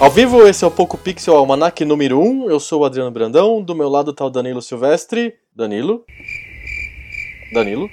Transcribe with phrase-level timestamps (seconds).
[0.00, 2.48] Ao vivo, esse é o Poco Pixel Almanac número 1.
[2.48, 5.34] Eu sou o Adriano Brandão, do meu lado tá o Danilo Silvestre.
[5.52, 6.04] Danilo?
[7.52, 7.90] Danilo?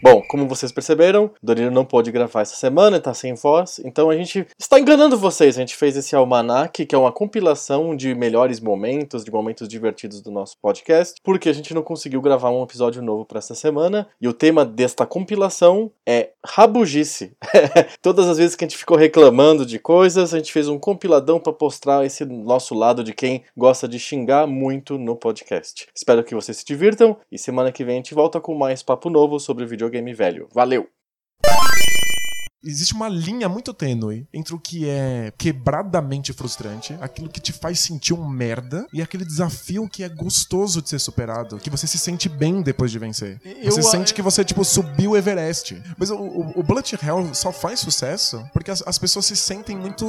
[0.00, 4.16] Bom, como vocês perceberam, Danilo não pôde gravar essa semana, tá sem voz, então a
[4.16, 5.56] gente está enganando vocês.
[5.56, 10.22] A gente fez esse almanac, que é uma compilação de melhores momentos, de momentos divertidos
[10.22, 14.06] do nosso podcast, porque a gente não conseguiu gravar um episódio novo para essa semana.
[14.20, 17.32] E o tema desta compilação é rabugice.
[18.00, 21.40] Todas as vezes que a gente ficou reclamando de coisas, a gente fez um compiladão
[21.40, 25.88] para mostrar esse nosso lado de quem gosta de xingar muito no podcast.
[25.92, 29.10] Espero que vocês se divirtam e semana que vem a gente volta com mais papo
[29.10, 30.48] novo sobre vídeo videogame velho.
[30.52, 30.97] Valeu!
[32.64, 37.78] Existe uma linha muito tênue entre o que é quebradamente frustrante, aquilo que te faz
[37.78, 41.98] sentir um merda, e aquele desafio que é gostoso de ser superado, que você se
[41.98, 43.40] sente bem depois de vencer.
[43.44, 45.80] Eu- você sente que você, tipo, subiu o Everest.
[45.96, 49.76] Mas o, o, o Bullet Hell só faz sucesso porque as, as pessoas se sentem
[49.76, 50.06] muito,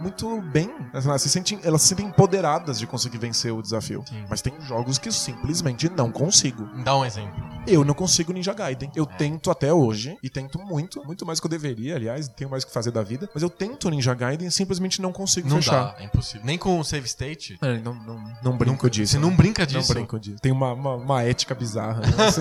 [0.00, 0.70] muito bem.
[0.94, 4.02] Elas se, sentem, elas se sentem empoderadas de conseguir vencer o desafio.
[4.08, 4.24] Sim.
[4.28, 6.64] Mas tem jogos que eu simplesmente não consigo.
[6.82, 7.50] Dá um exemplo.
[7.66, 8.90] Eu não consigo Ninja Gaiden.
[8.96, 12.62] Eu tento até hoje, e tento muito, muito mais que eu deveria, aliás, tenho mais
[12.62, 13.28] o que fazer da vida.
[13.32, 15.92] Mas eu tento Ninja Gaiden e simplesmente não consigo Não fechar.
[15.92, 16.42] dá, é impossível.
[16.44, 17.58] Nem com o save state.
[17.62, 19.12] É, não, não, não brinco disso.
[19.12, 19.92] Você não brinca Não disso.
[19.94, 20.38] brinco disso.
[20.40, 22.00] Tem uma, uma, uma ética bizarra.
[22.00, 22.06] né?
[22.30, 22.40] Você-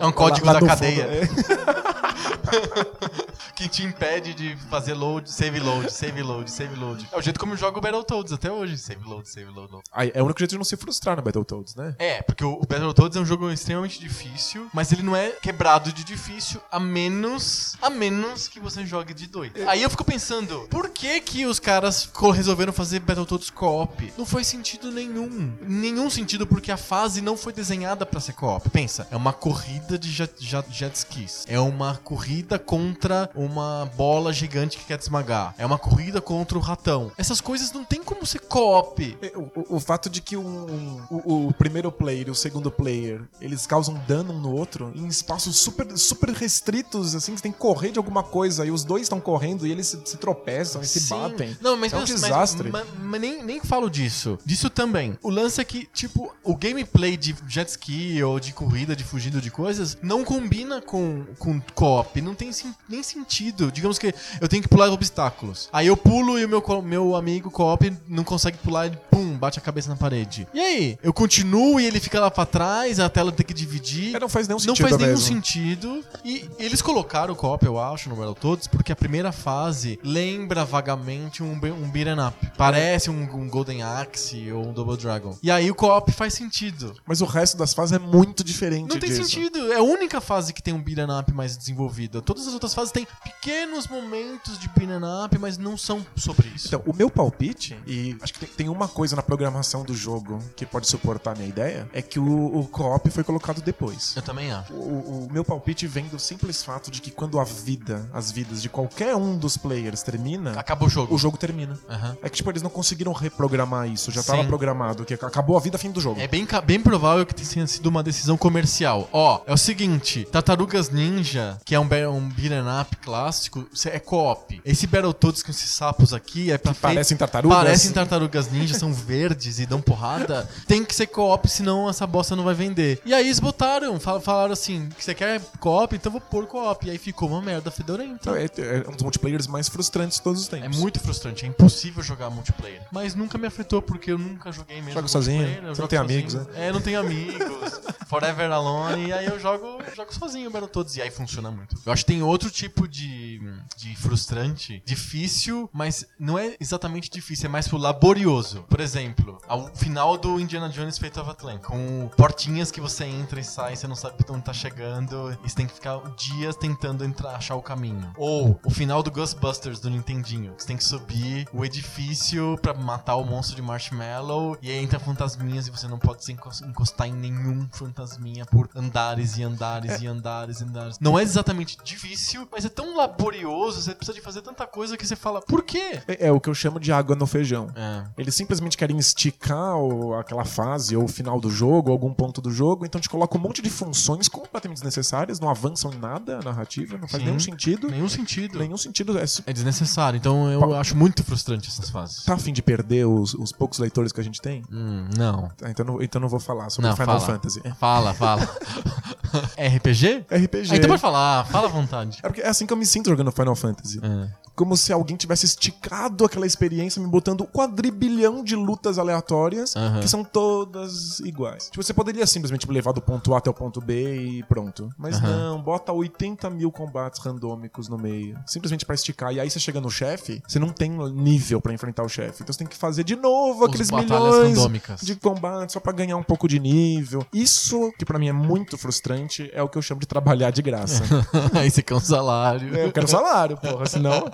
[0.00, 1.26] É um código lá- lá da cadeia.
[1.26, 1.40] fundo,
[1.86, 1.89] é.
[3.54, 7.08] que te impede de fazer load, save load, save load, save load.
[7.12, 8.78] É o jeito como eu jogo Battletoads até hoje.
[8.78, 9.72] Save load, save load.
[10.14, 11.94] é o único jeito de não se frustrar no Battletoads, né?
[11.98, 16.04] É, porque o Battletoads é um jogo extremamente difícil, mas ele não é quebrado de
[16.04, 19.52] difícil, a menos a menos que você jogue de dois.
[19.66, 24.12] Aí eu fico pensando, por que que os caras resolveram fazer Battletoads co-op?
[24.16, 25.56] Não faz sentido nenhum.
[25.60, 28.68] Nenhum sentido porque a fase não foi desenhada pra ser co-op.
[28.70, 31.44] Pensa, é uma corrida de jet, jet, jet skis.
[31.48, 35.54] É uma corrida contra uma bola gigante que quer te esmagar.
[35.56, 37.12] É uma corrida contra o ratão.
[37.16, 39.16] Essas coisas não tem como ser co-op.
[39.22, 42.68] É, O, o- o fato de que um- o, o primeiro player e o segundo
[42.68, 47.42] player eles causam dano um no outro em espaços super, super restritos, assim, que você
[47.44, 50.16] tem que correr de alguma coisa e os dois estão correndo e eles se, se
[50.16, 51.14] tropeçam e se Sim.
[51.14, 51.56] batem.
[51.60, 52.70] Não, mas, é um mas- desastre.
[52.72, 54.36] Mas, mas nem, nem falo disso.
[54.44, 55.16] Disso também.
[55.22, 59.40] O lance é que, tipo, o gameplay de jet ski ou de corrida, de fugindo
[59.40, 61.99] de coisas, não combina com, com co-op.
[62.22, 63.70] Não tem sim- nem sentido.
[63.72, 65.68] Digamos que eu tenho que pular obstáculos.
[65.72, 69.58] Aí eu pulo e o meu, meu amigo co-op não consegue pular e pum, bate
[69.58, 70.46] a cabeça na parede.
[70.54, 70.98] E aí?
[71.02, 74.14] Eu continuo e ele fica lá pra trás, a tela tem que dividir.
[74.14, 75.26] É, não faz nenhum Não sentido faz nenhum mesmo.
[75.26, 76.04] sentido.
[76.24, 81.42] E eles colocaram o co-op, eu acho, no Battletoads, porque a primeira fase lembra vagamente
[81.42, 82.50] um, um beat'em up.
[82.56, 85.36] Parece um, um Golden Axe ou um Double Dragon.
[85.42, 86.94] E aí o co-op faz sentido.
[87.06, 89.24] Mas o resto das fases é muito diferente Não tem disso.
[89.24, 89.72] sentido.
[89.72, 91.56] É a única fase que tem um beat'em up mais
[91.90, 92.22] desenvolvida.
[92.22, 96.68] Todas as outras fases têm pequenos momentos de beat'em up, mas não são sobre isso.
[96.68, 100.64] Então, o meu palpite, e acho que tem, uma coisa na programação do jogo que
[100.64, 104.14] pode suportar a minha ideia, é que o, o co-op foi colocado depois.
[104.14, 104.72] eu também acho.
[104.72, 108.62] O, o meu palpite vem do simples fato de que quando a vida, as vidas
[108.62, 111.14] de qualquer um dos players termina, Acabou o jogo.
[111.14, 111.78] o jogo termina.
[111.88, 112.16] Aham.
[112.22, 114.28] É que, tipo, eles não conseguiram reprogramar isso, já Sim.
[114.32, 116.20] tava programado, que acabou a vida fim do jogo.
[116.20, 119.08] É bem, bem provável que tenha sido uma decisão comercial.
[119.12, 123.98] Ó, é o seguinte: Tartarugas Ninja, que é um, be- um beat'em up clássico, é
[123.98, 124.60] co-op.
[124.64, 127.58] Esse Battletoads com esses sapos aqui é pra fe- parecem tartarugas.
[127.58, 130.48] Parecem tartarugas ninja, são verdes e dão porrada.
[130.66, 133.00] Tem que ser co-op, senão essa bosta não vai vender.
[133.04, 135.94] E aí eles botaram, fal- falaram assim: que você quer co-op?
[135.94, 136.86] Então vou pôr co-op.
[136.86, 138.30] E aí ficou uma merda fedorenta.
[138.38, 140.78] É, é um dos multiplayers mais frustrantes de todos os É tempos.
[140.78, 142.82] muito frustrante, é impossível jogar multiplayer.
[142.92, 144.92] Mas nunca me afetou porque eu nunca joguei mesmo.
[144.92, 146.18] Joga sozinho, não jogo tem sozinho.
[146.18, 146.46] amigos, né?
[146.54, 147.80] É, não tenho amigos.
[148.06, 150.96] Forever Alone, e aí eu jogo, jogo sozinho o Battletoads.
[150.96, 151.69] E aí funciona muito.
[151.84, 153.40] Eu acho que tem outro tipo de,
[153.76, 158.64] de frustrante, difícil, mas não é exatamente difícil, é mais pro laborioso.
[158.68, 163.40] Por exemplo, ao final do Indiana Jones Fate of Atlantis, com portinhas que você entra
[163.40, 167.04] e sai, você não sabe onde tá chegando, e você tem que ficar dias tentando
[167.04, 168.12] entrar, achar o caminho.
[168.16, 172.74] Ou o final do Ghostbusters do Nintendinho, que você tem que subir o edifício pra
[172.74, 176.60] matar o monstro de Marshmallow, e aí entra fantasminhas e você não pode se encos-
[176.62, 180.98] encostar em nenhum fantasminha por andares e andares e andares e andares.
[181.00, 185.06] Não é exatamente difícil, mas é tão laborioso você precisa de fazer tanta coisa que
[185.06, 186.00] você fala, por quê?
[186.08, 187.68] É, é o que eu chamo de água no feijão.
[187.74, 188.04] É.
[188.18, 192.40] Eles simplesmente querem esticar o- aquela fase ou o final do jogo, ou algum ponto
[192.40, 196.38] do jogo, então te coloca um monte de funções completamente desnecessárias, não avançam em nada
[196.38, 197.26] a narrativa, não faz Sim.
[197.28, 197.88] nenhum sentido.
[197.88, 198.58] Nenhum sentido.
[198.58, 199.18] Nenhum sentido.
[199.18, 202.24] É, É desnecessário, então eu acho muito frustrante essas fases.
[202.24, 204.62] tá a fim de perder os, os poucos leitores que a gente tem?
[204.70, 205.48] Hum, não.
[205.56, 207.32] Tá, então, não, então não vou falar sobre Não, Final fala.
[207.34, 207.60] Fantasy.
[207.64, 208.14] É Fala,
[209.56, 209.68] fala.
[209.76, 210.24] RPG?
[210.30, 210.72] RPG.
[210.72, 212.18] Ah, então pode falar, fala à vontade.
[212.22, 214.00] É porque é assim que eu me sinto jogando Final Fantasy.
[214.02, 214.28] É.
[214.54, 220.00] Como se alguém tivesse esticado aquela experiência, me botando um quadrilhão de lutas aleatórias, Aham.
[220.00, 221.70] que são todas iguais.
[221.70, 224.90] Tipo, você poderia simplesmente levar do ponto A até o ponto B e pronto.
[224.98, 225.52] Mas Aham.
[225.52, 228.38] não, bota 80 mil combates randômicos no meio.
[228.46, 229.32] Simplesmente pra esticar.
[229.32, 232.42] E aí você chega no chefe, você não tem nível pra enfrentar o chefe.
[232.42, 234.10] Então você tem que fazer de novo Os aqueles milhões
[234.56, 235.00] randômicas.
[235.00, 237.24] de combate só pra ganhar um pouco de nível.
[237.32, 239.19] Isso, que pra mim é muito frustrante,
[239.52, 241.02] é o que eu chamo de trabalhar de graça.
[241.54, 242.76] Aí você quer um salário.
[242.76, 244.24] É, eu quero salário, porra, senão.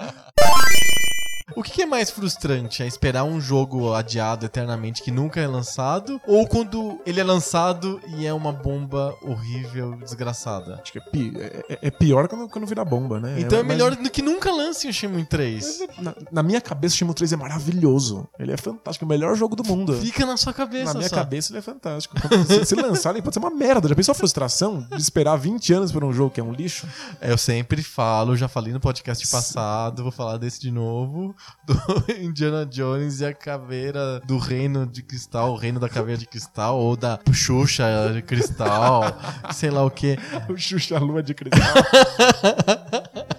[1.56, 2.82] O que é mais frustrante?
[2.82, 6.20] É esperar um jogo adiado eternamente que nunca é lançado?
[6.26, 10.78] Ou quando ele é lançado e é uma bomba horrível, desgraçada?
[10.82, 13.40] Acho que é, pi- é- é- é pior quando, quando vira bomba, né?
[13.40, 15.86] Então é, mas melhor do que nunca lance o Shenmue 3.
[15.98, 18.28] Na, na minha cabeça, o Shenmue 3 é maravilhoso.
[18.38, 19.94] Ele é fantástico, o melhor jogo do mundo.
[19.94, 21.16] Fica na sua cabeça Na minha só.
[21.16, 22.14] cabeça, ele é fantástico.
[22.46, 23.88] Se, se lançar, ele pode ser uma merda.
[23.88, 26.86] Já pensou a frustração de esperar 20 anos por um jogo que é um lixo?
[27.20, 31.34] É, Eu sempre falo, já falei no podcast passado, vou falar desse de novo,
[31.66, 31.74] do
[32.22, 36.78] Indiana Jones e a caveira do reino de cristal, o reino da caveira de cristal,
[36.78, 39.02] ou da Xuxa de cristal,
[39.52, 40.16] sei lá o que.
[40.48, 41.60] O Xuxa Lua de Cristal.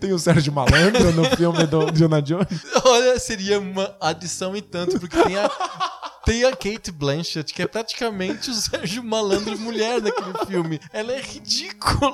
[0.00, 2.64] Tem o Sérgio Malandro no filme do Indiana Jones.
[2.84, 5.50] Olha, seria uma adição e tanto, porque tem a,
[6.28, 10.78] tem a Kate Blanchett, que é praticamente o Sérgio Malandro mulher naquele filme.
[10.92, 12.12] Ela é ridícula.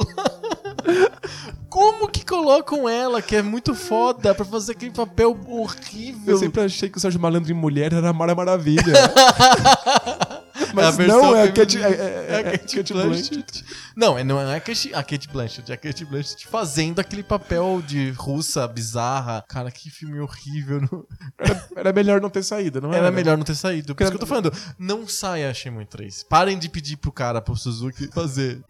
[1.69, 6.35] Como que colocam ela, que é muito foda, pra fazer aquele papel horrível?
[6.35, 8.85] Eu sempre achei que o Sérgio Malandro em mulher era a Mara Maravilha.
[10.81, 11.53] A Mas não, é a.
[11.53, 13.65] Kate, é, é- É a Kate Kate Blanchett.
[13.97, 17.23] Não, é- não é a Kate, a Kate Blanchett, é a Kate Blanchett fazendo aquele
[17.23, 19.45] papel de russa bizarra.
[19.49, 20.81] Cara, que filme horrível.
[20.91, 21.07] não-
[21.39, 22.99] Era, era melhor não ter saído, não era?
[22.99, 23.95] Era melhor não ter saído.
[23.95, 26.25] Por isso que eu tô falando, não saia Shenmue 3.
[26.29, 28.61] Parem de pedir pro cara, pro Suzuki, fazer.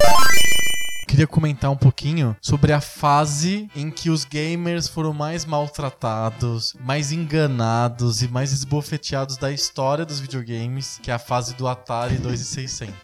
[1.06, 7.12] Queria comentar um pouquinho sobre a fase em que os gamers foram mais maltratados, mais
[7.12, 12.94] enganados e mais esbofeteados da história dos videogames, que é a fase do Atari 2600.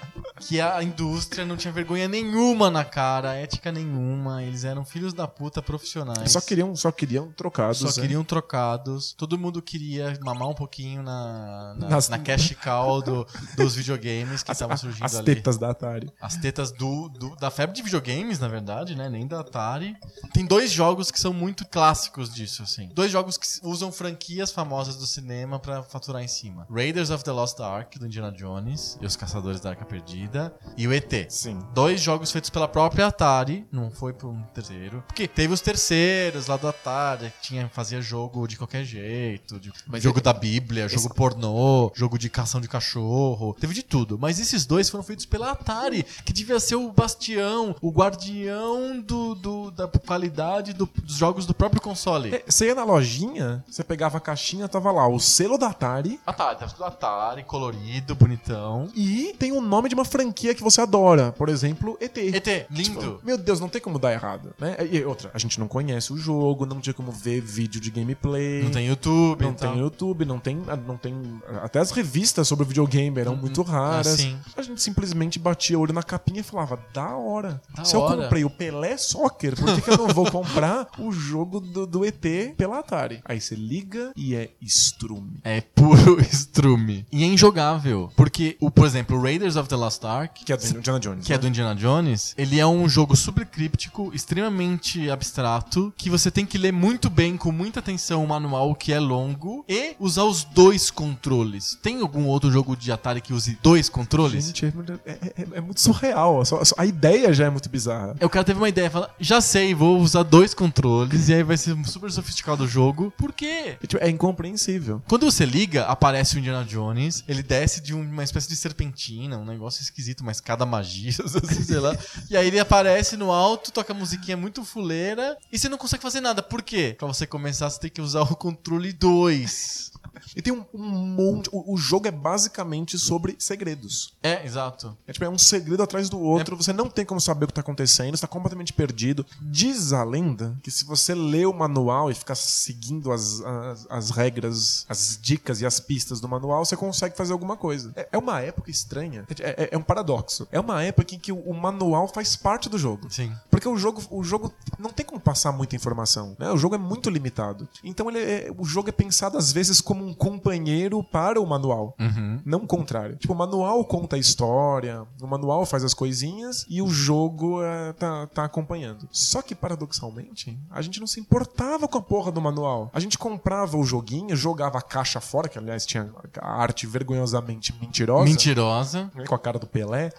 [0.48, 5.28] que a indústria não tinha vergonha nenhuma na cara, ética nenhuma, eles eram filhos da
[5.28, 6.32] puta profissionais.
[6.32, 7.78] Só queriam, só queriam trocados.
[7.80, 7.94] Só né?
[7.94, 9.14] queriam trocados.
[9.14, 13.26] Todo mundo queria mamar um pouquinho na, na, Nas- na cash cow do-
[13.56, 15.36] dos videogames que As, estavam as- surgindo as ali.
[15.36, 16.12] tetas da Atari.
[16.22, 19.10] As tetas do, do- da febre de videogames, na verdade, né?
[19.10, 19.96] Nem da Atari.
[20.34, 22.90] Tem dois jogos que são muito clássicos disso, assim.
[22.94, 26.68] Dois jogos que usam franquias famosas do cinema pra faturar em cima.
[26.70, 30.33] Raiders of the Lost Ark, do Indiana Jones, e os Caçadores da Arca Perdida,
[30.78, 31.12] e o ET.
[31.30, 31.60] Sim.
[31.74, 35.04] Dois jogos feitos pela própria Atari, não foi por um terceiro.
[35.08, 39.72] Porque teve os terceiros lá do Atari, que tinha, fazia jogo de qualquer jeito, de-
[40.00, 44.18] jogo da Bíblia, jogo pornô, jogo de cação de cachorro, teve de tudo.
[44.20, 49.36] Mas esses dois foram feitos pela Atari, que devia ser o bastião, o guardião do,
[49.36, 52.34] do- da qualidade do- dos jogos do próprio console.
[52.36, 56.20] É, Você ia na lojinha, você pegava a caixinha, tava lá o selo da Atari
[56.26, 58.90] Atari, tá escrito Atari, colorido, bonitão.
[58.96, 61.32] e tem o nome de uma franquia que você adora.
[61.32, 62.18] Por exemplo, ET.
[62.18, 63.00] ET, lindo.
[63.00, 64.78] Tipo, meu Deus, não tem como dar errado, né?
[64.92, 68.64] E outra, a gente não conhece o jogo, não tinha como ver vídeo de gameplay.
[68.64, 69.72] Não tem YouTube, Não então.
[69.74, 71.42] tem YouTube, não tem, não tem.
[71.62, 74.08] Até as revistas sobre videogame eram muito raras.
[74.08, 74.38] assim.
[74.56, 77.62] A gente simplesmente batia o olho na capinha e falava: da hora.
[77.76, 80.88] Da Se eu hora." comprei o Pelé Soccer, por que, que eu não vou comprar
[81.00, 82.22] o jogo do, do ET
[82.58, 83.22] pela Atari?
[83.26, 85.40] Aí você liga e é estrume.
[85.44, 87.06] É puro estrume.
[87.12, 88.12] E é injogável.
[88.16, 91.26] Porque, o, por exemplo, Raiders of the Lost Ark, Que é do Indiana Jones.
[91.26, 91.42] que é né?
[91.42, 96.58] do Indiana Jones, ele é um jogo super críptico, extremamente abstrato, que você tem que
[96.58, 100.92] ler muito bem, com muita atenção, o manual que é longo, e usar os dois
[100.92, 101.78] controles.
[101.82, 104.46] Tem algum outro jogo de Atari que use dois controles?
[104.48, 106.44] Gente, é, muito- é- é- é muito surreal.
[106.46, 108.16] Só- só- a ideia já é muito bizarra.
[108.22, 111.58] O cara teve uma ideia, fala, já sei, vou usar dois controles, e aí vai
[111.58, 113.12] ser super sofisticado o jogo.
[113.18, 113.78] Por quê?
[113.82, 115.02] É, tipo, é incompreensível.
[115.08, 119.46] Quando você liga, aparece o Indiana Jones, ele desce de uma espécie de serpentina, um
[119.46, 121.12] negócio esquisito, mas cada magia,
[121.66, 121.96] sei lá.
[122.30, 126.20] E aí ele aparece no alto, toca musiquinha muito fuleira e você não consegue fazer
[126.20, 126.42] nada.
[126.42, 126.96] Por quê?
[126.98, 129.93] Pra você começar, você tem que usar o controle 2.
[130.36, 131.50] E tem um, um monte.
[131.52, 134.14] O, o jogo é basicamente sobre segredos.
[134.24, 134.96] É, exato.
[135.08, 137.54] É tipo, é um segredo atrás do outro, você não tem como saber o que
[137.54, 139.26] tá acontecendo, você tá completamente perdido.
[139.42, 144.10] Diz a lenda que se você lê o manual e ficar seguindo as, as, as
[144.12, 147.92] regras, as dicas e as pistas do manual, você consegue fazer alguma coisa.
[147.96, 149.26] É, é uma época estranha.
[149.40, 150.48] É, é- é um paradoxo.
[150.52, 153.08] É uma época em que o, o manual faz parte do jogo.
[153.12, 153.32] Sim.
[153.50, 156.52] Porque o jogo, o jogo não tem como passar muita informação, né?
[156.52, 157.68] O jogo é muito limitado.
[157.84, 161.96] Então ele é- o jogo é pensado às vezes como um companheiro para o manual.
[162.00, 162.40] Uhum.
[162.46, 163.16] Não o contrário.
[163.18, 167.94] Tipo, o manual conta a história, o manual faz as coisinhas e o jogo é,
[167.94, 169.08] tá, tá acompanhando.
[169.12, 172.90] Só que, paradoxalmente, a gente não se importava com a porra do manual.
[172.94, 176.10] A gente comprava o joguinho, jogava a caixa fora, que aliás tinha
[176.42, 178.26] a arte vergonhosamente mentirosa.
[178.26, 179.12] Mentirosa.
[179.16, 180.12] né, Com a cara do Pelé.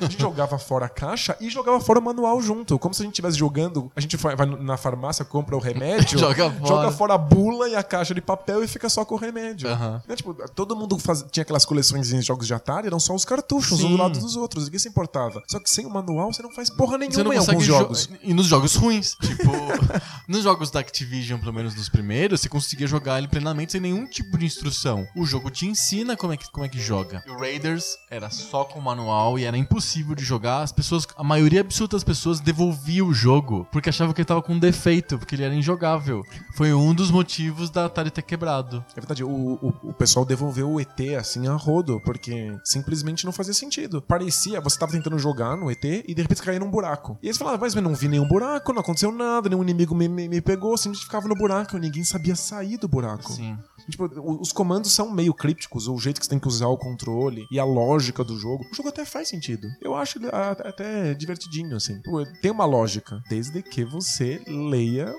[0.00, 2.78] A gente jogava fora a caixa e jogava fora o manual junto.
[2.78, 3.90] Como se a gente estivesse jogando.
[3.94, 6.66] A gente vai na farmácia, compra o remédio, Joga fora.
[6.66, 9.68] joga fora a bula e a caixa de papel e fica só com remédio.
[9.68, 10.02] Aham.
[10.08, 13.24] Né, tipo, todo mundo faz- tinha aquelas coleções de jogos de Atari, eram só os
[13.24, 13.96] cartuchos, um Sim.
[13.96, 14.64] do lado dos outros.
[14.64, 15.42] Ninguém se importava.
[15.48, 18.08] Só que sem o manual você não faz porra nenhuma em alguns jo- jogos.
[18.22, 19.16] E nos jogos ruins.
[19.20, 19.50] Tipo,
[20.28, 24.06] nos jogos da Activision, pelo menos nos primeiros, você conseguia jogar ele plenamente sem nenhum
[24.06, 25.06] tipo de instrução.
[25.16, 27.22] O jogo te ensina como é que, como é que joga.
[27.26, 30.62] E o Raiders era só com manual e era impossível de jogar.
[30.62, 34.42] As pessoas, a maioria absoluta das pessoas devolvia o jogo porque achava que ele tava
[34.42, 36.22] com defeito, porque ele era injogável.
[36.54, 38.84] Foi um dos motivos da Atari ter quebrado.
[38.96, 43.32] É verdade, o, o, o pessoal devolveu o ET assim a rodo, porque simplesmente não
[43.32, 44.00] fazia sentido.
[44.00, 47.18] Parecia, você tava tentando jogar no ET e de repente caía num buraco.
[47.22, 49.94] E aí você falava, mas eu não vi nenhum buraco, não aconteceu nada, nenhum inimigo
[49.94, 53.32] me, me, me pegou, simplesmente ficava no buraco, ninguém sabia sair do buraco.
[53.32, 53.56] Sim.
[53.90, 54.08] Tipo,
[54.40, 57.58] os comandos são meio crípticos, o jeito que você tem que usar o controle e
[57.58, 58.64] a lógica do jogo.
[58.72, 59.68] O jogo até faz sentido.
[59.80, 62.00] Eu acho ele até divertidinho, assim.
[62.40, 65.12] Tem uma lógica, desde que você leia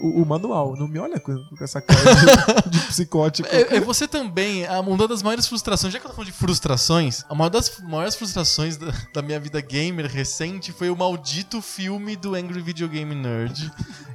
[0.00, 0.76] o, o- o manual.
[0.76, 3.48] Não me olha com, com essa cara de, de psicótico.
[3.50, 7.24] É, é você também, uma das maiores frustrações, já que eu tô falando de frustrações,
[7.28, 12.16] a maior das maiores frustrações da, da minha vida gamer recente foi o maldito filme
[12.16, 13.70] do Angry Video Game Nerd,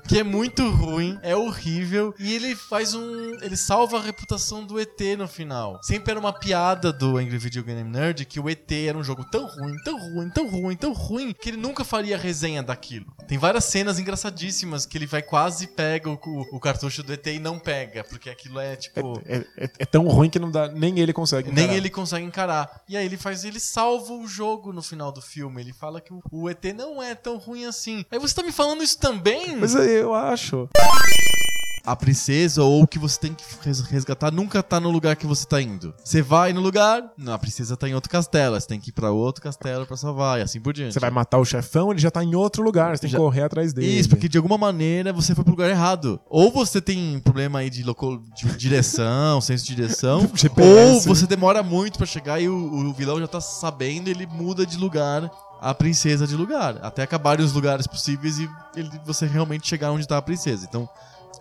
[0.07, 3.33] que é muito ruim, é horrível, e ele faz um.
[3.41, 5.79] Ele salva a reputação do ET no final.
[5.83, 9.24] Sempre era uma piada do Angry Video Game Nerd que o ET era um jogo
[9.31, 13.05] tão ruim, tão ruim, tão ruim, tão ruim, que ele nunca faria resenha daquilo.
[13.27, 16.17] Tem várias cenas engraçadíssimas que ele vai quase pega o,
[16.51, 19.22] o cartucho do ET e não pega, porque aquilo é tipo.
[19.25, 21.50] É, é- é tão ruim que não dá, nem ele consegue.
[21.51, 21.77] Nem encarar.
[21.77, 22.83] ele consegue encarar.
[22.88, 25.62] E aí ele faz, ele salva o jogo no final do filme.
[25.62, 28.05] Ele fala que o, o ET não é tão ruim assim.
[28.12, 29.55] Aí você tá me falando isso também?
[29.55, 30.67] Mas eu acho.
[31.85, 35.27] A princesa ou o que você tem que res- resgatar nunca tá no lugar que
[35.27, 35.93] você tá indo.
[36.01, 38.55] Você vai no lugar, não, a princesa tá em outro castelo.
[38.57, 40.93] Você tem que ir pra outro castelo pra salvar e assim por diante.
[40.93, 43.21] Você vai matar o chefão, ele já tá em outro lugar, você tem Já- que
[43.21, 44.00] correr atrás dele.
[44.00, 46.21] Isso, porque de alguma maneira você foi pro lugar errado.
[46.29, 48.23] Ou você tem problema aí de, loco...
[48.33, 50.21] de direção, senso de direção.
[50.31, 51.05] ou GPS.
[51.05, 54.77] você demora muito pra chegar e o, o vilão já tá sabendo ele muda de
[54.77, 55.29] lugar
[55.70, 56.77] a princesa de lugar.
[56.82, 60.65] Até acabarem os lugares possíveis e ele- você realmente chegar onde tá a princesa.
[60.67, 60.88] Então.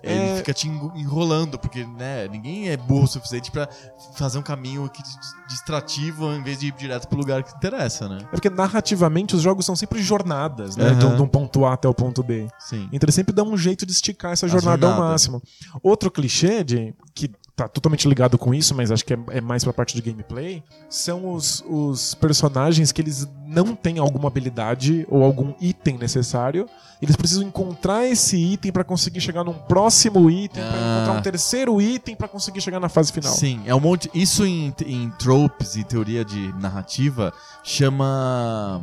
[0.05, 3.69] Ele É- fica te enrolando, porque né, ninguém é burro o suficiente pra
[4.17, 5.01] fazer um caminho que
[5.49, 8.19] distrativo em vez de ir direto pro lugar que interessa, né?
[8.23, 10.91] É porque narrativamente os jogos são sempre jornadas, né?
[10.95, 11.13] De, Aham.
[11.13, 12.49] um- de um ponto A até o ponto B.
[12.59, 12.89] Sim.
[12.93, 15.13] Então ele sempre dá um jeito de esticar essa jornada, ao jornada.
[15.13, 15.43] máximo.
[15.83, 19.63] Outro clichê de que tá totalmente ligado com isso, mas acho que é, é mais
[19.63, 25.23] pra parte de gameplay, são os, os personagens que eles não têm alguma habilidade ou
[25.23, 26.67] algum item necessário.
[27.01, 30.97] Eles precisam encontrar esse item pra conseguir chegar num próximo item, pra Ah.
[31.03, 33.33] encontrar um terceiro item pra conseguir chegar na fase final.
[33.35, 34.09] Sim, é um monte.
[34.15, 37.33] Isso em, em tropes e teoria de narrativa
[37.63, 38.83] chama.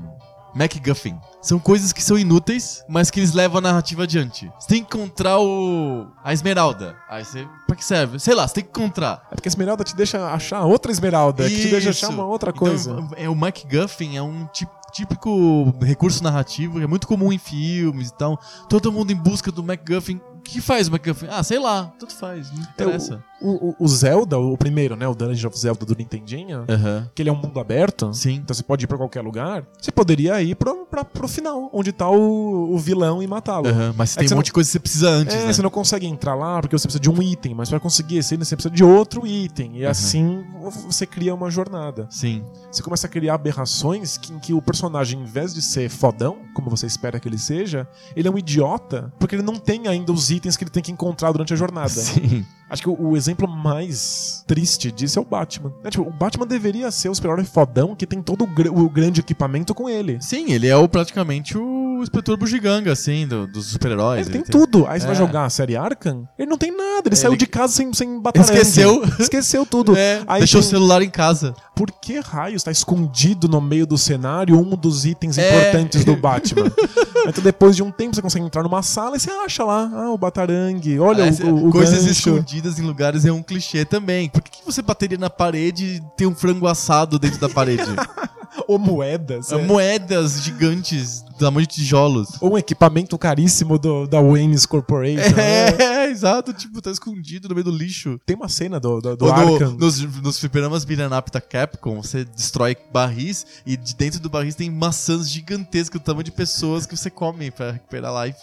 [0.53, 1.17] MacGuffin.
[1.41, 4.51] São coisas que são inúteis, mas que eles levam a narrativa adiante.
[4.59, 6.07] Você tem que encontrar o.
[6.23, 6.95] a esmeralda.
[7.09, 7.47] Aí você.
[7.67, 8.19] Pra que serve?
[8.19, 9.27] Sei lá, você tem que encontrar.
[9.31, 12.15] É porque a esmeralda te deixa achar outra esmeralda, que te deixa achar Isso.
[12.15, 13.07] uma outra Então, coisa.
[13.15, 18.13] é, o MacGuffin é um tí- típico recurso narrativo, é muito comum em filmes e
[18.17, 18.39] tal.
[18.67, 20.19] Todo mundo em busca do MacGuffin.
[20.39, 21.27] O que faz o MacGuffin?
[21.29, 23.23] Ah, sei lá, tudo faz, não É, interessa.
[23.41, 25.07] o, o- o Zelda, o primeiro, né?
[25.07, 27.09] O Dungeon of Zelda do Nintendinho, Aham.
[27.13, 28.13] que ele é um mundo aberto.
[28.13, 28.35] Sim.
[28.35, 29.65] Então você pode ir pra qualquer lugar.
[29.79, 33.67] Você poderia ir pro, pra, pro final, onde tá o, o vilão e matá-lo.
[33.67, 35.53] Aham, Mas É tem um monte de coisa que você precisa antes, É, né?
[35.53, 38.33] você não consegue entrar lá porque você precisa de um item, mas pra conseguir esse
[38.33, 39.77] item você precisa de outro item.
[39.79, 40.43] E assim
[40.87, 42.07] você cria uma jornada.
[42.09, 42.43] Sim.
[42.71, 46.37] Você começa a criar aberrações que, em que o personagem, em vez de ser fodão,
[46.53, 50.11] como você espera que ele seja, ele é um idiota, porque ele não tem ainda
[50.11, 51.89] os itens que ele tem que encontrar durante a jornada.
[51.89, 52.45] Sim.
[52.69, 55.73] Acho que o, o exemplo mais triste disso é o Batman.
[55.83, 58.87] É, tipo, o Batman deveria ser o super-herói fodão que tem todo o, gr- o
[58.89, 60.21] grande equipamento com ele.
[60.21, 64.27] Sim, ele é o, praticamente o inspetor bugiganga, assim, do- dos super-heróis.
[64.27, 64.85] Ele tem tudo.
[64.87, 65.17] Aí você vai É.
[65.19, 66.83] jogar a série Arkham, ele não tem nada.
[67.05, 68.51] Ele, Ele- saiu de casa sem, sem batarangue.
[68.53, 69.03] Esqueceu.
[69.19, 69.95] Esqueceu tudo.
[69.95, 71.53] É, deixou tem- o celular em casa.
[71.75, 75.47] Por que raios tá escondido no meio do cenário um dos itens É.
[75.49, 76.65] importantes do Batman?
[77.27, 80.11] então depois de um tempo você consegue entrar numa sala e você acha lá, ah,
[80.11, 82.11] o batarangue, olha Aliás, o, o, o coisas gancho.
[82.11, 84.27] escondidas em lugares é um clichê também.
[84.29, 87.83] Por que, que você bateria na parede e ter um frango assado dentro da parede?
[88.69, 89.51] Ou moedas.
[89.51, 89.65] É, é.
[89.65, 92.29] Moedas gigantes, do tamanho de tijolos.
[92.39, 95.35] Ou um equipamento caríssimo do, da Wayne's Corporation.
[95.35, 95.69] né?
[95.79, 98.19] É, exato, tipo, tá escondido no meio do lixo.
[98.27, 102.77] Tem uma cena do, do, do no- nos, nos fliperamas up da Capcom, você destrói
[102.93, 107.09] barris e de dentro do barris tem maçãs gigantescas do tamanho de pessoas que você
[107.09, 108.39] come pra recuperar life.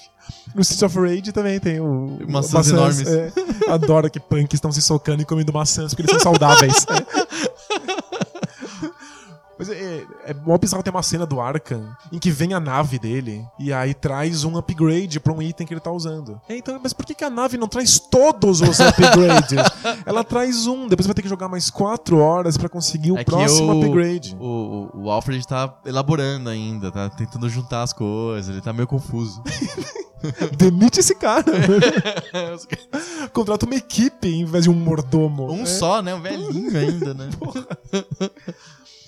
[0.57, 2.19] No Streets of Rage também tem o.
[2.29, 3.07] Maçãs enormes.
[3.07, 3.33] é.
[3.69, 6.85] adoro que punks estão se socando e comendo maçãs porque eles são saudáveis.
[9.59, 11.83] Mas é, é mó bizarro ter uma cena do Arkham
[12.13, 15.73] em que vem a nave dele e aí traz um upgrade pra um item que
[15.73, 16.39] ele tá usando.
[16.49, 19.59] É, então, mas por que, que a nave não traz todos os upgrades?
[20.05, 23.17] Ela traz um, depois você vai ter que jogar mais quatro horas pra conseguir o
[23.19, 24.37] É que próximo o- upgrade.
[24.39, 28.87] O, o, o Alfred tá elaborando ainda, tá tentando juntar as coisas, ele tá meio
[28.87, 29.43] confuso.
[30.57, 31.45] Demite esse cara.
[33.33, 35.51] Contrata uma equipe em vez de um mordomo.
[35.53, 35.67] Um É.
[35.67, 36.15] só, né?
[36.15, 37.29] Um velhinho ainda, né?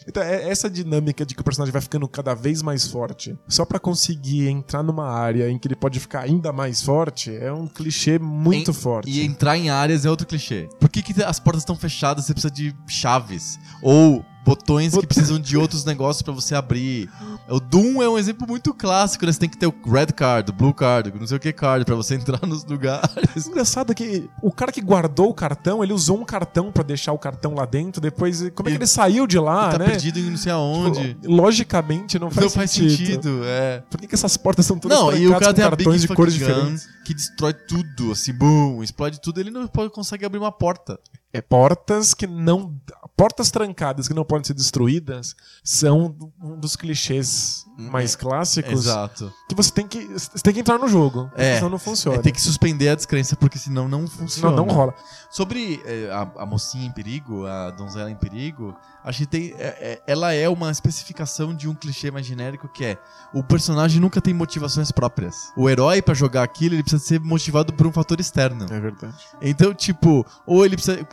[0.08, 3.64] Então, é essa dinâmica de que o personagem vai ficando cada vez mais forte, só
[3.64, 7.66] pra conseguir entrar numa área em que ele pode ficar ainda mais forte, é um
[7.68, 9.10] clichê muito Em- forte.
[9.10, 10.68] E entrar em áreas é outro clichê.
[10.80, 13.58] Por que, que as portas estão fechadas você precisa de chaves?
[13.82, 17.10] Ou botões que precisam de outros negócios pra você abrir?
[17.48, 19.32] O Doom é um exemplo muito clássico, né?
[19.32, 21.84] Você tem que ter o red card, o blue card, não sei o que card
[21.84, 23.46] pra você entrar nos lugares.
[23.46, 27.18] Engraçado que o cara que guardou o cartão, ele usou um cartão pra deixar o
[27.18, 29.86] cartão lá dentro, depois como é que ele saiu de lá, tá né?
[29.86, 31.14] perdido em não sei aonde.
[31.14, 33.82] Tipo, Logicamente não faz não faz sentido, é.
[33.90, 36.34] Por que, que essas portas são todas Não, e o cara tem cartões de cores
[36.34, 36.88] diferentes?
[37.04, 41.00] que destrói tudo, assim, boom, explode tudo, ele não pode, consegue abrir uma porta.
[41.32, 42.74] É portas que não.
[43.16, 49.32] Portas trancadas que não podem ser destruídas são um dos clichês mais clássicos Exato.
[49.48, 50.06] que você tem que.
[50.06, 51.30] Você tem que entrar no jogo.
[51.36, 51.56] É.
[51.56, 52.18] Senão não funciona.
[52.18, 54.56] É, tem que suspender a descrença, porque senão não funciona.
[54.56, 54.94] Não, não rola.
[55.30, 58.74] Sobre é, a, a mocinha em perigo, a donzela em perigo,
[59.08, 62.84] acho que tem, é- é- ela é uma especificação de um clichê mais genérico que
[62.84, 62.98] é
[63.34, 65.52] o personagem nunca tem motivações próprias.
[65.56, 68.66] O herói, pra jogar aquilo, ele precisa ser motivado por um fator externo.
[68.70, 69.14] É verdade.
[69.42, 71.06] Então, tipo, ou ele precisa.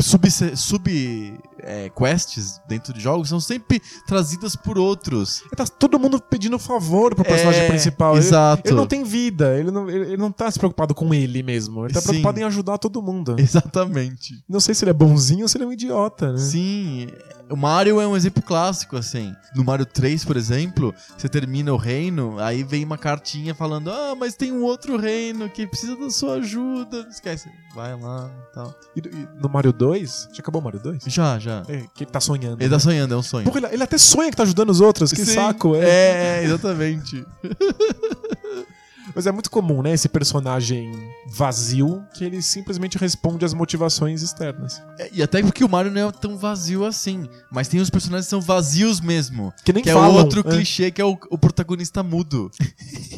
[0.00, 5.42] Sub, sub é, quests dentro de jogos são sempre trazidas por outros.
[5.56, 8.16] Tá todo mundo pedindo favor pro personagem É, principal.
[8.16, 8.62] Ele- exato.
[8.68, 11.84] Ele, não tem vida, ele não, ele, ele não tá se preocupado com ele mesmo.
[11.84, 12.08] Ele tá Sim.
[12.08, 13.36] preocupado em ajudar todo mundo.
[13.38, 14.42] Exatamente.
[14.48, 16.38] Não sei se ele é bonzinho ou se ele é um idiota, né?
[16.38, 17.08] Sim,
[17.52, 19.34] o Mario é um exemplo clássico, assim.
[19.54, 24.14] No Mario 3, por exemplo, você termina o reino, aí vem uma cartinha falando: Ah,
[24.18, 27.02] mas tem um outro reino que precisa da sua ajuda.
[27.02, 28.74] Não esquece, vai lá e tal.
[28.96, 30.28] E, e no Mario 2?
[30.32, 31.04] Já acabou o Mario 2?
[31.06, 31.62] Já, já.
[31.68, 32.60] É, que ele tá sonhando.
[32.60, 33.44] Ele tá sonhando, é um sonho.
[33.44, 36.40] Porra, ele, ele até sonha que tá ajudando os outros, que Sim, saco, é.
[36.40, 37.24] É, exatamente.
[39.14, 40.92] Mas é muito comum, né, esse personagem
[41.26, 44.82] vazio que ele simplesmente responde às motivações externas.
[44.98, 47.28] É, E até porque o Mario não é tão vazio assim.
[47.50, 49.52] Mas tem os personagens que são vazios mesmo.
[49.64, 50.18] Que nem que falam.
[50.18, 50.42] é outro é.
[50.42, 52.50] clichê que é o, o protagonista mudo.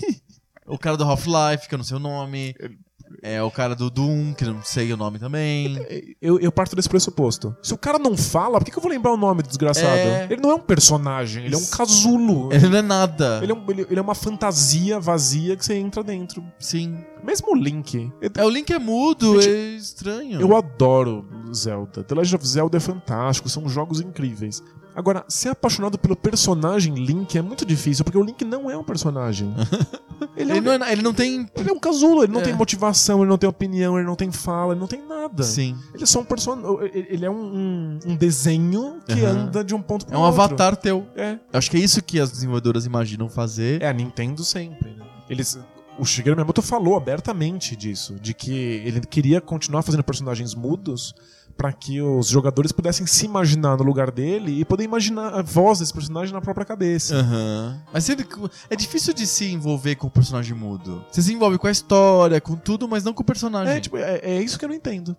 [0.66, 2.54] o cara do Half-Life, que eu não sei o nome.
[3.22, 5.78] É o cara do Doom, que não sei o nome também.
[6.20, 7.54] Eu, eu parto desse pressuposto.
[7.62, 9.86] Se o cara não fala, por que, que eu vou lembrar o nome do desgraçado?
[9.86, 10.26] É.
[10.30, 12.52] Ele não é um personagem, ele é um casulo.
[12.52, 13.40] Ele não é nada.
[13.42, 16.44] Ele é, um- ele- ele é uma fantasia vazia que você entra dentro.
[16.58, 16.98] Sim.
[17.24, 18.12] Mesmo o Link.
[18.36, 20.40] É, o Link é mudo, Gente, é estranho.
[20.40, 22.04] eu adoro Zelda.
[22.04, 24.62] The Legend of Zelda é fantástico, são jogos incríveis.
[24.96, 28.84] Agora, ser apaixonado pelo personagem Link é muito difícil, porque o Link não é um
[28.84, 29.52] personagem.
[30.36, 31.48] ele, é Ele um, não, é, ele não tem.
[31.56, 32.44] ele é um casulo, ele não É.
[32.44, 35.42] tem motivação, ele não tem opinião, ele não tem fala, ele não tem nada.
[35.42, 35.76] Sim.
[35.94, 36.78] Ele é só um personagem.
[36.92, 39.30] Ele é um, um- desenho que Aham.
[39.46, 40.40] anda de um ponto pro É um outro.
[40.40, 41.04] avatar teu.
[41.16, 41.38] É.
[41.52, 43.82] Acho que é isso que as desenvolvedoras imaginam fazer.
[43.82, 45.04] É a Nintendo sempre, né?
[45.28, 45.58] Eles.
[45.98, 48.52] O Shigeru Miyamoto falou abertamente disso, de que
[48.84, 51.14] ele queria continuar fazendo personagens mudos
[51.56, 55.78] pra que os jogadores pudessem se imaginar no lugar dele e poder imaginar a voz
[55.78, 57.14] desse personagem na própria cabeça.
[57.14, 57.80] Aham.
[57.92, 58.26] Mas sempre,
[58.68, 61.04] é difícil de se envolver com o personagem mudo.
[61.10, 63.74] Você se envolve com a história, com tudo, mas não com o personagem.
[63.74, 65.16] É, tipo, é, é isso que eu não entendo.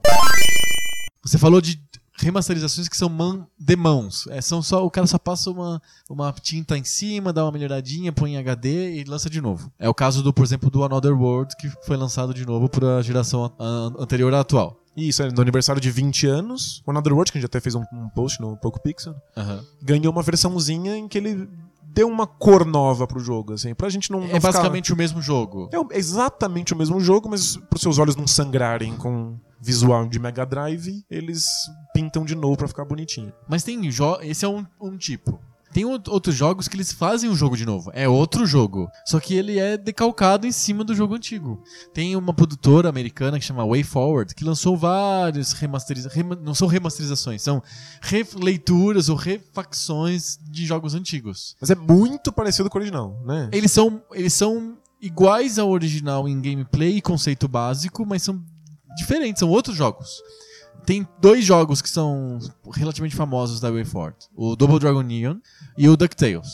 [1.24, 1.82] Você falou de
[2.18, 4.28] remasterizações que são man, de mãos.
[4.30, 8.12] É, são só, o cara só passa uma, uma tinta em cima, dá uma melhoradinha,
[8.12, 9.72] põe em HD e lança de novo.
[9.78, 12.98] É o caso, do, por exemplo, do Another World, que foi lançado de novo para
[12.98, 13.52] a geração
[14.00, 14.80] anterior à atual.
[14.96, 17.76] Isso, é, no aniversário de 20 anos, o Another World, que a gente até fez
[17.76, 19.14] um, um post no Poco Pixel,
[19.82, 21.50] ganhou uma versãozinha em que ele
[21.84, 24.98] deu uma cor nova pro jogo, assim, pra gente não, não É ficar- basicamente o
[24.98, 25.70] mesmo jogo.
[25.92, 30.46] É exatamente o mesmo jogo, mas pros seus olhos não sangrarem com visual de Mega
[30.46, 31.46] Drive, eles
[31.94, 33.34] pintam de novo pra ficar bonitinho.
[33.50, 33.80] Mas tem
[34.22, 35.40] esse é um, um tipo.
[35.74, 37.92] Tem out- outros jogos que eles fazem o jogo de novo.
[37.94, 38.88] É outro jogo.
[39.06, 41.62] Só que ele é decalcado em cima do jogo antigo.
[41.94, 46.26] Tem uma produtora americana que chama Way Forward que lançou vários remasterizações.
[46.42, 47.62] não são remasterizações, são
[48.02, 51.56] releituras ou refacções de jogos antigos.
[51.60, 53.50] Mas é muito parecido com o original, né?
[53.52, 58.42] Eles são, eles são iguais ao original em gameplay e conceito básico, mas são
[58.96, 60.22] diferentes, são outros jogos.
[60.86, 62.38] Tem dois jogos que são
[62.74, 65.38] relativamente famosos da WayForward: o Double Dragon Neon
[65.78, 66.50] e o DuckTales.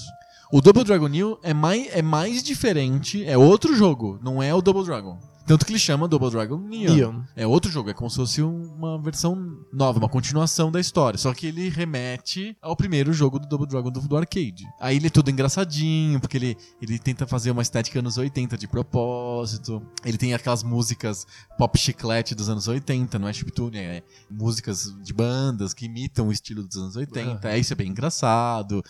[0.52, 4.62] O Double Dragon Neon é mais, é mais diferente, é outro jogo, não é o
[4.62, 5.18] Double Dragon.
[5.46, 6.96] Tanto que ele chama Double Dragon Neon.
[6.96, 7.22] Neon.
[7.36, 11.18] É outro jogo, é como se fosse uma versão nova, uma continuação da história.
[11.18, 14.66] Só que ele remete ao primeiro jogo do Double Dragon do, do arcade.
[14.80, 18.68] Aí ele é todo engraçadinho, porque ele, ele tenta fazer uma estética anos 80 de
[18.68, 19.82] propósito.
[20.06, 21.26] Ele tem aquelas músicas
[21.58, 26.32] pop chiclete dos anos 80, não é chiptune, é músicas de bandas que imitam o
[26.32, 27.50] estilo dos anos 80.
[27.50, 28.84] É, isso é bem engraçado.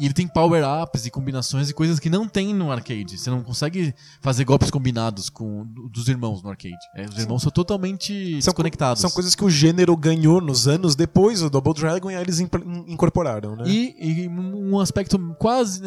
[0.00, 3.18] E ele tem power-ups e combinações e coisas que não tem no arcade.
[3.18, 6.76] Você não consegue fazer golpes combinados com dos irmãos no arcade.
[6.94, 9.00] É, os irmãos são totalmente São, desconectados.
[9.00, 12.40] são coisas que o gênero ganhou nos anos depois do Double Dragon e aí eles
[12.40, 13.64] incorporaram, né?
[13.66, 15.80] E, e um aspecto quase.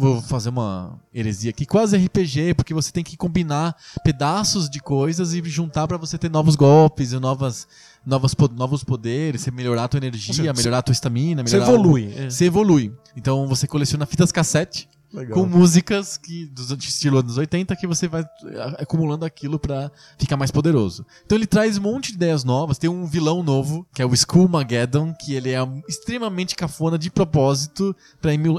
[0.00, 5.34] Vou fazer uma heresia aqui, quase RPG, porque você tem que combinar pedaços de coisas
[5.34, 7.68] e juntar pra você ter novos golpes e novas,
[8.04, 12.12] novas, novos poderes, você melhorar a tua energia, melhorar a tua estamina, Você evolui.
[12.16, 12.30] É.
[12.30, 12.92] Você evolui.
[13.16, 15.34] Então você coleciona fitas cassete Legal.
[15.38, 20.36] com músicas que dos estilo anos 80 que você vai a- acumulando aquilo pra ficar
[20.36, 21.04] mais poderoso.
[21.26, 24.14] Então ele traz um monte de ideias novas, tem um vilão novo, que é o
[24.14, 27.94] Skull Mageddon, que ele é extremamente cafona de propósito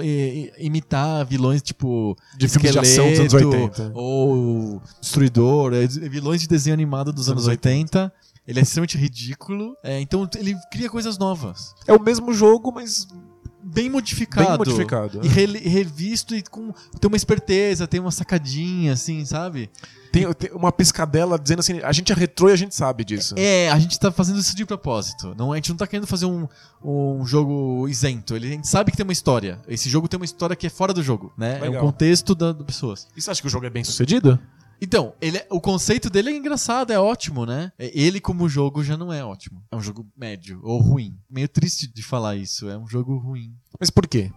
[0.03, 3.91] eh, imitar vilões tipo De filmes de ação dos anos Esqueleto 80.
[3.95, 8.11] ou Destruidor, é, vilões de desenho animado dos anos 80.
[8.47, 11.73] Ele é extremamente ridículo, é, então ele cria coisas novas.
[11.87, 13.07] É o mesmo jogo, mas
[13.63, 14.47] Bem modificado.
[14.47, 15.19] bem modificado.
[15.23, 16.71] E re- revisto e com.
[16.99, 19.69] Tem uma esperteza, tem uma sacadinha, assim, sabe?
[20.11, 23.33] Tem, tem uma piscadela dizendo assim, a gente é retrô e a gente sabe disso.
[23.37, 25.33] É, a gente tá fazendo isso de propósito.
[25.37, 26.47] Não, a gente não tá querendo fazer um,
[26.83, 28.35] um jogo isento.
[28.35, 29.59] Ele, a gente sabe que tem uma história.
[29.67, 31.57] Esse jogo tem uma história que é fora do jogo, né?
[31.59, 31.81] É um Legal.
[31.83, 33.07] contexto da, das pessoas.
[33.15, 34.37] E você acha que o jogo é bem sucedido?
[34.81, 37.71] Então, ele é- o conceito dele é engraçado, é ótimo, né?
[37.77, 39.63] É- Ele como jogo já não é ótimo.
[39.71, 41.15] É um jogo médio ou ruim.
[41.29, 43.53] Meio triste de falar isso, é um jogo ruim.
[43.79, 44.31] Mas por quê?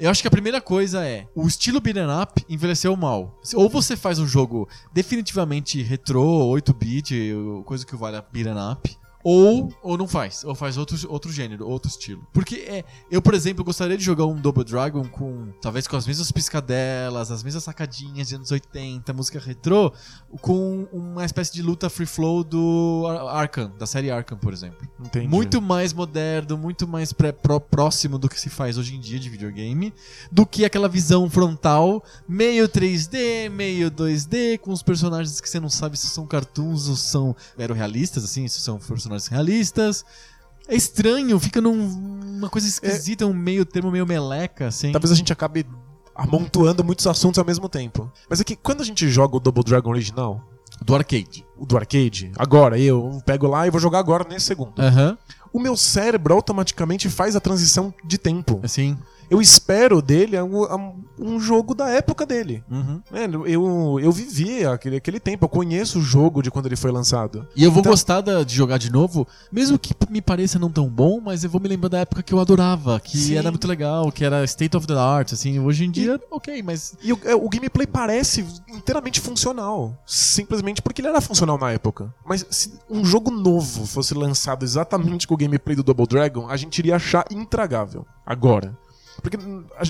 [0.00, 3.36] Eu acho que a primeira coisa é, o estilo beat'em up envelheceu mal.
[3.54, 8.96] Ou você faz um jogo definitivamente retrô, 8-bit, ou coisa que vale a beat'em up,
[9.30, 12.26] ou, ou não faz, ou faz outro, outro gênero, outro estilo.
[12.32, 16.06] Porque é, eu, por exemplo, gostaria de jogar um Double Dragon com, talvez com as
[16.06, 19.92] mesmas piscadelas, as mesmas sacadinhas de anos 80, música retrô,
[20.40, 24.88] com uma espécie de luta free flow do Ar- Arkham, da série Arkham, por exemplo.
[24.98, 25.28] Entendi.
[25.28, 29.18] Muito mais moderno, muito mais pré- pró- próximo do que se faz hoje em dia
[29.18, 29.92] de videogame,
[30.32, 35.68] do que aquela visão frontal, meio 3D, meio 2D, com os personagens que você não
[35.68, 37.36] sabe se são cartoons ou são
[37.74, 40.04] realistas, assim, se são personagens realistas.
[40.68, 41.74] É estranho, fica num-
[42.36, 44.92] numa coisa esquisita, um meio termo meio meleca, assim.
[44.92, 45.66] Talvez a gente acabe
[46.14, 48.10] amontoando muitos assuntos ao mesmo tempo.
[48.28, 50.42] Mas é que quando a gente joga o Double Dragon original,
[50.84, 51.44] Do arcade.
[51.56, 54.78] o do arcade, agora eu pego lá e vou jogar agora nesse segundo.
[54.80, 55.16] Aham,
[55.52, 58.60] O meu cérebro automaticamente faz a transição de tempo.
[58.62, 58.96] assim.
[59.30, 62.64] Eu espero dele um, um jogo da época dele.
[62.70, 63.02] Uhum.
[63.44, 67.46] Eu, eu vivi aquele, aquele tempo, eu conheço o jogo de quando ele foi lançado.
[67.54, 70.70] E eu vou Então- gostar da- de jogar de novo, mesmo que me pareça não
[70.70, 73.34] tão bom, mas eu vou me lembrar da época que eu adorava, que Sim.
[73.36, 76.94] era muito legal, que era state of the art, assim, hoje em dia, ok, mas
[77.02, 79.94] E o, é, o gameplay parece inteiramente funcional.
[80.06, 82.12] Simplesmente porque ele era funcional na época.
[82.24, 86.56] Mas se um jogo novo fosse lançado exatamente com o gameplay do Double Dragon, a
[86.56, 88.06] gente iria achar intragável.
[88.24, 88.76] Agora.
[89.22, 89.38] Porque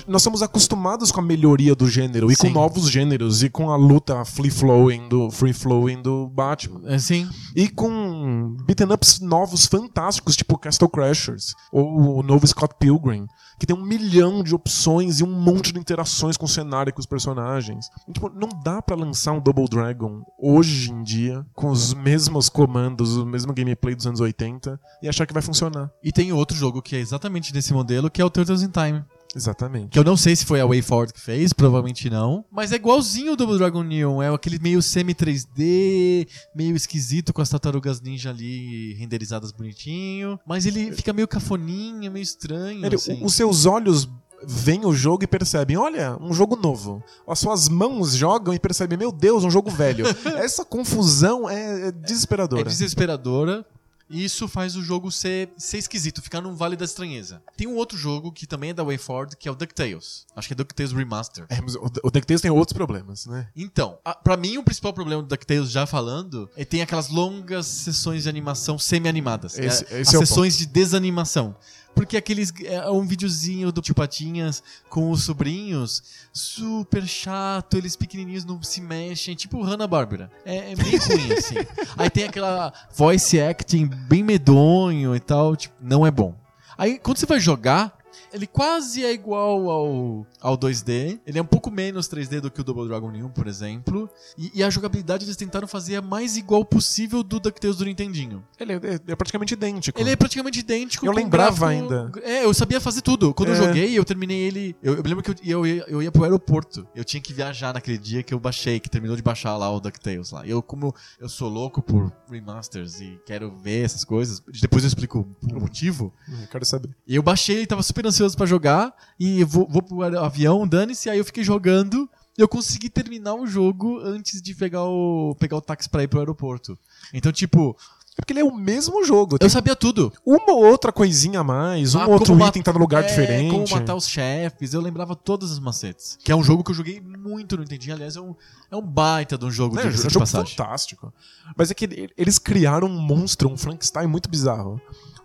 [0.07, 2.53] nós somos acostumados com a melhoria do gênero e com Sim.
[2.53, 6.81] novos gêneros e com a luta free flowing do free flowing do Batman.
[6.85, 7.27] É, sim.
[7.55, 13.27] E com beaten ups novos fantásticos, tipo Castle Crashers ou o novo Scott Pilgrim,
[13.59, 16.93] que tem um milhão de opções e um monte de interações com o cenário e
[16.93, 17.87] com os personagens.
[18.07, 22.49] E, tipo, não dá pra lançar um Double Dragon hoje em dia com os mesmos
[22.49, 25.91] comandos, o mesmo gameplay dos anos 80 e achar que vai funcionar.
[26.03, 29.03] E tem outro jogo que é exatamente desse modelo, que é o Turtles in Time.
[29.35, 29.89] Exatamente.
[29.89, 32.43] Que eu não sei se foi a WayForward que fez, provavelmente não.
[32.51, 34.21] Mas é igualzinho o Double Dragon Neon.
[34.21, 40.39] É aquele meio semi-3D, meio esquisito com as tartarugas ninja ali renderizadas bonitinho.
[40.47, 42.85] Mas ele fica meio cafoninha, meio estranho.
[42.85, 43.19] Ele- assim.
[43.23, 44.09] Os seus olhos
[44.47, 47.03] veem o jogo e percebem, olha, um jogo novo.
[47.27, 50.05] As suas mãos jogam e percebem, meu Deus, um jogo velho.
[50.37, 52.61] Essa confusão é, é desesperadora.
[52.61, 53.65] É desesperadora.
[54.09, 57.41] E isso faz o jogo ser, ser esquisito, ficar num vale da estranheza.
[57.55, 60.25] Tem um outro jogo que também é da WayForward, que é o DuckTales.
[60.35, 61.45] Acho que é DuckTales Remaster.
[61.49, 63.47] É, mas o, o DuckTales tem outros problemas, né?
[63.55, 67.65] Então, a, pra mim o principal problema do DuckTales, já falando, é tem aquelas longas
[67.67, 69.57] sessões de animação semi-animadas.
[69.59, 71.55] Esse- É, esse as é sessões de desanimação.
[71.95, 72.53] Porque aqueles.
[72.63, 78.79] É um videozinho do Tio Patinhas com os sobrinhos, super chato, eles pequenininhos não se
[78.81, 80.31] mexem, tipo Hanna-Barbera.
[80.45, 81.55] É, é bem ruim, assim.
[81.97, 86.35] Aí tem aquela voice acting bem medonho e tal, tipo, não é bom.
[86.77, 87.98] Aí quando você vai jogar,
[88.33, 91.19] ele quase é igual ao, ao 2D.
[91.25, 94.09] Ele é um pouco menos 3D do que o Double Dragon Neon, por exemplo.
[94.37, 98.43] E, e a jogabilidade eles tentaram fazer a mais igual possível do DuckTales do Nintendinho.
[98.59, 99.99] Ele é, é- é praticamente idêntico.
[99.99, 101.05] Ele é praticamente idêntico.
[101.05, 102.11] Eu lembrava gráfico- ainda.
[102.23, 103.33] É, eu sabia fazer tudo.
[103.33, 103.57] Quando eu É.
[103.57, 104.75] joguei, eu terminei ele.
[104.83, 106.87] Eu, eu lembro que eu, eu, ia- eu ia pro aeroporto.
[106.95, 109.79] Eu tinha que viajar naquele dia que eu baixei, que terminou de baixar lá o
[109.79, 110.45] DuckTales lá.
[110.45, 115.27] Eu, como eu sou louco por remasters e quero ver essas coisas, depois eu explico
[115.51, 116.13] o motivo.
[116.27, 116.89] Eu quero saber.
[117.07, 118.93] E eu baixei, tava super ansioso pra jogar.
[119.19, 121.09] E vou, vou pro avião, dane-se.
[121.09, 122.09] Aí eu fiquei jogando.
[122.37, 126.19] Eu consegui terminar o jogo antes de pegar o, pegar o táxi pra ir pro
[126.19, 126.77] aeroporto.
[127.13, 127.75] Então, tipo,
[128.17, 129.37] É porque ele é o mesmo jogo.
[129.41, 130.11] eu sabia tudo.
[130.25, 133.07] uma ou outra coisinha a mais, um Ah, outro como item tá no lugar É,
[133.07, 133.51] diferente.
[133.51, 136.17] Como matar os chefes, eu lembrava todos os macetes.
[136.23, 137.95] Que é um jogo que eu joguei muito no Nintendinho.
[137.95, 138.33] Aliás, é um,
[138.71, 140.55] é um baita de um jogo É, de, é um jogo passagem.
[140.55, 141.13] fantástico.
[141.57, 144.79] Mas é que ele- eles criaram um monstro, um Frankenstein muito bizarro.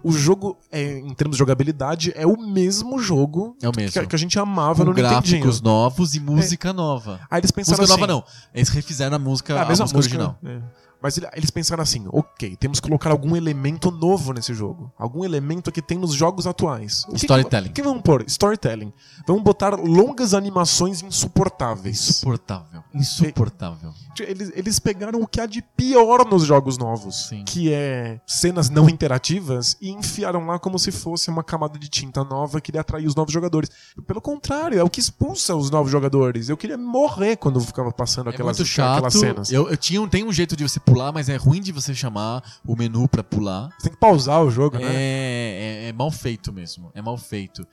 [0.05, 3.93] O jogo, é, em termos de jogabilidade, é o mesmo jogo É o mesmo.
[4.03, 5.21] que, que a gente amava Com no Nintendinho.
[5.41, 7.19] gráficos novos e música nova.
[7.31, 8.01] Aí eles pensaram Música assim...
[8.13, 8.25] nova não.
[8.55, 10.39] Eles refizeram a música, É, a música, original.
[10.45, 10.59] é.
[11.05, 14.91] Mas ele- eles pensaram assim, ok, temos que colocar algum elemento novo nesse jogo.
[14.99, 17.05] Algum elemento que tem nos jogos atuais.
[17.07, 17.65] O que Storytelling.
[17.67, 18.25] Que, o que vamos pôr?
[18.27, 18.91] Storytelling.
[19.27, 22.09] Vamos botar longas animações insuportáveis.
[22.09, 22.83] Insuportável.
[22.95, 23.93] Insuportável.
[24.19, 27.45] Eles, eles pegaram o que há de pior nos jogos novos, Sim.
[27.45, 32.25] que é cenas não interativas, e enfiaram lá como se fosse uma camada de tinta
[32.25, 33.69] nova que iria atrair os novos jogadores.
[34.07, 36.49] Pelo contrário, é o que expulsa os novos jogadores.
[36.49, 38.93] Eu queria morrer quando ficava passando É aquelas, muito chato.
[38.97, 39.53] aquelas cenas.
[39.53, 42.43] Eu, eu tinha tem um jeito de você pular, mas é ruim de você chamar
[42.65, 43.69] o menu pra pular.
[43.71, 44.85] Você tem que pausar o jogo, né?
[44.87, 46.93] É, é, é mal feito mesmo.
[46.95, 47.67] É mal feito.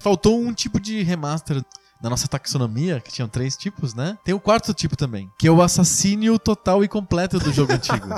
[0.00, 1.62] Faltou um tipo de remaster
[2.00, 4.16] na nossa taxonomia, que tinham três tipos, né?
[4.24, 8.08] Tem o quarto tipo também, que é o assassínio total e completo do jogo antigo.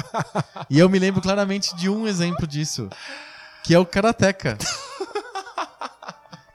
[0.69, 2.89] E eu me lembro claramente de um exemplo disso,
[3.65, 4.57] que é o Karateka.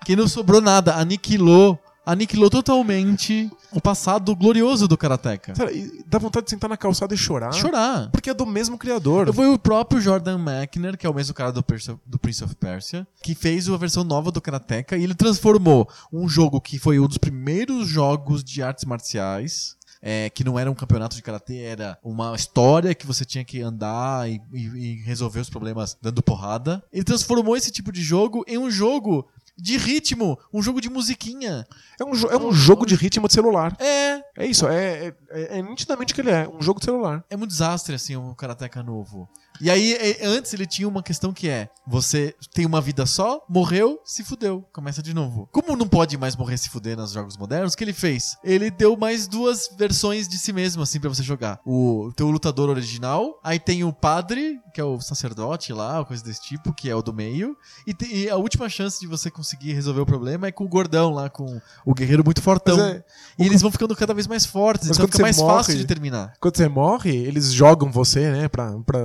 [0.05, 5.53] que não sobrou nada, aniquilou, aniquilou totalmente o passado glorioso do Karateka.
[5.53, 7.51] Cara, e dá vontade de sentar na calçada e chorar.
[7.53, 8.09] Chorar.
[8.11, 9.33] Porque é do mesmo criador.
[9.33, 11.63] Foi o próprio Jordan Mechner, que é o mesmo cara do,
[12.05, 16.27] do Prince of Persia, que fez a versão nova do Karateka e ele transformou um
[16.29, 19.75] jogo que foi um dos primeiros jogos de artes marciais.
[20.07, 23.59] é, que não era um campeonato de karatê, era uma história que você tinha que
[23.63, 26.83] andar e, e- e resolver os problemas dando porrada.
[26.93, 31.65] Ele transformou esse tipo de jogo em um jogo de ritmo, um jogo de musiquinha.
[31.99, 33.75] É um, jo- é um jogo de ritmo de celular.
[33.79, 36.47] É, É isso, é, é, é- é nitidamente o que ele é.
[36.47, 37.23] Um jogo de celular.
[37.29, 39.29] É um desastre, assim, o Karateka novo.
[39.61, 43.45] E aí, e- antes ele tinha uma questão que é: você tem uma vida só,
[43.47, 45.47] morreu, se fudeu, começa de novo.
[45.53, 48.35] Como não pode mais morrer se fuder nos jogos modernos, o que ele fez?
[48.43, 51.61] Ele deu mais duas versões de si mesmo, assim, pra você jogar.
[51.65, 56.41] O teu lutador original, aí tem o padre, que é o sacerdote lá, coisa desse
[56.41, 57.55] tipo, que é o do meio.
[57.87, 61.13] E, e a última chance de você conseguir resolver o problema é com o gordão
[61.13, 62.77] lá, com o guerreiro muito fortão.
[62.81, 63.03] É,
[63.39, 65.85] E eles vão ficando cada vez mais fortes, Mas então fica mais morre- fácil de
[65.85, 66.33] terminar.
[66.39, 68.99] Quando você morre, eles jogam você, né, pra, pra,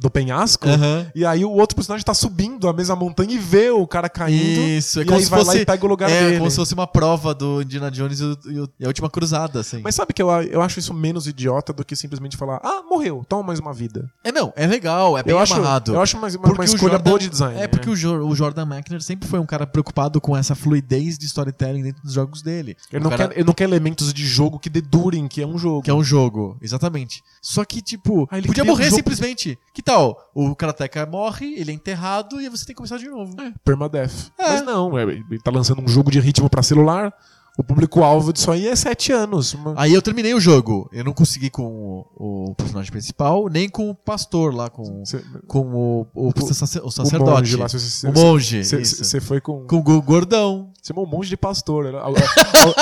[0.00, 0.68] do penhasco.
[0.68, 1.06] Aham.
[1.14, 4.60] E aí o outro personagem tá subindo a mesma montanha e vê o cara caindo.
[4.60, 6.38] Isso, é e como aí se vai lá fosse- e pega o lugar é, dele.
[6.38, 9.80] como se fosse uma prova do Indiana Jones e, o- e a última cruzada, assim.
[9.82, 13.24] Mas sabe que eu, eu acho isso menos idiota do que simplesmente falar, ah, morreu,
[13.28, 14.10] toma mais uma vida.
[14.24, 15.94] É, não, é legal, é bem eu acho, amarrado.
[15.94, 17.60] eu acho uma, uma, uma escolha Jordan- boa de design.
[17.60, 17.92] É porque né?
[17.92, 21.82] o, Jo- o Jordan Mechner sempre foi um cara preocupado com essa fluidez de storytelling
[21.82, 22.76] dentro dos jogos dele.
[22.92, 25.56] ele, não cara- quer, ele não quer elementos de jogo que dedurem que é um
[25.58, 25.82] jogo.
[25.82, 27.22] Que é um jogo, exatamente.
[27.40, 29.58] Só que, tipo, Ah, podia um morrer jogo- simplesmente.
[29.74, 30.18] Que tal?
[30.34, 33.34] O Karateka morre, ele é enterrado e você tem que começar de novo.
[33.64, 34.32] Permadeath.
[34.38, 34.48] É.
[34.48, 37.12] Mas não, é, ele tá lançando um jogo de ritmo pra celular.
[37.58, 39.52] O público-alvo disso aí é 7 anos.
[39.52, 40.88] Uma- Aí eu terminei o jogo.
[40.90, 41.62] Eu não consegui com
[42.16, 46.28] o, o personagem principal, nem com o pastor lá, com, Cê- com o, o, O-
[46.28, 46.54] o o
[46.90, 47.24] sacerdote.
[47.30, 47.68] monge lá.
[47.68, 48.64] Você o monge.
[48.64, 49.66] Você foi com.
[49.66, 50.70] Com o go- gordão.
[50.80, 51.84] Você chamou um monge de pastor.
[51.92, 51.98] né?
[51.98, 52.74] Al- al-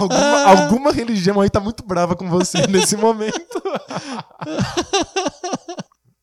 [0.00, 3.40] alguma, alguma religião aí tá muito brava com você nesse momento.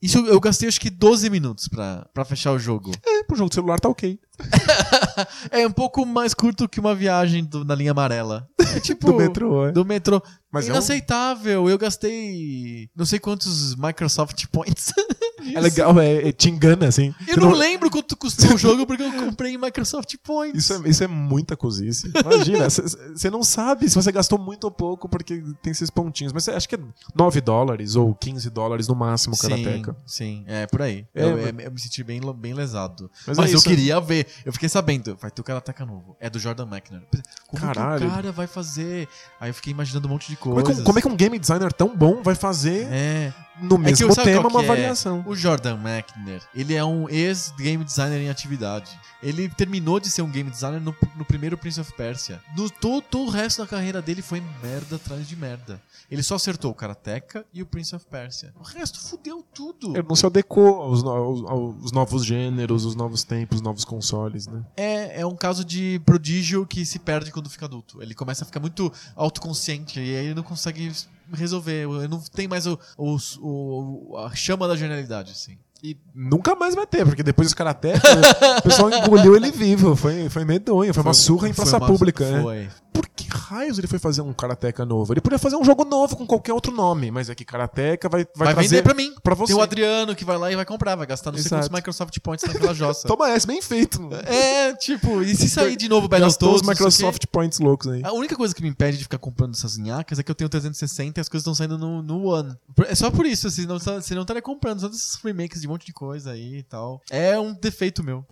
[0.01, 2.91] Isso eu- eu gastei acho que 12 minutos pra, pra fechar o jogo.
[3.05, 4.19] É, pro jogo de celular tá ok.
[5.51, 8.47] É um pouco mais curto que uma viagem do- na linha amarela.
[8.75, 9.07] É tipo.
[9.07, 9.71] Do metrô, é.
[9.73, 10.21] Do metrô.
[10.51, 11.69] Mas é um- Inaceitável.
[11.69, 14.93] Eu gastei não sei quantos Microsoft Points.
[15.55, 17.15] É legal, é, é- te engana, assim.
[17.25, 20.65] Eu Você não lembro quanto custou o jogo porque eu comprei em Microsoft Points.
[20.65, 22.11] Isso é, isso é muita cozice.
[22.13, 22.67] Imagina,
[23.15, 26.33] você não sabe se você gastou muito ou pouco porque tem esses pontinhos.
[26.33, 26.79] Mas cê acha que é
[27.15, 29.95] 9 dólares ou 15 dólares no máximo cada sim, teca.
[30.05, 31.07] sim, é por aí.
[31.15, 33.09] É, eu, mas- eu- eu me senti bem, bem lesado.
[33.25, 33.67] Mas Mas, é eu isso.
[33.67, 34.27] queria ver.
[34.45, 36.17] Eu fiquei sabendo, vai ter o Karateka novo.
[36.19, 37.01] É do Jordan Mechner.
[37.47, 38.01] Como Caralho.
[38.01, 39.07] que o cara vai fazer?
[39.39, 40.75] Aí eu fiquei imaginando um monte de Como é, coisas.
[40.77, 43.33] que, um- como é que um game designer tão bom vai fazer É.
[43.61, 44.65] no É que mesmo eu- sabe tema uma é?
[44.65, 45.23] variação?
[45.27, 48.97] O Jordan Mechner, ele é um ex-game designer em atividade.
[49.21, 52.41] Ele terminou de ser um game designer no, no primeiro Prince of Persia.
[52.55, 55.81] No, todo, o resto da carreira dele foi merda atrás de merda.
[56.09, 58.53] Ele só acertou o Karateka e o Prince of Persia.
[58.59, 59.95] O resto fudeu tudo.
[59.97, 64.47] Ele não se adequou aos, aos- aos novos gêneros, os novos tempos, os novos consoles,
[64.47, 64.63] né?
[64.77, 68.01] É, é um caso de prodígio que se perde quando fica adulto.
[68.01, 70.91] Ele começa a ficar muito autoconsciente e aí ele não consegue
[71.33, 71.87] resolver.
[71.87, 75.57] Ele não tem mais o, o- o- a chama da genialidade, assim.
[75.81, 78.01] E nunca mais vai ter, porque depois dos karatecas,
[78.59, 79.95] o pessoal engoliu ele vivo.
[79.95, 82.69] Foi, foi medonho, foi, uma surra em Foi praça uma- pública, né?
[82.99, 85.13] Por que raios ele foi fazer um Karateka novo?
[85.13, 88.25] Ele podia fazer um jogo novo com qualquer outro nome, mas é que Karateka vai,
[88.35, 89.13] vai, Vai, trazer vender pra mim.
[89.23, 89.53] pra você.
[89.53, 91.73] Tem o Adriano que vai lá e vai comprar, vai gastar não sei Exato.
[91.73, 93.07] Microsoft Points naquela jossa.
[93.09, 94.09] Toma essa, bem feito.
[94.25, 98.01] é, tipo, e se sair de novo Battletoads, os não Microsoft Points loucos aí.
[98.03, 100.49] A única coisa que me impede de ficar comprando essas nhacas é que eu tenho
[100.49, 102.53] 360 e as coisas estão saindo no, no One.
[102.87, 105.85] É só por isso, senão, senão eu estaria comprando todos esses remakes de um monte
[105.85, 107.01] de coisa aí e tal.
[107.09, 108.25] É um defeito meu.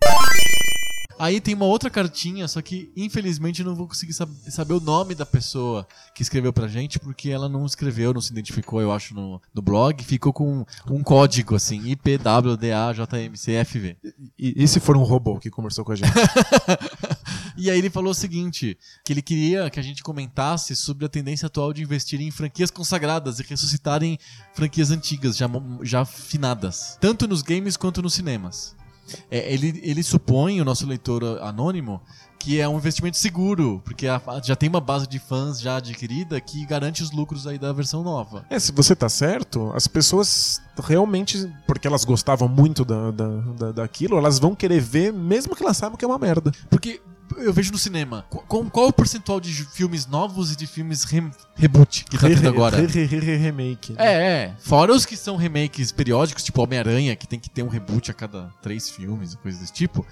[1.18, 4.80] Aí tem uma outra cartinha, só que infelizmente eu não vou conseguir sab- saber o
[4.80, 8.92] nome da pessoa que escreveu pra gente, porque ela não escreveu, não se identificou, eu
[8.92, 10.02] acho, no, no blog.
[10.04, 11.80] Ficou com um código assim:
[12.78, 13.96] IPWDAJMCFV.
[14.38, 16.10] E, e se for um robô que conversou com a gente?
[17.60, 21.08] E aí ele falou o seguinte, que ele queria que a gente comentasse sobre a
[21.08, 24.16] tendência atual de investir em franquias consagradas e ressuscitarem
[24.54, 25.48] franquias antigas, já,
[25.82, 28.76] já finadas, tanto nos games quanto nos cinemas.
[29.30, 32.00] É, ele, ele supõe, o nosso leitor anônimo,
[32.38, 36.40] que é um investimento seguro, porque a- já tem uma base de fãs já adquirida
[36.40, 38.44] que garante os lucros aí da versão nova.
[38.48, 43.72] É, se você tá certo, as pessoas realmente, porque elas gostavam muito da, da, da-
[43.72, 46.52] daquilo, elas vão querer ver, mesmo que elas saibam que é uma merda.
[46.70, 47.00] Porque
[47.36, 51.30] eu vejo no cinema, com- qual, o percentual de filmes novos e de filmes rem-
[51.54, 52.76] reboot que tá tendo agora?
[52.78, 53.92] Re, re, re, re, remake.
[53.92, 53.98] né?
[53.98, 54.12] É,
[54.44, 54.54] é.
[54.58, 58.14] Fora os que são remakes periódicos, tipo Homem-Aranha, que tem que ter um reboot a
[58.14, 60.06] cada três filmes, coisa desse tipo.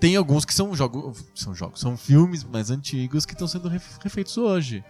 [0.00, 1.24] Tem alguns que são jogos.
[1.34, 4.82] São jogos, são filmes mais antigos que estão sendo ref- refeitos hoje.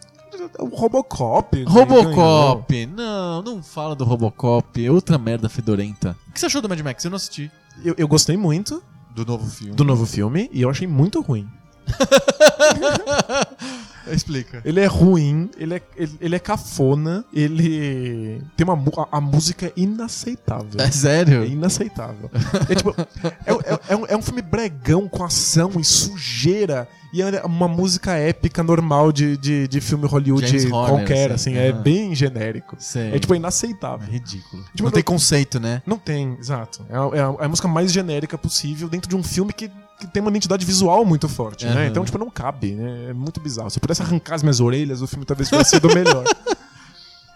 [0.58, 1.58] O Robocop.
[1.58, 1.64] né.
[1.68, 2.86] Robocop!
[2.86, 4.84] Não, não fala do Robocop.
[4.84, 6.16] É outra merda fedorenta.
[6.28, 7.04] O que você achou do Mad Max?
[7.04, 7.50] Eu não assisti.
[7.84, 8.82] Eu, eu gostei muito
[9.14, 9.74] Do novo filme.
[9.74, 11.46] do novo filme e eu achei muito ruim.
[14.10, 14.60] Explica.
[14.64, 18.74] Ele é ruim, ele é, ele, ele é cafona, ele tem uma
[19.10, 20.80] a, a música é inaceitável.
[20.80, 21.44] É sério?
[21.44, 22.30] É inaceitável.
[22.68, 26.88] É, tipo, é, é- é um, é um filme bregão com ação e sujeira.
[27.14, 31.58] E é uma música épica normal de, de, de filme Hollywood Horner, qualquer, assim, assim.
[31.58, 31.82] É aham.
[31.82, 32.74] bem genérico.
[32.78, 33.14] Sei.
[33.14, 34.08] É tipo, é É inaceitável.
[34.10, 34.62] ridículo.
[34.74, 35.82] Tipo, não tem conceito, né?
[35.86, 36.86] Não tem, exato.
[36.88, 39.70] É é a- é a música mais genérica possível dentro de um filme que,
[40.02, 41.72] que tem uma identidade visual muito forte, né?
[41.72, 41.86] Aham.
[41.86, 43.10] Então, tipo, não cabe, né?
[43.10, 43.70] É muito bizarro.
[43.70, 46.24] Se eu pudesse arrancar as minhas orelhas, o filme talvez tivesse sido melhor.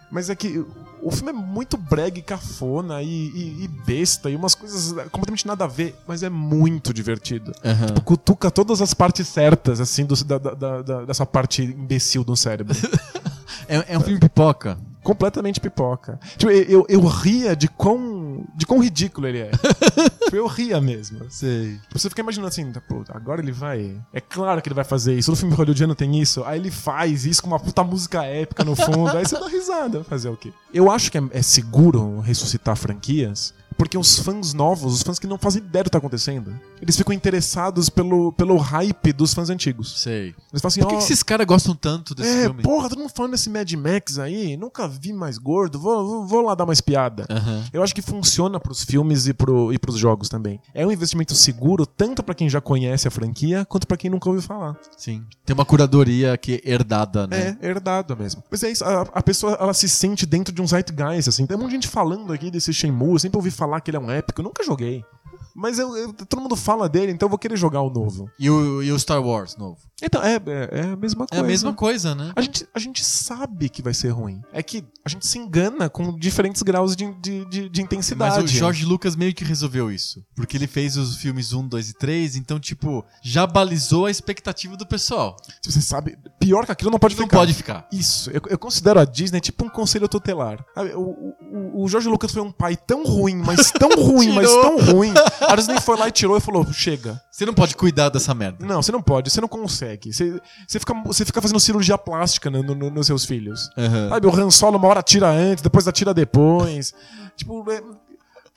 [0.08, 0.64] Mas é que
[1.02, 5.44] o filme é muito brega e cafona e, e- e besta e umas coisas completamente
[5.44, 7.52] nada a ver, mas é muito divertido.
[7.64, 7.88] Aham.
[8.04, 12.74] Cutuca todas as partes certas, assim, do- da- da- da- dessa parte imbecil do cérebro.
[13.68, 14.78] É, é um filme pipoca.
[15.06, 16.18] Completamente pipoca.
[16.36, 19.50] Tipo, eu, eu, eu ria de quão, de quão ridículo ele é.
[20.24, 21.30] tipo, eu ria mesmo.
[21.30, 21.76] Sei.
[21.76, 23.96] Tipo, Você fica imaginando assim, tá, pô, agora ele vai.
[24.12, 25.30] É claro que ele vai fazer isso.
[25.30, 26.42] Todo filme hollywoodiano tem isso.
[26.44, 29.16] Aí ele faz isso com uma puta música épica no fundo.
[29.16, 30.02] aí você dá risada.
[30.02, 30.52] Fazer o quê?
[30.74, 33.54] Eu acho que é, é seguro ressuscitar franquias.
[33.76, 36.96] Porque os fãs novos, os fãs que não fazem ideia do que tá acontecendo, eles
[36.96, 40.00] ficam interessados pelo, pelo hype dos fãs antigos.
[40.00, 40.34] Sei.
[40.52, 42.62] Eles falam assim, Por que, ó, que esses caras gostam tanto desse é, filme?
[42.62, 46.40] porra, todo mundo falando desse Mad Max aí, nunca vi mais gordo, vou, vou, vou
[46.42, 47.26] lá dar uma espiada.
[47.72, 50.60] Eu acho que funciona pros filmes e, pro, e pros jogos também.
[50.74, 54.28] É um investimento seguro, tanto pra quem já conhece a franquia, quanto pra quem nunca
[54.28, 54.76] ouviu falar.
[54.96, 55.24] Sim.
[55.44, 57.56] Tem uma curadoria que é herdada, né?
[57.60, 58.42] É, herdado mesmo.
[58.50, 61.46] Mas é isso, a, a pessoa ela se sente dentro de um zeitgeist, assim.
[61.46, 63.96] Tem um monte de gente falando aqui desse Shenmue, eu sempre ouvi falar que ele
[63.96, 65.04] é um épico, eu nunca joguei.
[65.56, 68.30] Mas eu- eu- todo mundo fala dele, então eu vou querer jogar o novo.
[68.38, 69.78] E, o, e o Star Wars novo?
[70.02, 71.44] Então, é, é, é a mesma É coisa.
[71.44, 72.30] a mesma coisa, né?
[72.36, 74.42] A gente, a gente sabe que vai ser ruim.
[74.52, 78.36] É que a gente se engana com diferentes graus de, de, de, de intensidade.
[78.36, 80.22] Mas o George Lucas meio que resolveu isso.
[80.34, 84.76] Porque ele fez os filmes 1, 2 e 3, então, tipo, já balizou a expectativa
[84.76, 85.34] do pessoal.
[85.62, 87.36] Se Você sabe, pior que aquilo não pode Não ficar.
[87.38, 87.88] pode ficar.
[87.90, 90.62] Isso, eu, eu considero a Disney tipo um conselho tutelar.
[90.74, 91.00] Sabe, O,
[91.80, 95.14] o, o George Lucas foi um pai tão ruim, mas tão ruim, mas tão ruim.
[95.48, 97.20] A Disney foi lá e tirou e falou: chega.
[97.30, 98.64] Você não pode cuidar dessa merda.
[98.64, 100.12] Não, você não pode, você não consegue.
[100.12, 103.70] Você, você, fica, você fica fazendo cirurgia plástica no- no- nos seus filhos.
[103.76, 104.08] Aham.
[104.10, 106.92] Sabe, o Han Solo uma hora tira antes, depois atira depois.
[107.36, 107.82] tipo, é-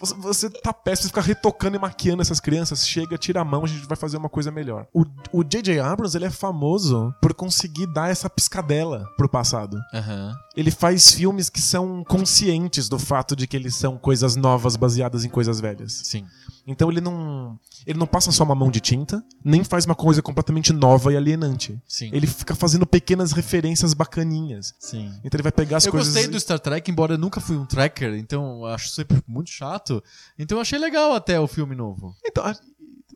[0.01, 2.87] você, você tá péssimo, você fica retocando e maquiando essas crianças.
[2.87, 4.87] Chega, tira a mão, a gente vai fazer uma coisa melhor.
[4.93, 5.77] O J.J.
[5.81, 9.77] Abrams, ele é famoso por conseguir dar essa piscadela pro passado.
[9.93, 10.33] Aham.
[10.59, 15.23] Ele faz filmes que são conscientes do fato de que eles são coisas novas baseadas
[15.23, 16.01] em coisas velhas.
[16.03, 16.25] Sim.
[16.67, 17.57] Então ele não,
[17.87, 21.15] ele não passa só uma mão de tinta, nem faz uma coisa completamente nova e
[21.15, 21.81] alienante.
[21.87, 22.09] Sim.
[22.11, 24.75] Ele fica fazendo pequenas referências bacaninhas.
[24.77, 25.07] Sim.
[25.23, 26.13] Então ele vai pegar as eu coisas.
[26.13, 29.49] gostei do Star Trek, embora eu nunca fui um tracker, então eu acho sempre muito
[29.49, 30.03] chato.
[30.37, 32.13] Então eu achei legal até o filme novo.
[32.25, 32.43] Então,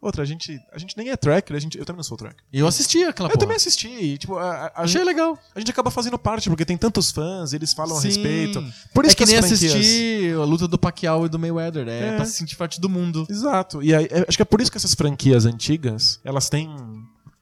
[0.03, 2.43] outra, a gente, a gente nem é tracker, a gente, eu também não sou tracker.
[2.51, 3.39] E eu assisti aquela Eu porra.
[3.39, 5.37] também assisti, e, tipo, a, a- a Achei gente, legal.
[5.55, 8.01] a gente acaba fazendo parte, porque tem tantos fãs, eles falam Sim.
[8.01, 8.63] a respeito.
[8.93, 11.87] Por isso é que, as nem franquias- assistir a luta do Pacquiao e do Mayweather.
[11.87, 12.15] É, É.
[12.15, 13.25] pra se sentir parte do mundo.
[13.29, 13.81] Exato.
[13.81, 16.69] E aí, é- acho que é por isso que essas franquias antigas, elas têm.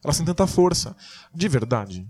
[0.04, 0.96] Elas têm tanta força.
[1.34, 2.08] De verdade.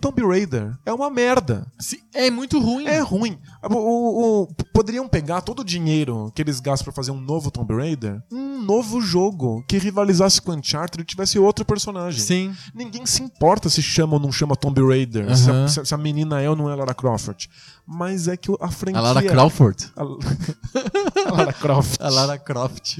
[0.00, 1.66] Tomb Raider é uma merda.
[2.14, 2.86] É muito ruim.
[2.86, 3.38] É ruim.
[3.62, 7.50] O- o- o- poderiam pegar todo o dinheiro que eles gastam pra fazer um novo
[7.50, 12.20] Tomb Raider, um novo jogo que rivalizasse com Uncharted e tivesse outro personagem.
[12.20, 12.54] Sim.
[12.74, 15.98] Ninguém se importa se chama ou não chama Tomb Raider, se, a, se se a
[15.98, 17.46] menina é ou não é Lara Croft.
[17.86, 18.98] Mas é que a franquia.
[19.00, 19.90] A Lara Crawford.
[19.96, 22.00] A, a Lara Croft.
[22.00, 22.98] A Lara Croft.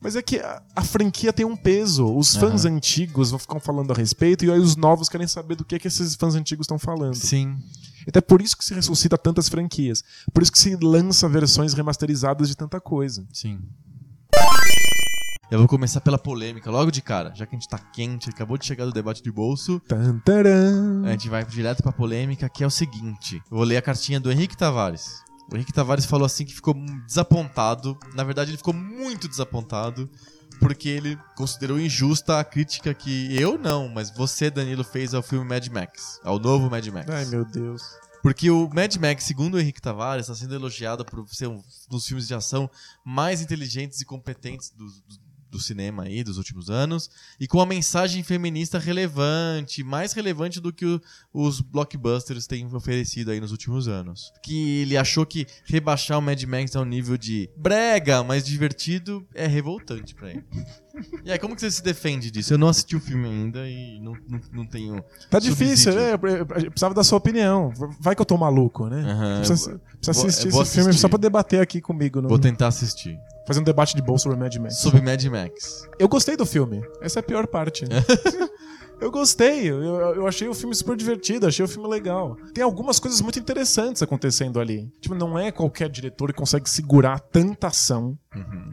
[0.00, 2.06] Mas é que a, a franquia tem um peso.
[2.16, 5.64] Os fãs antigos vão ficar falando a respeito e aí os novos querem saber do
[5.64, 7.14] que, que esses fãs antigos estão falando.
[7.14, 7.58] Sim.
[8.06, 10.02] Então é por isso que se ressuscita tantas franquias.
[10.32, 13.26] Por isso que se lança versões remasterizadas de tanta coisa.
[13.30, 13.60] Sim.
[15.50, 17.32] Eu vou começar pela polêmica, logo de cara.
[17.34, 19.82] Já que a gente tá quente, acabou de chegar do debate de bolso.
[21.04, 23.42] A gente vai direto pra polêmica, que é o seguinte.
[23.50, 25.22] Eu vou ler a cartinha do Henrique Tavares.
[25.52, 26.74] O Henrique Tavares falou assim que ficou
[27.06, 27.98] desapontado.
[28.14, 30.08] Na verdade, ele ficou muito desapontado.
[30.58, 35.44] Porque ele considerou injusta a crítica que eu não, mas você, Danilo, fez ao filme
[35.48, 36.20] Mad Max.
[36.22, 37.08] Ao novo Mad Max.
[37.08, 37.82] Ai, meu Deus.
[38.22, 42.04] Porque o Mad Max, segundo o Henrique Tavares, está sendo elogiado por ser um dos
[42.06, 42.68] filmes de ação
[43.02, 47.66] mais inteligentes e competentes do, do- do cinema aí dos últimos anos e com uma
[47.66, 51.00] mensagem feminista relevante, mais relevante do que o-
[51.32, 54.32] os blockbusters têm oferecido aí nos últimos anos.
[54.42, 59.46] Que ele achou que rebaixar o Mad Max ao nível de brega, mas divertido, é
[59.46, 60.44] revoltante pra ele.
[61.24, 62.52] E aí, como que você se defende disso?
[62.54, 65.02] Eu não assisti o filme ainda e não, não, não tenho.
[65.30, 66.00] Tá difícil, subsídio.
[66.00, 66.12] né?
[66.40, 67.72] Eu- precisava da sua opinião.
[68.00, 69.02] Vai que eu tô maluco, né?
[69.02, 71.00] Aham, precisa precisa vou- assistir esse filme assistir.
[71.00, 72.20] só pra debater aqui comigo.
[72.20, 73.18] No, Vou tentar assistir.
[73.46, 74.76] Fazer um debate de bolsa sobre Mad Max.
[74.78, 75.88] Sobre Mad Max.
[75.98, 76.82] Eu gostei do filme.
[77.00, 77.84] Essa é a pior parte.
[79.00, 79.70] eu gostei.
[79.70, 82.36] Eu, eu achei o filme super divertido, achei o filme legal.
[82.54, 84.90] Tem algumas coisas muito interessantes acontecendo ali.
[85.00, 88.18] Tipo, não é qualquer diretor que consegue segurar tanta ação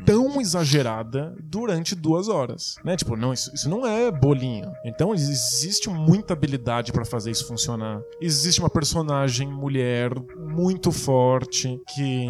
[0.06, 2.76] tão exagerada durante duas horas.
[2.84, 2.96] Né?
[2.96, 4.72] Tipo, não, isso, isso não é bolinho.
[4.86, 8.00] Então existe muita habilidade pra fazer isso funcionar.
[8.22, 12.28] Existe uma personagem mulher muito forte que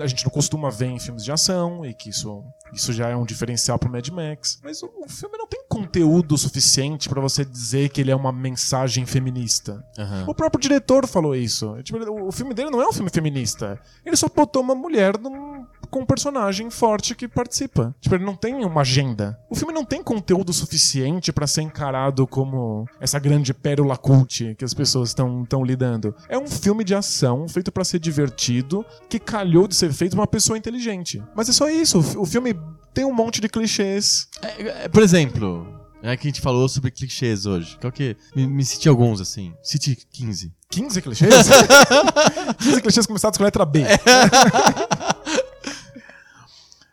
[0.00, 2.42] a gente não costuma ver em filmes de ação e que isso
[2.72, 4.60] Isso já é um diferencial pro Mad Max.
[4.62, 8.32] Mas o, o filme não tem conteúdo suficiente pra você dizer que ele é uma
[8.32, 9.84] mensagem feminista.
[9.98, 10.24] Aham.
[10.28, 11.76] O próprio diretor falou isso.
[11.82, 13.80] Tipo, o o filme dele não é um filme feminista.
[14.04, 17.94] Ele só botou uma mulher num- com um personagem forte que participa.
[18.00, 19.38] Tipo, ele não tem uma agenda.
[19.50, 24.64] O filme não tem conteúdo suficiente pra ser encarado como essa grande pérola cult que
[24.64, 26.14] as pessoas estão lidando.
[26.28, 30.26] É um filme de ação feito pra ser divertido, que calhou de ser feito uma
[30.26, 31.22] pessoa inteligente.
[31.34, 31.98] Mas é só isso.
[31.98, 32.54] O fi- O filme
[32.94, 34.28] tem um monte de clichês.
[34.42, 35.66] É, é, por exemplo,
[36.02, 37.76] é que a gente falou sobre clichês hoje.
[37.80, 39.52] Qual que me, me cite alguns, assim.
[39.62, 40.52] Cite 15.
[40.70, 41.34] 15 clichês?
[42.58, 43.84] 15 clichês começados com a letra B.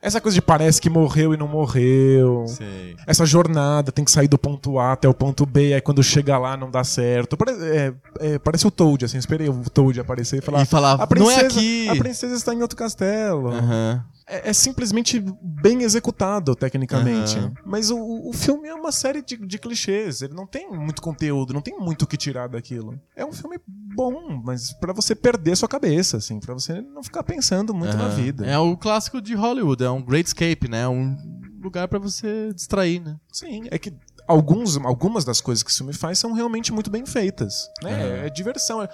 [0.05, 2.45] Essa coisa de parece que morreu e não morreu.
[2.47, 2.95] Sei.
[3.07, 6.37] Essa jornada tem que sair do ponto A até o ponto B, aí quando chega
[6.37, 7.35] lá não dá certo.
[7.35, 10.61] Pare- é, é, parece o Toad, assim, esperei o Toad aparecer e falar.
[10.61, 13.49] E falar, a "Não é princesa, aqui." A princesa está em outro castelo.
[13.49, 14.03] Aham.
[14.27, 17.37] É, é simplesmente bem executado, tecnicamente.
[17.37, 17.53] Aham.
[17.65, 17.97] Mas o,
[18.29, 20.21] o filme é uma série de, de clichês.
[20.21, 22.99] Ele não tem muito conteúdo, não tem muito o que tirar daquilo.
[23.15, 27.23] É um filme bom, mas pra você perder sua cabeça, assim, pra você não ficar
[27.23, 28.15] pensando muito na Aham.
[28.15, 28.45] vida.
[28.45, 30.87] É o clássico de Hollywood, é um great escape, né?
[30.87, 31.15] Um
[31.61, 33.17] lugar pra você distrair, né?
[33.31, 33.93] Sim, é que
[34.27, 37.69] alguns, algumas das coisas que esse filme faz são realmente muito bem feitas.
[37.83, 37.93] Né?
[37.93, 38.25] Aham.
[38.25, 38.81] É diversão.
[38.83, 38.89] é-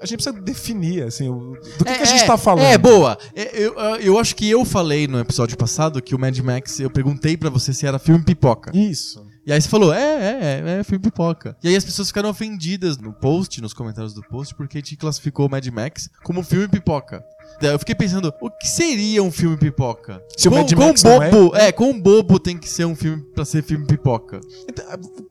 [0.00, 2.64] A gente precisa definir, assim, o- do que, que a gente tá falando.
[2.66, 3.16] É, boa.
[3.34, 6.90] É, Eu, eu acho que eu falei no episódio passado que o Mad Max, eu
[6.90, 8.70] perguntei pra você se era filme pipoca.
[8.76, 9.24] Isso.
[9.46, 11.56] E aí você falou, é, é, é, é filme pipoca.
[11.62, 14.96] E aí as pessoas ficaram ofendidas no post, nos comentários do post, porque a gente
[14.96, 17.22] classificou o Mad Max como filme pipoca.
[17.60, 20.22] Daí eu fiquei pensando, o que seria um filme pipoca?
[20.36, 22.96] Se o Quão- Mad Max não é- bobo, é, quão bobo tem que ser um
[22.96, 24.40] filme pra ser filme pipoca?
[24.68, 24.84] Então,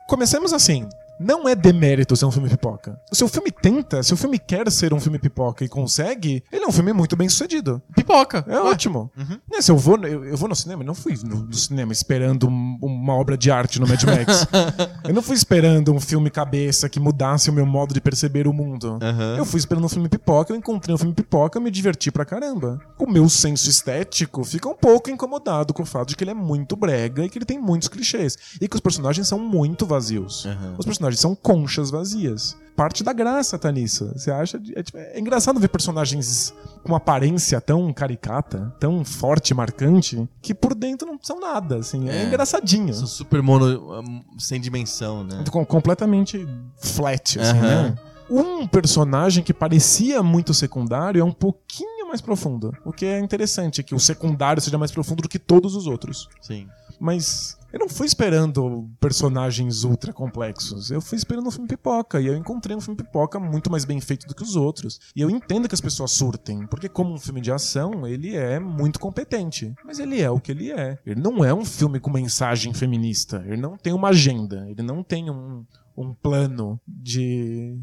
[0.07, 0.87] comecemos assim.
[1.19, 2.99] Não é demérito ser um filme pipoca.
[3.11, 6.65] Se o filme tenta, se o filme quer ser um filme pipoca e consegue, ele
[6.65, 7.81] é um filme muito bem sucedido.
[7.95, 8.43] Pipoca.
[8.47, 8.69] É Ué.
[8.71, 9.11] ótimo.
[9.17, 9.37] Uhum.
[9.51, 11.91] Né, se eu vou, eu, eu vou no cinema, eu não fui no, no cinema
[11.93, 14.47] esperando um- uma obra de arte no Mad Max.
[15.07, 18.53] eu não fui esperando um filme cabeça que mudasse o meu modo de perceber o
[18.53, 18.97] mundo.
[19.01, 19.35] Aham.
[19.37, 22.79] Eu fui esperando um filme pipoca, eu encontrei um filme pipoca, me diverti pra caramba.
[22.99, 26.35] O meu senso estético fica um pouco incomodado com o fato de que ele é
[26.35, 28.37] muito brega e que ele tem muitos clichês.
[28.59, 30.45] E que os personagens são muito vazios.
[30.45, 30.75] Aham.
[30.77, 32.55] Os personagens são conchas vazias.
[32.75, 34.11] Parte da graça tá nisso.
[34.15, 34.59] Você acha.
[34.75, 36.51] É, tipo, é engraçado ver personagens
[36.83, 42.09] com aparência tão caricata, tão forte e marcante, que por dentro não são nada, assim.
[42.09, 42.25] É, É.
[42.25, 42.91] engraçadinho.
[42.95, 45.43] Sou super mono, um, sem dimensão, né?
[45.51, 46.47] Com- completamente
[46.81, 47.95] flat, assim, né?
[48.27, 52.75] Um personagem que parecia muito secundário é um pouquinho mais profundo.
[52.83, 56.27] O que é interessante, que o secundário seja mais profundo do que todos os outros.
[56.41, 56.67] Sim.
[56.99, 60.91] Mas eu não fui esperando personagens ultra complexos.
[60.91, 62.21] Eu fui esperando um filme pipoca.
[62.21, 64.99] E eu encontrei um filme pipoca muito mais bem feito do que os outros.
[65.15, 68.59] E eu entendo que as pessoas surtem, porque, como um filme de ação, ele é
[68.59, 69.73] muito competente.
[69.83, 70.99] Mas ele é o que ele é.
[71.03, 73.43] Ele não é um filme com mensagem feminista.
[73.47, 74.69] Ele não tem uma agenda.
[74.69, 75.65] Ele não tem um,
[75.97, 77.75] um plano de.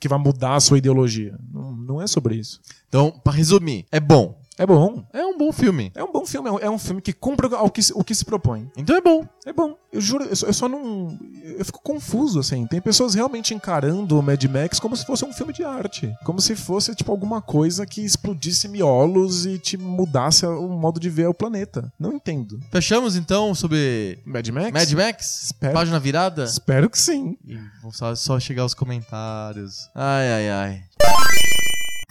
[0.00, 1.38] Que, vai mudar a sua ideologia.
[1.52, 2.60] Não, não é sobre isso.
[2.88, 4.40] Então, pra resumir, é bom.
[4.56, 5.04] É bom.
[5.12, 5.90] É um bom filme.
[5.94, 6.48] É um bom filme.
[6.48, 8.70] é um- É filme que cumpre o que, se- o que se propõe.
[8.76, 9.26] Então é bom.
[9.46, 9.76] É bom.
[9.92, 11.18] Eu juro, eu só, eu só não.
[11.42, 12.66] Eu fico confuso, assim.
[12.66, 16.12] Tem pessoas realmente encarando o Mad Max como se fosse um filme de arte.
[16.24, 21.08] Como se fosse, tipo, alguma coisa que explodisse miolos e te mudasse o modo de
[21.10, 21.92] ver o planeta.
[21.98, 22.58] Não entendo.
[22.70, 24.70] Fechamos então sobre Mad Max?
[24.72, 25.42] Mad Max?
[25.44, 25.74] Espero.
[25.74, 26.44] Página virada?
[26.44, 27.36] Espero que sim.
[27.46, 29.88] E vão só, só chegar os comentários.
[29.94, 30.84] Ai, ai, ai.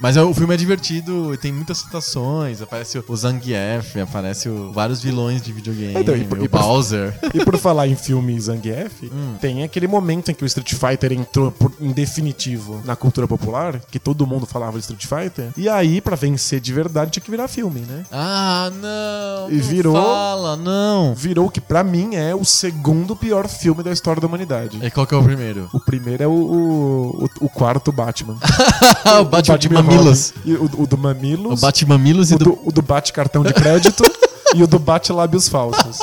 [0.02, 2.62] Mas é- o filme é divertido, tem muitas citações.
[2.62, 5.94] Aparece o Zangief, aparece o- vários vilões de videogame.
[6.00, 7.18] Então, e por- o e por- Bowser.
[7.34, 9.36] E por falar em filme Zangief, Hum.
[9.40, 13.80] tem aquele momento em que o Street Fighter entrou por- em definitivo na cultura popular,
[13.92, 15.50] que todo mundo falava de Street Fighter.
[15.58, 18.04] E aí, pra vencer de verdade, tinha que virar filme, né?
[18.12, 19.52] Ah, não!
[19.52, 21.14] E não virou- Fala, não!
[21.16, 24.80] Virou o que pra mim é o segundo pior filme da história da humanidade.
[24.84, 25.70] E qual que é o primeiro?
[25.74, 28.36] O primeiro é o, o, o- o quarto Batman.
[29.22, 30.34] o Batman Batman Mamilos.
[30.46, 31.60] E o, o do Mamilos.
[31.60, 32.46] O Batman Mamilos e o do...
[32.46, 34.04] do, o do Bate Cartão de Crédito.
[34.56, 35.98] e o do Bate Lábios Falsos.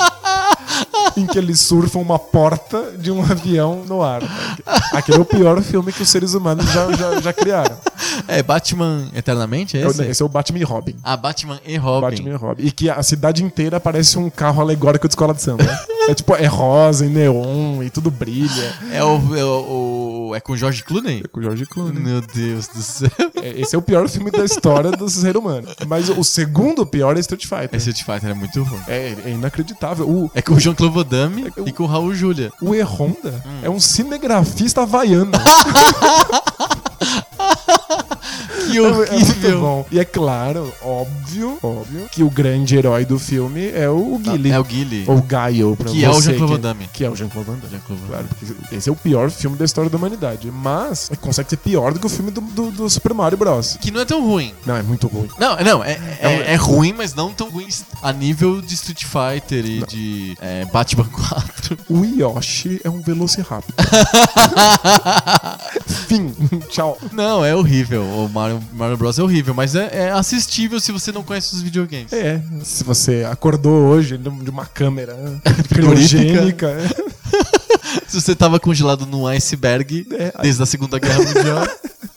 [1.17, 4.21] em que eles surfam uma porta de um avião no ar.
[4.93, 7.77] Aquele é o pior filme que os seres humanos já, já, já criaram.
[8.27, 10.03] É Batman Eternamente, é É esse?
[10.03, 10.95] Esse é o Batman e Robin.
[11.03, 12.01] Ah, Batman e Robin.
[12.17, 12.63] Batman e Robin.
[12.65, 15.63] E que a cidade inteira parece um carro alegórico de escola de samba.
[16.07, 18.73] É tipo, é rosa e neon e tudo brilha.
[18.91, 21.21] É o, é o, o- É com o George Clooney?
[21.23, 22.01] É com o George Clooney.
[22.01, 23.09] Meu Deus do céu.
[23.41, 25.67] É, Esse é o pior filme da história do ser humano.
[25.87, 27.69] Mas o segundo pior é Street Fighter.
[27.73, 28.81] Esse Street Fighter é muito ruim.
[28.87, 30.07] É, é inacreditável.
[30.07, 32.51] O, É com o Jean-Claude Van Damme É, o- e com o Raul Julia.
[32.61, 35.31] o E Honda é um cinegrafista havaiano.
[38.71, 39.61] Que É, é horrível.
[39.61, 39.85] bom.
[39.91, 44.51] E é claro, óbvio, óbvio, que o grande herói do filme é o Guile.
[44.51, 45.03] É o Guile.
[45.07, 46.89] Ou Gaio, pra Que é o você Jean-Claude que- Van Damme.
[46.93, 47.69] Que é o Jean-Claude Van Damme.
[47.71, 50.49] Jean-Claude Claro, porque esse é o pior filme da história da humanidade.
[50.51, 53.77] Mas consegue ser pior do que o filme do, do- do Super Mario Bros.
[53.79, 54.53] Que não é tão ruim.
[54.65, 55.27] Não, é muito ruim.
[55.39, 57.67] Não, não, é, é, é ruim, mas não tão ruim
[58.01, 61.77] a nível de Street Fighter e de é, Batman 4.
[61.89, 63.75] O Yoshi é um Velociraptor.
[66.07, 66.33] Fim.
[66.69, 66.97] Tchau.
[67.11, 68.03] Não, é horrível.
[68.03, 69.19] O Mario, Mario Bros.
[69.19, 72.11] é horrível, mas é, é assistível se você não conhece os videogames.
[72.13, 75.15] É, se você acordou hoje de uma câmera
[75.69, 76.75] criogênica,
[78.07, 81.67] Se você tava congelado num iceberg É, desde a Segunda Guerra Mundial.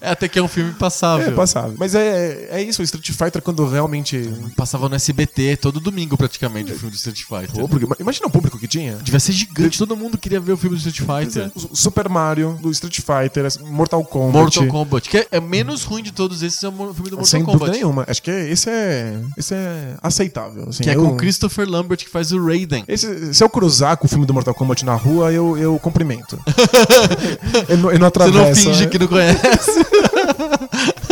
[0.00, 1.28] é até que é um filme passável.
[1.28, 1.74] é passável.
[1.78, 4.28] Mas é, é isso, o Street Fighter quando realmente...
[4.56, 7.60] Passava no SBT todo domingo praticamente o filme do Street Fighter.
[7.60, 8.96] Pô, porque- imagina o público que tinha.
[9.02, 11.50] Devia ser gigante, todo mundo queria ver o filme do Street Fighter.
[11.54, 14.58] O Super Mario, do Street Fighter, Mortal Kombat.
[14.58, 17.24] Mortal Kombat, que é, é menos ruim de todos esses, é o filme do Mortal
[17.24, 17.58] Sem Kombat.
[17.58, 18.04] dúvida nenhuma.
[18.08, 20.66] Acho que é- esse é, esse é aceitável.
[20.68, 20.82] assim.
[20.84, 22.84] Que é Eu- com o Christopher Lambert que faz o Raiden.
[22.88, 26.38] Esse- se eu cruzar com o filme do Mortal Kombat na rua, eu, eu cumprimento.
[27.68, 28.64] eu, não, eu não Você atravesso.
[28.68, 29.40] não finge que não conhece.
[29.54, 31.00] yes.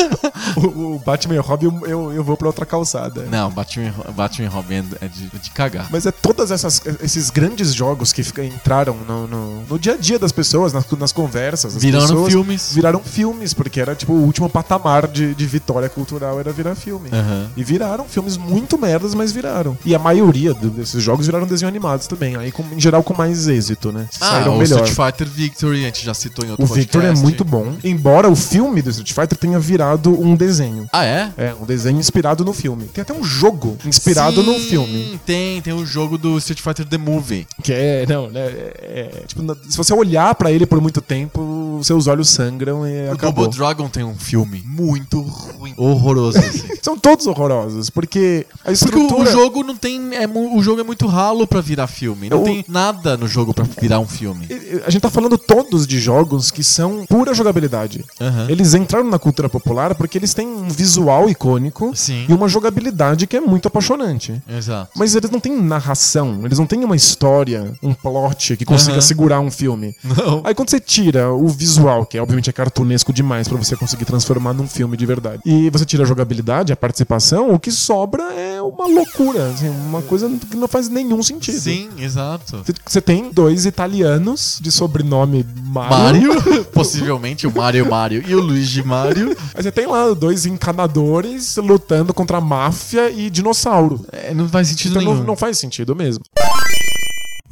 [0.67, 3.23] o, o Batman e o Robin, eu, eu, eu vou pra outra calçada.
[3.31, 5.89] Não, Batman, Batman e Robin é de, é de cagar.
[5.91, 9.97] Mas é todas essas, esses grandes jogos que fica- entraram no, no, no dia a
[9.97, 11.77] dia das pessoas, nas, nas conversas.
[11.77, 12.73] Viraram pessoas, filmes.
[12.73, 17.09] Viraram filmes, porque era tipo o último patamar de, de vitória cultural era virar filme.
[17.13, 17.49] Aham.
[17.57, 19.77] E viraram filmes muito merdas, mas viraram.
[19.85, 22.37] E a maioria desses jogos viraram desenho animados também.
[22.37, 24.07] Aí, com- em geral, com mais êxito, né?
[24.21, 24.85] Ah, Saíram o melhor.
[24.87, 27.23] Street Fighter Victory, a gente já citou em outro O Victor é podcast.
[27.23, 27.75] muito bom.
[27.85, 30.52] Embora o filme do Street Fighter tenha virado um desenho.
[30.93, 31.33] Ah, é?
[31.37, 32.85] É, um desenho inspirado no filme.
[32.87, 35.21] Tem até um jogo inspirado no Sim, filme.
[35.25, 37.47] Tem, tem um jogo do Street Fighter The Movie.
[37.63, 38.41] Que é, não, né?
[38.47, 43.09] É, é, tipo, se você olhar pra ele por muito tempo, seus olhos sangram e
[43.09, 43.45] O acabou.
[43.45, 46.69] Double Dragon tem um filme muito ruim, horroroso assim.
[46.83, 49.23] São todos horrorosos, porque a Porque o, estrutura...
[49.23, 50.15] o jogo não tem.
[50.15, 52.29] É, o jogo é muito ralo pra virar filme.
[52.29, 54.47] Não Eu- tem nada no jogo pra virar um filme.
[54.87, 58.05] A gente tá falando todos de jogos que são pura jogabilidade.
[58.21, 58.47] Aham.
[58.49, 62.27] Eles entraram na cultura popular porque eles têm um visual icônico Sim.
[62.29, 64.41] e uma jogabilidade que é muito apaixonante.
[64.49, 64.91] Exato.
[64.97, 69.01] Mas eles não têm narração, eles não têm uma história, um plot que consiga Aham.
[69.01, 69.95] segurar um filme.
[70.05, 70.41] Não.
[70.45, 74.53] Aí quando você tira o visual, que obviamente é cartunesco demais pra você conseguir transformar
[74.53, 78.61] num filme de verdade, e você tira a jogabilidade, a participação, o que sobra é
[78.63, 81.61] uma loucura, assim, uma coisa que não faz nenhum sentido.
[81.61, 82.59] Sim, exato.
[82.65, 86.35] Você- Você tem dois italianos de sobrenome Mario.
[86.35, 89.37] Mario, possivelmente o Mario Mario e o Luigi Mario.
[89.55, 94.07] Aí você tem lá dois encanadores lutando contra a máfia e dinossauro.
[94.13, 95.15] É, não faz sentido Então nenhum.
[95.17, 96.23] não, não faz sentido mesmo.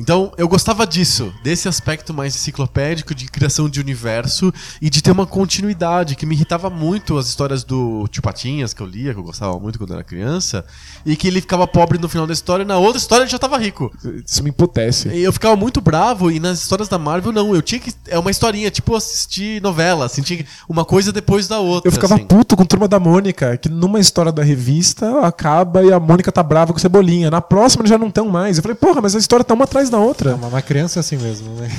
[0.01, 5.11] Então, eu gostava disso, desse aspecto mais enciclopédico de criação de universo e de ter
[5.11, 9.21] uma continuidade que me irritava muito as histórias do Tio Patinhas que eu lia, que
[9.21, 10.65] eu gostava muito quando era criança,
[11.05, 13.39] e que ele ficava pobre no final da história, e na outra história ele já
[13.39, 13.93] tava rico.
[14.27, 15.11] Isso me emputece.
[15.11, 18.19] E eu ficava muito bravo e nas histórias da Marvel não, eu tinha que é
[18.19, 21.89] uma historinha, tipo assistir novela, assim, tinha uma coisa depois da outra.
[21.89, 22.25] Eu ficava assim.
[22.25, 26.43] puto com Turma da Mônica, que numa história da revista acaba e a Mônica tá
[26.43, 27.31] brava com Cebolinha.
[27.31, 28.57] Na próxima eles já não estão mais.
[28.57, 30.37] Eu falei, porra, mas a história tá uma atrás da outra.
[30.37, 31.71] Mas uma criança é assim mesmo, né?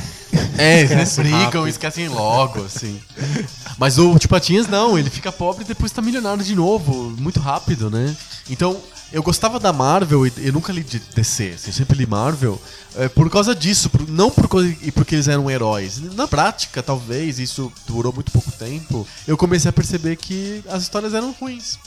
[0.57, 1.67] É, eles brigam rápido.
[1.67, 2.99] e esquecem logo, assim.
[3.77, 7.39] Mas o Tio Patinhas não, ele fica pobre e depois tá milionário de novo, muito
[7.39, 8.15] rápido, né?
[8.49, 8.77] Então,
[9.11, 12.61] eu gostava da Marvel e eu nunca li de DC, assim, eu sempre li Marvel,
[12.95, 14.49] é, por causa disso, por- não por
[14.81, 15.99] e porque eles eram heróis.
[16.15, 21.13] Na prática, talvez, isso durou muito pouco tempo, eu comecei a perceber que as histórias
[21.13, 21.77] eram ruins.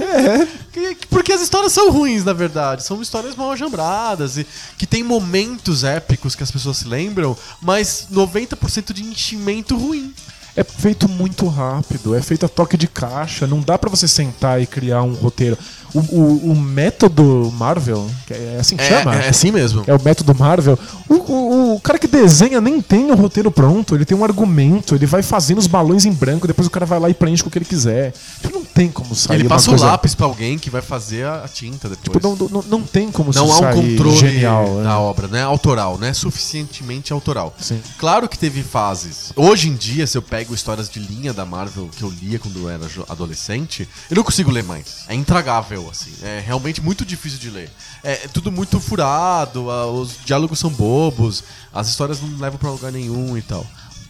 [0.00, 0.46] É.
[0.74, 2.82] Que- que- Porque as histórias são ruins, na verdade.
[2.82, 8.08] São histórias mal ajambradas e que tem momentos épicos que as pessoas se lembram, mas
[8.12, 10.12] 90% de enchimento ruim.
[10.56, 13.46] É feito muito rápido, é feito a toque de caixa.
[13.46, 15.58] Não dá pra você sentar e criar um roteiro.
[15.92, 19.14] O, o- o método Marvel, que é assim que chama?
[19.14, 19.84] é assim mesmo.
[19.86, 20.76] É o método Marvel.
[21.08, 24.94] O, o- o cara que desenha nem tem o roteiro pronto, ele tem um argumento,
[24.96, 27.48] ele vai fazendo os balões em branco, depois o cara vai lá e preenche com
[27.48, 28.12] o que ele quiser.
[28.40, 29.84] Tipo, não tem como sair Ele passa coisa...
[29.84, 32.02] o lápis pra alguém que vai fazer a tinta depois.
[32.02, 34.82] Tipo, não, não, não tem como não há um sair controle genial.
[34.82, 34.94] da é.
[34.96, 35.42] obra, né?
[35.44, 36.12] Autoral, né?
[36.12, 37.54] Suficientemente autoral.
[37.60, 37.80] Sim.
[37.98, 39.32] Claro que teve fases.
[39.36, 42.58] Hoje em dia, se eu pego histórias de linha da Marvel que eu lia quando
[42.58, 45.04] eu era adolescente, eu não consigo ler mais.
[45.06, 46.12] É intragável, assim.
[46.22, 47.70] É realmente muito difícil de ler.
[48.02, 53.38] É tudo muito furado, os diálogos são bobos, as histórias não levam pra lugar nenhum
[53.38, 53.64] e tal.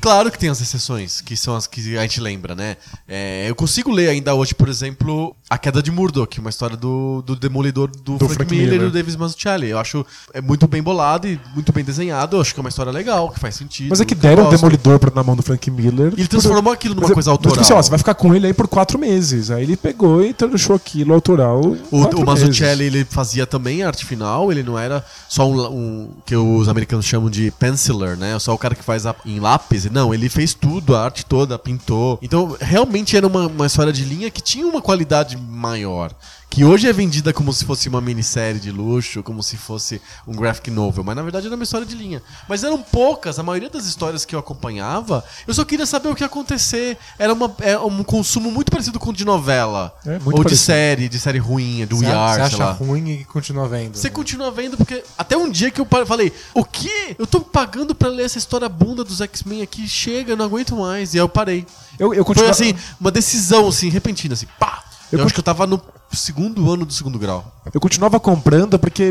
[0.05, 2.77] Claro que tem as exceções, que são as que a gente lembra, né?
[3.09, 7.23] É, eu consigo ler ainda hoje, por exemplo, A Queda de Murdoch, uma história do,
[7.23, 9.71] do Demolidor do, Do Frank, Frank Miller, e do Davis Mazzucchelli.
[9.71, 12.37] Eu acho é muito bem bolado e muito bem desenhado.
[12.37, 13.89] Eu acho que é uma história legal, que faz sentido.
[13.89, 14.51] Mas é que deram o.
[14.51, 16.13] Demolidor pra- na mão do Frank Miller.
[16.19, 17.65] E ele transformou aquilo numa Mas é- coisa mas, tipo autoral.
[17.65, 19.51] assim, ó, você vai ficar com ele aí por quatro meses.
[19.51, 21.63] Aí ele pegou e deixou aquilo autoral.
[21.91, 26.37] O, o Mazzucchelli, ele fazia também arte final, ele não era só um, um- que
[26.37, 28.39] os americanos chamam de penciler, né?
[28.39, 29.94] Só o cara que faz a- em lápis.
[29.95, 32.19] Não, ele fez tudo, a arte toda, pintou.
[32.21, 36.13] Então, realmente era uma, uma história de linha que tinha uma qualidade maior.
[36.51, 40.33] Que hoje é vendida como se fosse uma minissérie de luxo, como se fosse um
[40.33, 42.23] graphic novel, mas na verdade era uma história de linha.
[42.49, 46.15] Mas eram poucas, a maioria das histórias que eu acompanhava, eu só queria saber o
[46.15, 46.97] que ia acontecer.
[47.19, 49.93] Era uma, é um consumo muito parecido com o de novela.
[50.07, 50.57] É, muito ou de parecido.
[50.67, 52.73] série, de série ruim, do Você ER, você acha lá.
[52.73, 53.97] ruim e continua vendo.
[53.97, 57.17] Você continua vendo, porque até um dia que eu falei, o quê?
[57.19, 60.77] Eu tô pagando pra ler essa história bunda dos X-Men aqui, chega, eu não aguento
[60.77, 61.15] mais.
[61.15, 61.67] E aí eu parei.
[61.99, 64.85] Eu, eu Foi assim, uma decisão assim, repentina, assim, pá!
[65.13, 65.81] Eu, Eu acho que eu tava no
[66.13, 67.53] segundo ano do segundo grau.
[67.73, 69.11] Eu continuava comprando porque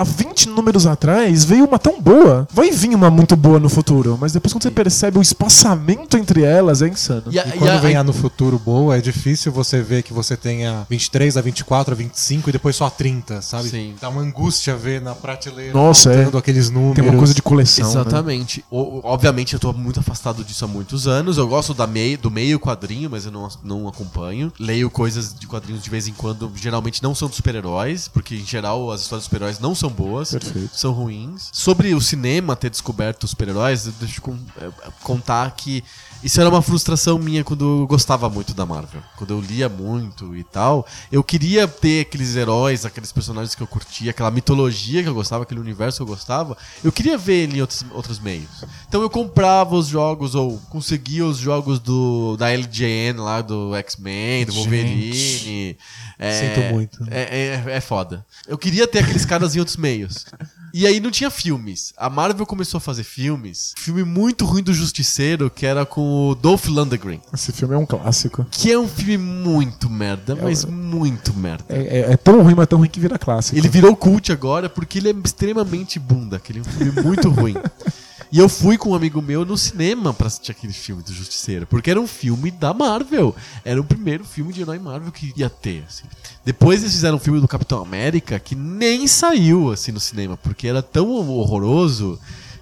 [0.00, 2.48] há 20 números atrás veio uma tão boa.
[2.52, 6.42] Vai vir uma muito boa no futuro, mas depois quando você percebe o espaçamento entre
[6.42, 7.24] elas é insano.
[7.30, 10.02] E, a- E e quando a- vem a no futuro boa, é difícil você ver
[10.02, 13.68] que você tenha 23, a 24, a 25 e depois só a 30, sabe?
[13.68, 13.94] Sim.
[14.00, 16.30] Dá uma angústia ver na prateleira Nossa, é.
[16.36, 16.94] aqueles números.
[16.96, 17.84] Tem uma coisa de coleção.
[17.86, 17.90] né?
[18.00, 18.64] Exatamente.
[18.70, 21.36] O- o- obviamente eu tô muito afastado disso há muitos anos.
[21.36, 24.52] Eu gosto da meio, do meio quadrinho, mas eu não, não acompanho.
[24.58, 28.46] Leio coisas de quadrinhos de vez em quando, geralmente não são de super-heróis, porque em
[28.46, 30.30] geral as histórias de super-heróis não são boas.
[30.30, 30.76] Perfeito.
[30.76, 31.48] São ruins.
[31.52, 34.70] Sobre o cinema ter descoberto os super-heróis, deixa eu é,
[35.02, 35.84] contar que
[36.22, 39.02] isso era uma frustração minha quando eu gostava muito da Marvel.
[39.16, 40.86] Quando eu lia muito e tal.
[41.10, 45.44] Eu queria ter aqueles heróis, aqueles personagens que eu curtia, aquela mitologia que eu gostava,
[45.44, 46.56] aquele universo que eu gostava.
[46.84, 48.64] Eu queria ver ele em outros, outros meios.
[48.88, 54.44] Então eu comprava os jogos, ou conseguia os jogos do da LJN lá, do X-Men,
[54.44, 54.60] do Gente.
[54.60, 55.78] Wolverine.
[56.18, 57.04] É, Sinto muito.
[57.10, 58.24] É, é, é foda.
[58.46, 60.26] Eu queria ter aqueles caras em outros meios.
[60.72, 61.92] E aí não tinha filmes.
[61.96, 63.74] A Marvel começou a fazer filmes.
[63.76, 67.20] Filme muito ruim do Justiceiro, que era com o Dolph Lundgren.
[67.32, 68.46] Esse filme é um clássico.
[68.50, 71.64] Que é um filme muito merda, mas muito merda.
[71.68, 73.56] É, é- é tão ruim, mas tão ruim que vira clássico.
[73.58, 76.36] Ele virou cult agora porque ele é extremamente bunda.
[76.36, 77.54] Aquele é um filme muito ruim.
[78.32, 81.66] E eu fui com um amigo meu no cinema pra assistir aquele filme do Justiceiro.
[81.66, 83.34] Porque era um filme da Marvel.
[83.64, 85.84] Era o primeiro filme de herói Marvel que ia ter.
[85.88, 86.04] assim.
[86.44, 90.36] Depois eles fizeram um filme do Capitão América que nem saiu assim no cinema.
[90.36, 92.20] Porque era tão horroroso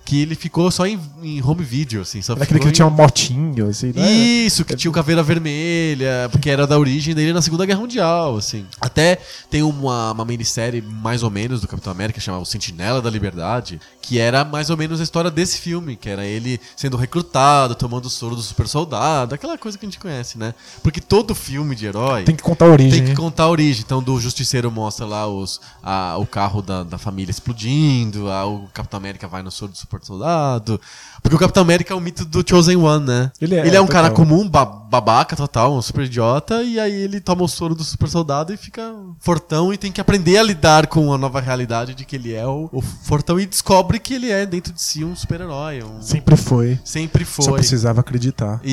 [0.09, 2.01] que ele ficou só em, em home video.
[2.01, 4.11] Assim, só aquele que em- tinha uma motinho, assim, né?
[4.11, 8.37] isso, que tinha o Caveira Vermelha, porque era da origem dele na Segunda Guerra Mundial,
[8.39, 8.65] assim.
[8.81, 9.19] Até
[9.51, 13.79] tem uma, uma minissérie, mais ou menos, do Capitão América, chamada O Sentinela da Liberdade,
[14.01, 18.07] que era mais ou menos a história desse filme, que era ele sendo recrutado, tomando
[18.07, 20.55] o soro do super soldado, aquela coisa que a gente conhece, né?
[20.83, 22.93] Porque todo filme de herói Tem que contar a origem.
[22.93, 23.15] tem que né?
[23.17, 23.83] contar a origem.
[23.85, 28.67] Então, do Justiceiro mostra lá os, a- o carro da, da família explodindo, a- o
[28.73, 30.81] Capitão América vai no soro do super soldado.
[31.23, 33.33] Porque o Capitão América é o mito do Chosen One, né?
[33.41, 33.87] Ele é, um total.
[33.89, 37.83] cara comum, ba- babaca total, um super idiota, e aí ele toma o soro do
[37.85, 41.95] super soldado e fica fortão e tem que aprender a lidar com a nova realidade
[41.95, 45.05] de que ele é o, o fortão e descobre que ele é dentro de si
[45.05, 45.83] um super-herói.
[45.83, 46.79] Um, Sempre foi.
[46.85, 47.55] sempre Só foi.
[47.59, 48.61] precisava acreditar.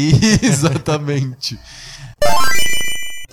[0.41, 1.59] Exatamente.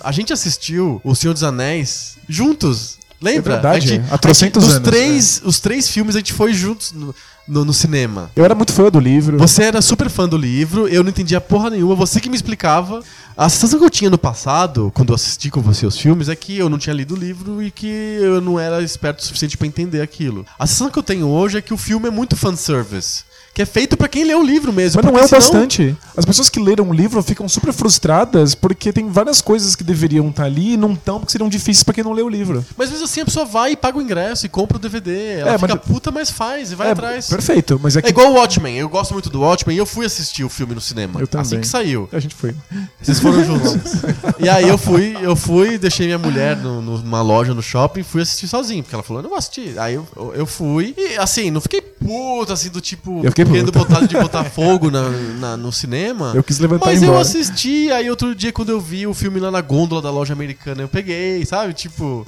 [0.04, 2.98] A gente assistiu O Senhor dos Anéis juntos.
[3.22, 3.52] Lembra?
[3.52, 4.86] É verdade, A gente- há trocentos gente- anos.
[4.88, 7.14] Os três, os três filmes a gente foi juntos no,
[7.46, 8.30] no, no cinema.
[8.34, 9.38] Eu era muito fã do livro.
[9.38, 13.00] Você era super fã do livro, eu não entendia porra nenhuma, você que me explicava.
[13.36, 16.36] A sensação que eu tinha no passado, quando eu assisti com você os filmes, é
[16.36, 19.56] que eu não tinha lido o livro e que eu não era esperto o suficiente
[19.56, 20.44] pra entender aquilo.
[20.58, 23.24] A sensação que eu tenho hoje é que o filme é muito fanservice.
[23.54, 24.98] Que é feito pra quem lê o livro mesmo.
[25.02, 25.94] Mas não é o senão- bastante.
[26.16, 30.28] As pessoas que leram o livro ficam super frustradas porque tem várias coisas que deveriam
[30.30, 32.64] estar ali e não estão porque seriam difíceis pra quem não leu o livro.
[32.78, 35.40] Mas vezes assim a pessoa vai e paga o ingresso e compra o DVD.
[35.40, 37.28] Ela É, fica mas- puta, mas faz e vai é, atrás.
[37.28, 38.74] Perfeito, mas é que É igual o Watchmen.
[38.78, 41.20] Eu gosto muito do Watchmen e eu fui assistir o filme no cinema.
[41.20, 41.42] Eu também.
[41.42, 42.08] Assim que saiu.
[42.10, 42.54] a gente foi.
[43.02, 43.74] Vocês foram juntos.
[44.38, 48.04] e aí eu fui, eu fui, deixei minha mulher no- numa loja no shopping e
[48.04, 48.82] fui assistir sozinho.
[48.82, 49.78] Porque ela falou, eu não vou assistir.
[49.78, 53.72] Aí eu, eu- fui e assim, não fiquei puto, assim, do tipo, Eu fiquei querendo
[53.72, 53.86] puto.
[53.86, 56.32] botar, de botar fogo na, na- no cinema.
[56.34, 59.50] Eu quis levantar Mas eu assisti, aí outro dia, quando eu vi o filme lá
[59.50, 61.72] na gôndola da loja americana, eu peguei, sabe?
[61.72, 62.26] Tipo.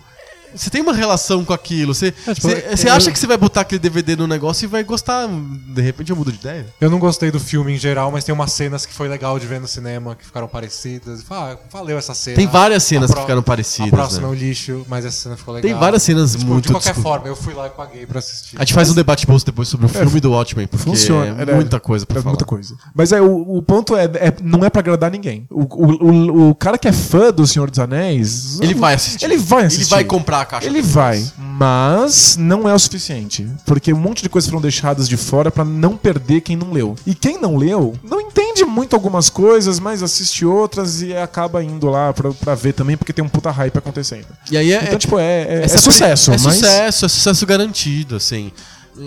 [0.54, 1.94] Você tem uma relação com aquilo.
[1.94, 4.64] Você, É, tipo, você, você eu- acha que você vai botar aquele DVD no negócio
[4.64, 5.26] e vai gostar.
[5.28, 6.66] De repente eu mudo de ideia.
[6.80, 9.46] Eu não gostei do filme em geral, mas tem umas cenas que foi legal de
[9.46, 11.22] ver no cinema, que ficaram parecidas.
[11.22, 12.36] Fala, ah, valeu essa cena.
[12.36, 13.92] Tem várias cenas que ficaram parecidas.
[13.92, 14.36] A próxima é né?
[14.36, 15.70] o lixo, mas essa cena ficou legal.
[15.70, 18.18] Tem várias cenas Tipo, muito De qualquer discu- forma, eu fui lá e paguei pra
[18.18, 18.56] assistir.
[18.56, 21.42] A gente faz um debate bolso depois sobre o filme do Watchmen, porque Funciona.
[21.42, 22.32] é muita coisa pra É falar.
[22.32, 22.76] muita coisa.
[22.94, 25.46] Mas é, o, o ponto é, é- não é pra agradar ninguém.
[25.50, 28.58] O, o, o, o cara que é fã do Senhor dos Anéis.
[28.60, 29.24] Ele vai assistir.
[29.24, 29.82] Ele vai assistir.
[29.84, 30.66] Ele vai comprar a caixa.
[30.66, 33.48] Ele vai, mas não é o suficiente.
[33.66, 36.94] Porque um monte de coisas foram deixadas de fora pra não perder quem não leu.
[37.06, 41.88] E quem não leu, não entende muito algumas coisas, mas assiste outras e acaba indo
[41.88, 44.26] lá pra, pra ver também, porque tem um puta hype acontecendo.
[44.50, 46.30] E aí é, Então, tipo, é, é, é sucesso.
[46.32, 46.54] É mas...
[46.54, 48.52] sucesso, é sucesso garantido, assim.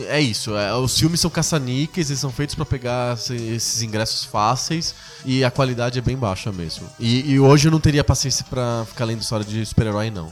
[0.10, 4.26] É isso, é, os filmes são caça-níqueis, eles são feitos pra pegar esse- esses ingressos
[4.26, 4.94] fáceis
[5.26, 6.84] e a qualidade é bem baixa mesmo.
[7.00, 10.30] E, e hoje eu não teria paciência pra ficar lendo história de super-herói, não.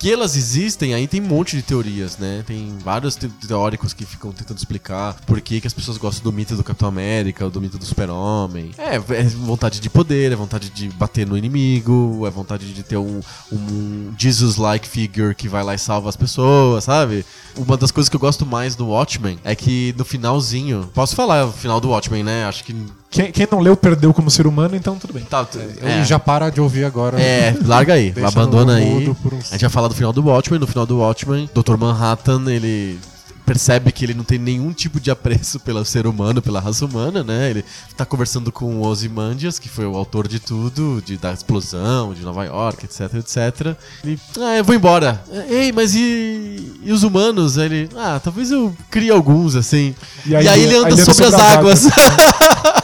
[0.00, 2.42] Porque elas existem, aí tem um monte de teorias, né?
[2.46, 6.32] Tem vários te- teóricos que ficam tentando explicar por que, que as pessoas gostam do
[6.34, 8.70] mito do Capitão América, do mito do Super-Homem.
[8.78, 12.96] É, é vontade de poder, é vontade de bater no inimigo, é vontade de ter
[12.96, 13.20] um,
[13.52, 17.22] um Jesus-like figure que vai lá e salva as pessoas, sabe?
[17.54, 20.90] Uma das coisas que eu gosto mais do Watchmen é que no finalzinho.
[20.94, 22.46] Posso falar o final do Watchmen, né?
[22.46, 22.74] Acho que.
[23.10, 25.24] Quem, quem não leu perdeu como ser humano, então tudo bem.
[25.24, 25.46] Tá,
[26.00, 27.20] E já para de ouvir agora.
[27.20, 29.08] é, larga aí, abandona aí.
[29.08, 30.60] uns- A gente vai falar do final do Watchmen.
[30.60, 31.76] No final do Watchmen, Dr.
[31.76, 32.98] Manhattan, ele
[33.44, 37.24] percebe que ele não tem nenhum tipo de apreço pelo ser humano, pela raça humana,
[37.24, 37.50] né?
[37.50, 37.64] Ele
[37.96, 42.22] tá conversando com o Ozymandias, que foi o autor de tudo, de, da explosão, de
[42.22, 43.76] Nova York, etc, etc.
[44.04, 45.20] Ele, ah, eu vou embora.
[45.48, 47.58] Ei, mas e, e os humanos?
[47.58, 49.96] Aí Ele, ah, talvez eu crie alguns, assim.
[50.24, 51.86] E aí, ele anda sobre as águas.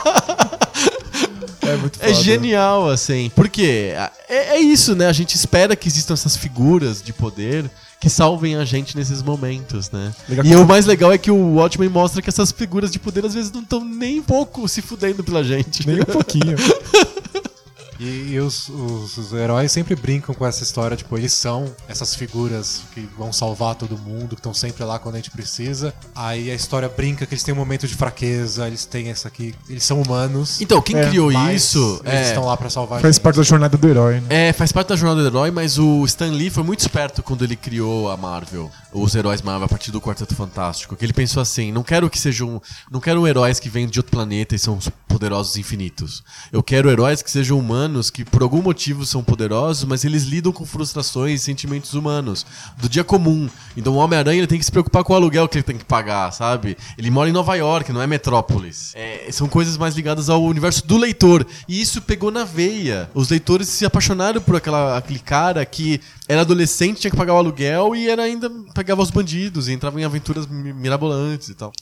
[1.76, 3.30] É muito É genial, assim.
[3.34, 3.92] Porque
[4.28, 5.06] é, é isso, né?
[5.06, 7.70] A gente espera que existam essas figuras de poder
[8.00, 10.14] que salvem a gente nesses momentos, né?
[10.28, 13.24] Legal e o mais legal é que o Watchmen mostra que essas figuras de poder
[13.24, 15.86] às vezes não estão nem um pouco se fudendo pela gente.
[15.86, 16.56] Nem um pouquinho.
[17.98, 22.14] E, e os, os- os heróis sempre brincam com essa história, tipo, eles são essas
[22.14, 25.94] figuras que vão salvar todo mundo, que estão sempre lá quando a gente precisa.
[26.14, 29.54] Aí a história brinca que eles têm um momento de fraqueza, eles têm essa aqui,
[29.68, 30.60] eles são humanos.
[30.60, 33.22] Então, quem É, criou isso Eles é, estão lá pra salvar a Faz gente.
[33.22, 34.48] parte da jornada do herói, né?
[34.48, 37.44] É, faz parte da jornada do herói, mas o Stan Lee foi muito esperto quando
[37.44, 40.96] ele criou a Marvel, os heróis Marvel a partir do Quarteto Fantástico.
[40.96, 42.60] Que ele pensou assim: não quero que sejam.
[42.90, 44.78] Não quero heróis que vêm de outro planeta e são
[45.08, 46.22] poderosos infinitos.
[46.52, 50.52] Eu quero heróis que sejam humanos, que por algum motivo são poderosos, mas eles lidam
[50.52, 52.44] com frustrações e sentimentos humanos,
[52.76, 53.48] do dia comum.
[53.76, 56.32] Então o Homem-Aranha tem que se preocupar com o aluguel que ele tem que pagar,
[56.32, 56.76] sabe?
[56.98, 58.92] Ele mora em Nova York, não é metrópolis.
[58.94, 61.46] É, são coisas mais ligadas ao universo do leitor.
[61.68, 63.10] E isso pegou na veia.
[63.14, 67.38] Os leitores se apaixonaram por aquela, aquele cara que era adolescente, tinha que pagar o
[67.38, 71.72] aluguel e era ainda pegava os bandidos e entrava em aventuras mi- mirabolantes e tal.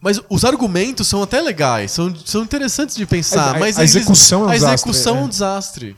[0.00, 3.96] Mas os argumentos são até legais, são, são interessantes de pensar, A- mas a eles-
[3.96, 5.22] execução é um a desastre, execução é é.
[5.22, 5.96] um desastre.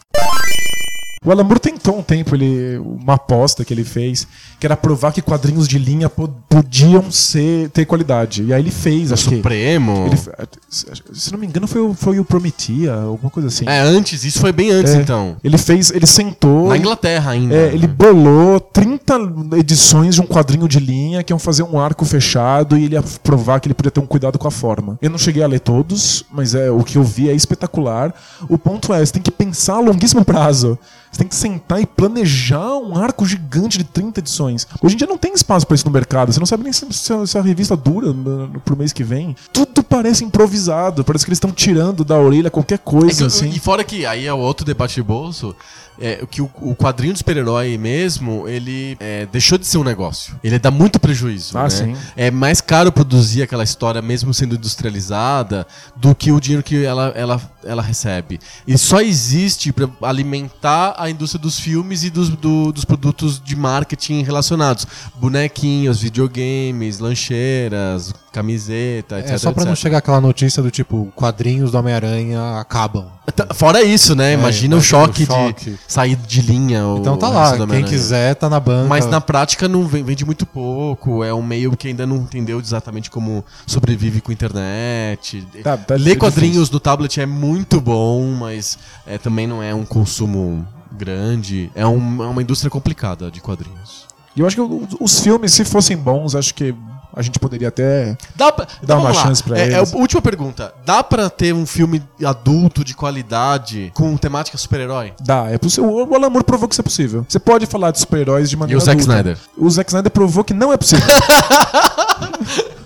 [1.23, 4.27] O Alan Moore tentou um tempo, ele, uma aposta que ele fez,
[4.61, 8.43] que era provar que quadrinhos de linha po- podiam ser, ter qualidade.
[8.45, 9.17] E aí ele fez, que.
[9.17, 10.07] Supremo.
[10.07, 10.31] Ele, fe-
[10.69, 13.65] se não me engano, foi, o- foi o Prometia, alguma coisa assim.
[13.67, 15.01] É, antes, isso foi bem antes É.
[15.01, 15.37] então.
[15.43, 16.69] Ele fez, ele sentou.
[16.69, 17.55] Na Inglaterra ainda.
[17.55, 19.17] É, ele bolou 30
[19.59, 23.03] edições de um quadrinho de linha que iam fazer um arco fechado e ele ia
[23.23, 24.99] provar que ele podia ter um cuidado com a forma.
[25.01, 28.15] Eu não cheguei a ler todos, mas é o que eu vi é espetacular.
[28.49, 30.79] O ponto é, você tem que pensar a longuíssimo prazo.
[31.11, 34.50] Você tem que sentar e planejar um arco gigante de 30 edições.
[34.83, 36.33] Hoje em dia não tem espaço pra isso no mercado.
[36.33, 38.93] Você não sabe nem se, se a, se a revista dura no, no- pro mês
[38.93, 39.37] que vem.
[39.53, 41.05] Tudo parece improvisado.
[41.05, 43.51] Parece que eles estão tirando da orelha qualquer É que- coisa, assim.
[43.51, 45.55] E fora que aí é o outro debate de bolso,
[46.01, 50.35] é que o, o quadrinho de super-herói mesmo, ele é, deixou de ser um negócio.
[50.43, 51.57] Ele dá muito prejuízo.
[51.59, 51.71] Ah, né?
[51.71, 51.97] sim.
[52.17, 57.13] É mais caro produzir aquela história, mesmo sendo industrializada, do que o dinheiro que ela,
[57.15, 58.41] ela, ela recebe.
[58.67, 63.55] E só existe para alimentar a indústria dos filmes e dos, do- dos produtos de
[63.57, 64.87] marketing relacionados.
[65.17, 69.33] Bonequinhos, videogames, lancheiras, camiseta, etc.
[69.33, 73.07] É só pra não chegar aquela notícia do tipo, quadrinhos do Homem-Aranha acabam.
[73.35, 74.33] Tá- Fora isso, né?
[74.35, 75.71] imagina o choque, o choque.
[75.73, 76.83] de sair de linha.
[76.99, 78.89] Então tá lá, do quem quiser tá na banca.
[78.89, 81.25] Mas na prática não ven- vende muito pouco.
[81.25, 85.45] É um meio que ainda não entendeu exatamente como sobrevive com a internet.
[85.65, 86.19] Tá- tá Ler difícil.
[86.21, 90.65] quadrinhos no tablet é muito bom, mas é, também não é um consumo
[90.97, 91.71] grande.
[91.75, 94.07] É, um- é uma indústria complicada de quadrinhos.
[94.37, 96.73] E eu acho que os filmes, se fossem bons, acho que
[97.15, 98.17] A gente poderia até.
[98.37, 99.23] Dá pra, vamos uma lá.
[99.23, 99.93] chance pra é, é eles.
[99.93, 100.73] a última pergunta.
[100.85, 105.13] Dá pra ter um filme adulto de qualidade com temática super-herói?
[105.21, 105.91] Dá, é possível.
[105.91, 107.25] O Alan Moore provou que isso é possível.
[107.29, 109.13] Você pode falar de super-heróis de E maneira o Zack adulta.
[109.13, 109.39] Snyder?
[109.57, 111.05] O Zack Snyder provou que não é possível.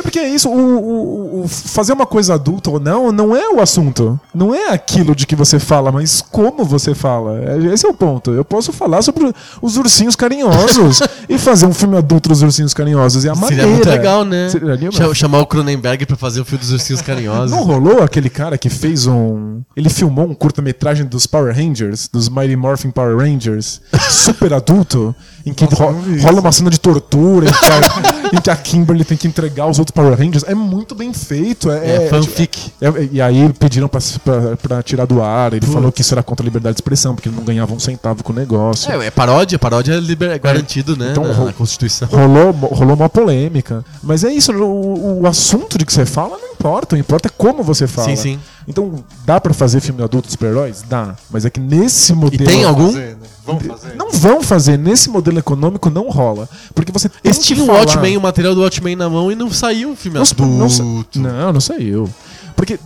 [0.00, 3.50] É porque é isso, o, o- o- fazer uma coisa adulta ou não, não é
[3.50, 4.18] o assunto.
[4.34, 7.38] Não é aquilo de que você fala, mas como você fala.
[7.38, 8.30] É- Esse é o ponto.
[8.32, 13.24] Eu posso falar sobre os ursinhos carinhosos e fazer um filme adulto dos ursinhos carinhosos.
[13.24, 13.66] E a Seria maneira.
[13.68, 14.48] muito legal, né?
[14.48, 17.50] Seria Chamar o Cronenberg pra fazer o filme dos ursinhos carinhosos.
[17.54, 19.60] Não rolou aquele cara que fez um.
[19.76, 25.52] Ele filmou um curta-metragem dos Power Rangers, dos Mighty Morphin Power Rangers, super adulto, em
[25.52, 29.26] que ro- rola uma cena de tortura, em que, em que a Kimberly tem que
[29.26, 30.44] entregar os outros Power Rangers.
[30.46, 31.70] É muito bem feito.
[31.70, 32.72] É, É, fanfic.
[32.80, 35.52] é- e aí pediram pra, pra, pra tirar do ar.
[35.52, 37.78] Ele falou que isso era contra a liberdade de expressão, porque ele não ganhava um
[37.78, 38.90] centavo com o negócio.
[38.92, 41.08] É, é paródia, paródia é, é garantido, né?
[41.10, 42.08] Então, na, ro- na Constituição.
[42.08, 43.84] Rolou, rolou uma polêmica.
[44.02, 46.94] Mas é isso, o, o assunto de que você fala não importa.
[46.94, 48.08] O que importa é como você fala.
[48.10, 48.40] Sim, sim.
[48.68, 50.84] Então, dá pra fazer filme adulto de super-heróis?
[50.88, 51.16] Dá.
[51.30, 52.44] Mas é que nesse E modelo.
[52.50, 52.86] tem algum?
[52.92, 53.26] Fazer, né?
[53.44, 53.94] Vamos fazer.
[53.96, 54.76] Não vão fazer.
[54.78, 56.48] Nesse modelo econômico não rola.
[56.74, 59.50] Porque você tem Eles tinham o Watchmen, o material do Watchmen na mão e não
[59.50, 60.46] saiu um filme Não, adulto.
[60.46, 60.84] não, sa-
[61.16, 62.08] não, não saiu.
[62.54, 62.78] Porque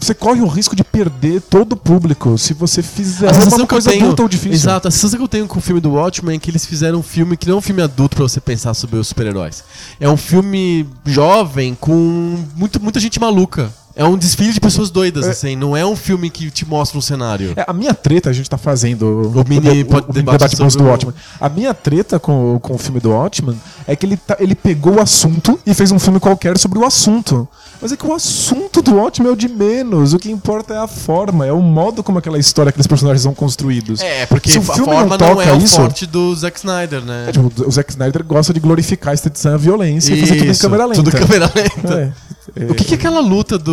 [0.00, 4.04] você corre o risco de perder todo o público se você fizer uma coisa tenho,
[4.04, 4.52] adulta ou difícil.
[4.52, 7.00] Exato, a sensação que eu tenho com o filme do Watchmen é que eles fizeram
[7.00, 9.64] um filme que não é um filme adulto pra você pensar sobre os super-heróis.
[9.98, 13.72] É um filme jovem com muito, muita gente maluca.
[13.98, 15.56] É um desfile de pessoas doidas, assim.
[15.56, 17.52] Não é um filme que te mostra um cenário.
[17.56, 20.76] É, a minha treta, a gente tá fazendo O mini o, o, o debate debate
[20.76, 21.14] do Watchmen.
[21.40, 24.94] A minha treta com, com o filme do Watchmen é que ele, tá- ele pegou
[24.94, 27.46] o assunto e fez um filme qualquer sobre o assunto.
[27.82, 30.12] Mas é que o assunto do Watchmen é o de menos.
[30.14, 33.34] O que importa é a forma, é o modo como aquela história, aqueles personagens são
[33.34, 34.00] construídos.
[34.00, 36.34] É, porque Se o a filme forma não não, toca é o isso- forte do
[36.36, 37.26] Zack Snyder, né?
[37.28, 40.34] É, tipo, o Zack Snyder gosta de glorificar a estetização e a violência e fazer
[40.36, 41.02] tudo em Isso, câmera lenta.
[41.02, 42.14] Tudo em câmera lenta.
[42.56, 42.64] É.
[42.70, 43.72] O que, que é aquela luta do,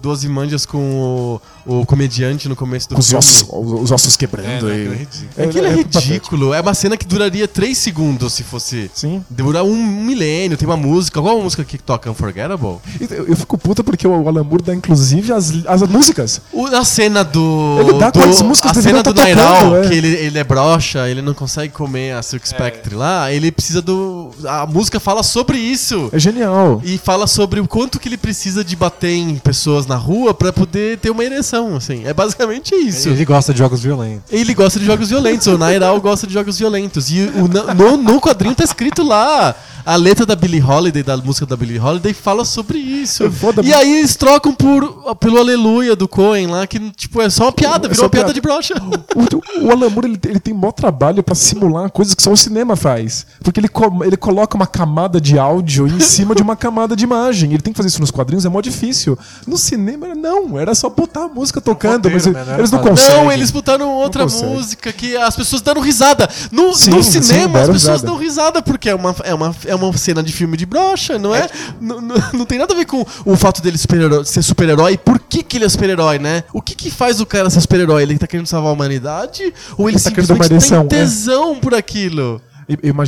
[0.00, 3.18] do Ozymandias com o, o comediante no começo do Com os filme?
[3.18, 3.46] ossos,
[3.82, 4.66] os ossos É, quebrando.
[4.66, 5.48] né, e- aquilo é ridículo.
[5.48, 5.98] Aquilo é, patético.
[6.00, 6.54] ridículo.
[6.54, 8.90] É uma cena que duraria 3 segundos se fosse.
[8.94, 9.24] Sim.
[9.28, 11.20] Demorar um milênio, tem uma música.
[11.20, 12.76] Qual a música que toca Unforgettable?
[13.10, 16.40] Eu, eu fico puta porque o Alan Moore dá inclusive as, as músicas.
[16.52, 17.78] O, a cena do.
[17.80, 19.88] Ele dá do quantas músicas A cena do tá Nairal, tocando, é.
[19.88, 23.32] que ele, ele é broxa, ele não consegue comer a Silk Spectre lá.
[23.32, 24.30] Ele precisa do.
[24.46, 26.08] A música fala sobre isso.
[26.12, 26.80] É genial.
[26.84, 30.52] E fala sobre o quanto que ele precisa de bater em pessoas na rua pra
[30.52, 32.04] poder ter uma ereção, assim.
[32.04, 33.08] É basicamente isso.
[33.08, 34.32] Ele gosta de jogos violentos.
[34.32, 37.10] Ele gosta de jogos violentos, o Nairal gosta de jogos violentos.
[37.10, 39.54] E o, no, no quadrinho tá escrito lá.
[39.84, 43.30] A letra da Billie Holiday, da música da Billie Holiday, fala sobre isso.
[43.30, 47.44] Foda, e aí eles trocam por, pelo Aleluia do Cohen lá, que tipo, é só
[47.44, 48.34] uma piada, É virou uma piada piada.
[48.34, 48.74] de brocha.
[49.14, 52.36] O, o Alan Moore ele, ele tem mó trabalho pra simular coisas que só o
[52.36, 53.26] cinema faz.
[53.44, 53.68] Porque ele,
[54.04, 57.52] ele coloca uma camada de áudio em cima de uma camada de imagem.
[57.52, 59.16] Ele tem que fazer isso nos quadrinhos, é mó difícil.
[59.46, 60.58] No cinema, não.
[60.58, 62.08] Era só botar a música tocando.
[62.08, 62.58] roteiro, mas né?
[62.58, 63.16] Eles não conseguem.
[63.24, 66.28] Não, eles botaram outra música que as pessoas dando risada.
[66.50, 68.06] No, Sim, no sim, cinema, as deram pessoas risada.
[68.06, 71.34] dão risada porque é uma, é, uma, é uma cena de filme de brocha, não
[71.34, 71.48] é?
[71.80, 74.98] Não, não, não tem nada a ver com o fato dele super ser super-herói e
[74.98, 76.44] por que, que ele é super-herói, né?
[76.52, 78.02] O que, que faz o cara ser super-herói?
[78.02, 79.52] Ele tá querendo salvar a humanidade?
[79.76, 80.84] Ou ele, Ele tá simplesmente tem é.
[80.84, 82.40] tesão por aquilo?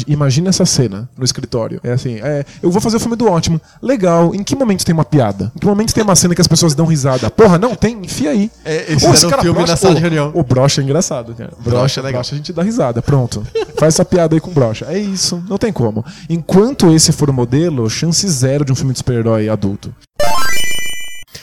[0.07, 1.81] Imagina essa cena no escritório.
[1.83, 3.61] É assim, é, eu vou fazer o filme do ótimo.
[3.83, 5.51] Legal, em que momento tem uma piada?
[5.55, 7.31] Em que momento tem uma cena que as pessoas dão risada?
[7.31, 8.51] Porra, não, tem, enfia aí.
[8.65, 10.31] É, eles Ô, fizeram um filme brocha- na sala de reunião.
[10.35, 11.51] O brocha é engraçado, cara.
[11.59, 12.21] Brocha, Brocha é legal.
[12.21, 13.45] brocha a gente dá risada, pronto.
[13.77, 14.87] Faz essa piada aí com brocha.
[14.89, 16.05] É isso, não tem como.
[16.29, 19.95] Enquanto esse for o modelo, chance zero de um filme de super-herói adulto.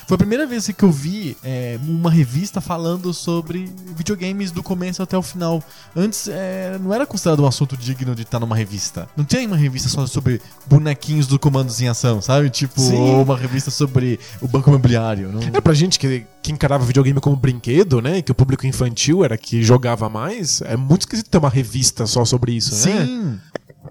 [0.08, 5.02] Foi a primeira vez que eu vi é, uma revista falando sobre videogames do começo
[5.02, 5.64] até o final.
[5.96, 9.10] Antes é, não era considerado um assunto digno de estar numa revista.
[9.18, 12.52] Não tinha uma revista só sobre bonequinhos do comandos em ação, sabe?
[12.52, 12.96] Tipo, Sim.
[12.96, 15.32] ou uma revista sobre o banco imobiliário.
[15.32, 15.42] Não...
[15.42, 18.22] É pra gente que, que encarava videogame como brinquedo, né?
[18.22, 20.62] Que o público infantil era que jogava mais.
[20.62, 23.06] É muito esquisito ter uma revista só sobre isso, né?
[23.06, 23.40] Sim.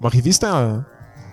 [0.00, 0.86] Uma revista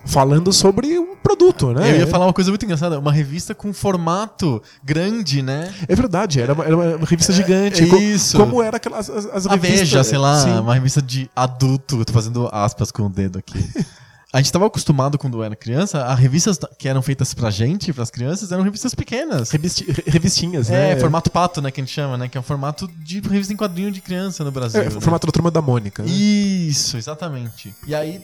[0.04, 1.90] falando sobre um produto, né?
[1.92, 2.98] Eu ia falar uma coisa muito engraçada.
[2.98, 5.72] Uma revista com formato grande, né?
[5.88, 7.82] É verdade, era uma, era uma revista gigante.
[7.82, 8.36] é isso.
[8.36, 9.78] Como era aquelas as, as A revistas.
[9.80, 10.50] Veja, sei lá, Sim.
[10.58, 11.98] uma revista de adulto.
[12.00, 13.58] Eu tô fazendo aspas com o dedo aqui.
[14.34, 18.10] A gente tava acostumado quando era criança, a revistas que eram feitas pra gente, pras
[18.10, 19.50] crianças, eram revistas pequenas.
[19.50, 20.96] Revisti- re- revistinhas, É, né?
[21.00, 22.28] formato pato, né, que a gente chama, né?
[22.30, 24.80] Que é um formato de revista em quadrinho de criança no Brasil.
[24.80, 25.00] É, né?
[25.02, 26.02] formato da turma da Mônica.
[26.02, 26.08] né?
[26.10, 27.74] Isso, exatamente.
[27.86, 28.22] E aí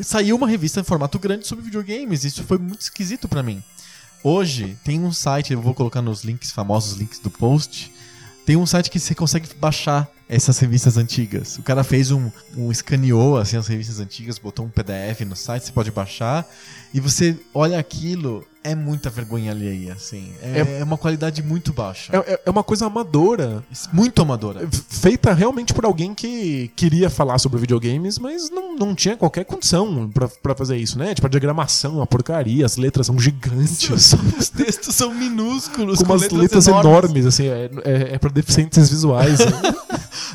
[0.00, 2.24] saiu uma revista em formato grande sobre videogames.
[2.24, 3.62] Isso foi muito esquisito pra mim.
[4.22, 7.92] Hoje tem um site, eu vou colocar nos links, famosos links do post.
[8.44, 11.56] Tem um site que você consegue baixar essas revistas antigas.
[11.58, 15.66] O cara fez um, um escaneou assim as revistas antigas, botou um PDF no site,
[15.66, 16.46] você pode baixar
[16.92, 20.32] e você olha aquilo, é muita vergonha alheia, assim.
[20.42, 22.12] É, é uma qualidade muito baixa.
[22.14, 23.62] É, é- é uma coisa amadora,
[23.92, 24.68] Muito amadora.
[24.88, 30.08] feita realmente por alguém que queria falar sobre videogames, mas não, não tinha qualquer condição
[30.12, 31.14] pra, pra fazer isso, né?
[31.14, 34.12] Tipo, a diagramação, é uma porcaria, as letras são gigantes.
[34.38, 39.38] Os textos são minúsculos, Com umas letras, enormes, assim, é, é, é pra deficientes visuais.
[39.38, 39.46] né?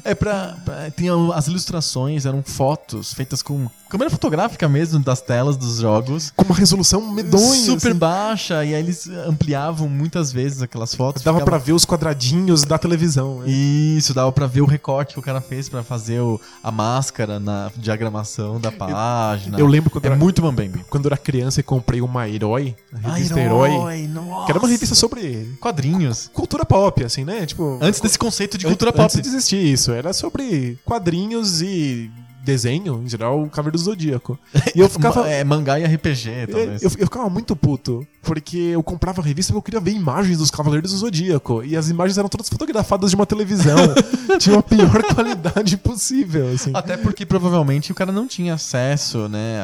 [0.06, 5.56] É pra, pra- Tem as ilustrações, eram fotos feitas com câmera fotográfica mesmo das telas
[5.56, 6.34] dos jogos.
[6.44, 7.44] Uma resolução medonha.
[7.66, 7.98] super assim.
[7.98, 11.24] baixa, e aí eles ampliavam muitas vezes aquelas fotos.
[11.24, 13.40] Dava ficava- pra ver os quadradinhos da televisão.
[13.40, 13.46] né?
[13.50, 17.40] Isso, dava pra ver o recorte que o cara fez pra fazer o- a máscara
[17.40, 19.58] na diagramação da página.
[19.60, 20.86] Eu lembro quando, É era, muito Mambembe.
[20.90, 24.46] quando eu era criança e comprei uma Herói, a revista Herói, nossa.
[24.46, 26.30] que era uma revista sobre Quadrinhos.
[26.34, 27.46] cultura pop, assim, né?
[27.46, 29.22] Tipo, Antes desse conceito de cultura Antes pop.
[29.22, 32.10] de existir isso, era sobre quadrinhos e
[32.44, 34.38] desenho, em geral, o Cavaleiro do Zodíaco.
[34.76, 35.22] E eu ficava...
[35.22, 36.82] Ma- É, mangá e RPG, talvez.
[36.84, 40.38] Eu, eu ficava muito puto, porque eu comprava a revista porque eu queria ver imagens
[40.38, 41.64] dos Cavaleiros do Zodíaco.
[41.64, 43.78] E as imagens eram todas fotografadas de uma televisão.
[44.40, 46.72] Tinha a pior qualidade possível, assim.
[46.74, 49.62] Até porque provavelmente o cara não tinha acesso, né,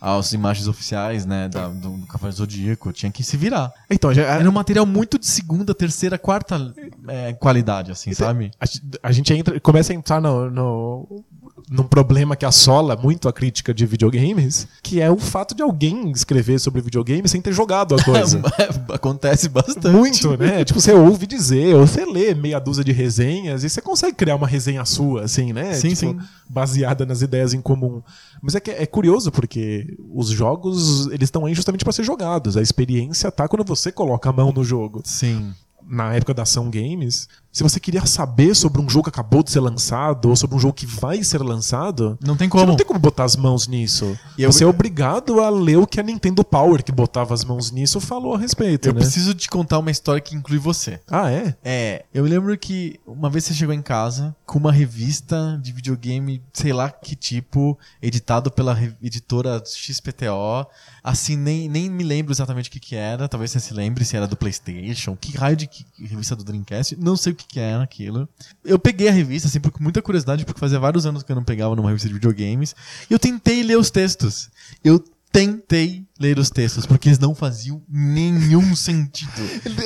[0.00, 2.92] às imagens oficiais, né, da- do, do Cavaleiro Zodíaco.
[2.92, 3.72] Tinha que se virar.
[3.90, 6.74] Então, já, Era um material muito de segunda, terceira, quarta
[7.08, 8.50] é, qualidade, assim, sabe?
[8.60, 11.24] a, a gente entra, começa a entrar no, no,
[11.68, 16.10] num problema que assola muito a crítica de videogames, que é o fato de alguém
[16.12, 18.40] escrever sobre videogame sem ter jogado a coisa.
[18.92, 19.88] Acontece bastante.
[19.88, 20.64] Muito, né?
[20.66, 24.36] Tipo, você ouve dizer, ou você lê meia dúzia de resenhas e você consegue criar
[24.36, 25.74] uma resenha sua, assim, né?
[25.74, 26.18] Sim, Tipo, sim.
[26.48, 28.00] Baseada nas ideias em comum.
[28.40, 32.56] Mas é que é curioso, porque os jogos, eles estão aí justamente para ser jogados.
[32.56, 35.02] A experiência tá quando você coloca a mão no jogo.
[35.04, 35.52] Sim.
[35.88, 39.50] Na época da Ação Games, se você queria saber sobre um jogo que acabou de
[39.50, 42.66] ser lançado, ou sobre um jogo que vai ser lançado, Não tem você como.
[42.66, 44.18] não tem como botar as mãos nisso.
[44.36, 47.44] E eu- Você é obrigado a ler o que a Nintendo Power, que botava as
[47.44, 49.00] mãos nisso, falou a respeito, Eu né?
[49.00, 51.00] preciso te contar uma história que inclui você.
[51.10, 51.56] Ah, é?
[51.64, 56.42] É, eu lembro que uma vez você chegou em casa com uma revista de videogame,
[56.52, 60.66] sei lá que tipo, editado pela editora XPTO.
[61.02, 63.28] Assim, nem, nem me lembro exatamente o que, que era.
[63.28, 65.16] Talvez você se lembre se era do PlayStation.
[65.16, 66.96] Que raio de que- revista do Dreamcast?
[66.96, 68.28] Não sei o que, que era aquilo.
[68.64, 71.36] Eu peguei a revista, assim, por com muita curiosidade, porque fazia vários anos que eu
[71.36, 72.74] não pegava numa revista de videogames.
[73.08, 74.50] E eu tentei ler os textos.
[74.82, 75.02] Eu
[75.36, 79.30] tentei ler os textos, porque eles não faziam nenhum sentido.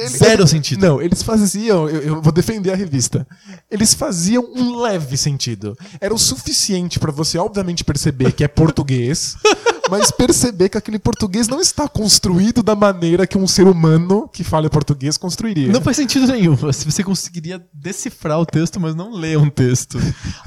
[0.09, 0.87] Zero sentido.
[0.87, 1.89] Não, eles faziam.
[1.89, 3.27] Eu, eu vou defender a revista.
[3.69, 5.77] Eles faziam um leve sentido.
[6.01, 9.37] Era o suficiente pra você, obviamente, perceber que é português,
[9.91, 14.45] mas perceber que aquele português não está construído da maneira que um ser humano que
[14.45, 15.73] fala português construiria.
[15.73, 16.55] Não faz sentido nenhum.
[16.55, 19.99] Você conseguiria decifrar o texto, mas não ler um texto.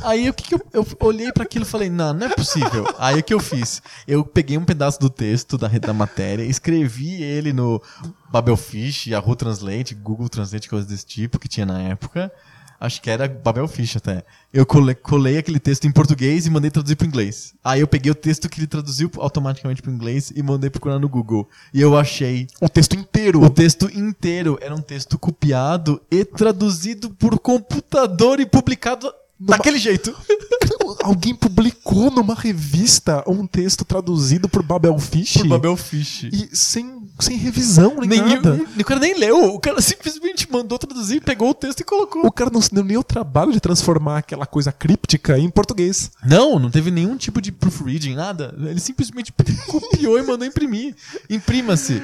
[0.01, 2.85] Aí o que, que eu, eu olhei pra aquilo e falei, não, não é possível.
[2.97, 3.81] Aí o que eu fiz?
[4.07, 7.81] Eu peguei um pedaço do texto da, da matéria, escrevi ele no
[8.31, 12.31] Babelfish, Yahoo Translate, Google Translate, coisas desse tipo que tinha na época.
[12.85, 14.25] Acho que era Babelfish até.
[14.53, 17.53] Eu cole- colei aquele texto em português e mandei traduzir pro inglês.
[17.63, 21.07] Aí eu peguei o texto que ele traduziu automaticamente pro inglês e mandei procurar no
[21.07, 21.47] Google.
[21.73, 23.41] E eu achei O texto inteiro.
[23.41, 29.09] o texto inteiro era um texto copiado e traduzido por computador e publicado
[29.39, 30.13] daquele jeito.
[31.03, 36.23] Alguém publicou numa revista um texto traduzido por Babelfish Por Babelfish.
[36.31, 38.59] e sem, sem revisão nem, Nem, nada.
[38.79, 42.25] o cara nem leu, o cara simplesmente mandou traduzir, pegou o texto e colocou.
[42.25, 46.11] O cara não se deu nem o trabalho de transformar aquela coisa críptica em português.
[46.25, 48.53] Não, não teve nenhum tipo de proofreading, nada.
[48.59, 49.31] Ele simplesmente
[49.67, 50.95] copiou e mandou imprimir.
[51.29, 52.01] Imprima-se.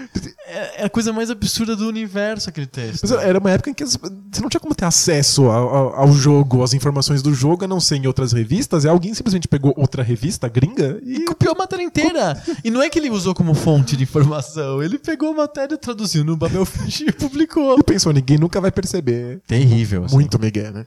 [0.48, 3.02] É é a coisa mais absurda do universo aquele texto.
[3.04, 3.98] Mas era uma época em que você
[4.42, 7.80] não tinha como ter acesso ao, ao- ao jogo, às informações do jogo, a não
[7.80, 8.84] ser em outras revistas.
[8.84, 11.26] E alguém simplesmente pegou outra revista gringa E e.
[11.26, 12.42] copiou a matéria inteira.
[12.64, 14.82] E não é que ele usou como fonte de informação.
[14.82, 17.78] Ele pegou a matéria, traduziu no Babelfish e publicou.
[17.80, 19.42] E pensou, ninguém nunca vai perceber.
[19.48, 20.06] Terrível.
[20.06, 20.16] assim.
[20.16, 20.86] Muito Miguel, né?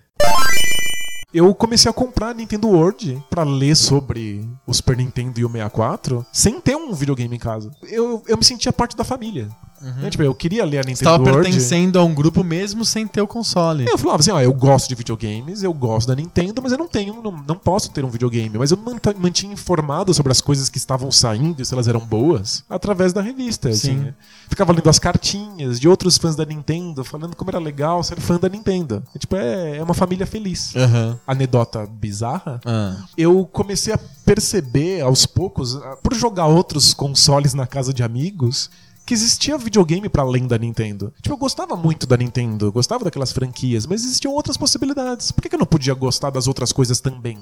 [1.34, 5.48] Eu comecei a comprar a Nintendo World pra ler sobre o Super Nintendo e o
[5.48, 7.70] 64 sem ter um videogame em casa.
[7.84, 9.48] Eu, eu me sentia parte da família.
[9.82, 10.10] Né?
[10.10, 11.42] Tipo, eu queria ler a Nintendo Estava World.
[11.42, 13.86] pertencendo a um grupo mesmo sem ter o console.
[13.88, 16.86] Eu falava assim, ó, eu gosto de videogames, eu gosto da Nintendo, mas eu não
[16.86, 18.56] tenho, não, não posso ter um videogame.
[18.58, 18.78] Mas eu
[19.18, 23.20] mantinha informado sobre as coisas que estavam saindo e se elas eram boas através da
[23.20, 23.68] revista.
[23.68, 24.04] Assim.
[24.04, 24.14] Sim.
[24.48, 28.38] Ficava lendo as cartinhas de outros fãs da Nintendo, falando como era legal ser fã
[28.38, 29.02] da Nintendo.
[29.14, 30.74] E, tipo, é, é uma família feliz.
[30.76, 31.18] Aham.
[31.26, 32.60] Anedota bizarra.
[32.64, 32.96] Ah.
[33.16, 38.70] Eu comecei a perceber aos poucos, ah, por jogar outros consoles na casa de amigos,
[39.04, 41.12] que existia videogame para além da Nintendo.
[41.20, 45.32] Tipo, eu gostava muito da Nintendo, gostava daquelas franquias, mas existiam outras possibilidades.
[45.32, 47.38] Por que, eu não podia gostar das outras coisas também?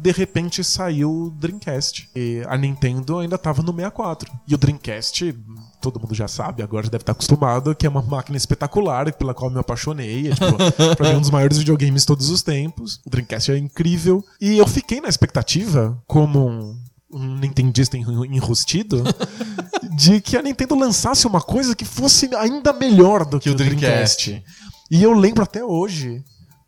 [0.00, 2.10] De repente saiu o Dreamcast.
[2.14, 4.30] E a Nintendo ainda tava no 64.
[4.46, 5.34] E o Dreamcast,
[5.80, 9.32] todo mundo já sabe, agora já deve estar acostumado, que é uma máquina espetacular pela
[9.32, 10.28] qual eu me apaixonei.
[10.28, 10.56] É, tipo,
[10.96, 13.00] pra mim, um dos maiores videogames de todos os tempos.
[13.06, 14.22] O Dreamcast é incrível.
[14.40, 16.76] E eu fiquei na expectativa, como um
[17.14, 19.02] um nintendista enru- enrustido,
[19.96, 23.52] de que a Nintendo lançasse uma coisa que fosse ainda melhor do que, Que o
[23.52, 24.26] o Dreamcast.
[24.30, 24.44] Dreamcast.
[24.90, 26.22] E eu lembro até hoje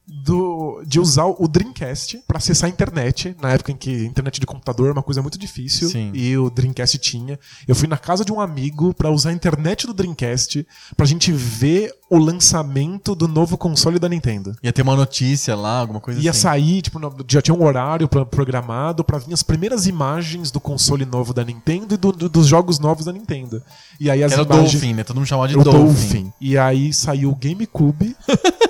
[0.07, 4.47] do, de usar o Dreamcast pra acessar a internet, na época em que internet de
[4.47, 6.11] computador era uma coisa muito difícil, Sim.
[6.15, 7.39] e o Dreamcast tinha.
[7.67, 11.33] Eu fui na casa de um amigo pra usar a internet do Dreamcast pra gente
[11.33, 14.55] ver o lançamento do novo console da Nintendo.
[14.63, 16.41] Ia ter uma notícia lá, alguma coisa Ia assim.
[16.41, 21.35] sair, tipo, já tinha um horário programado pra vir as primeiras imagens do console novo
[21.35, 23.61] da Nintendo e do- do- dos jogos novos da Nintendo.
[23.99, 24.73] E aí as Era o imagens...
[24.73, 25.03] Dolphin, né?
[25.05, 25.83] Todo mundo chamava de o Dolphin.
[25.85, 26.33] Dolphin.
[26.41, 28.15] E aí saiu o GameCube.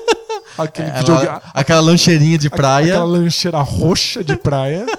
[0.59, 2.95] aquele Ela- videogame- aquela lancheirinha de praia.
[2.95, 4.87] Aquela lancheira roxa de praia.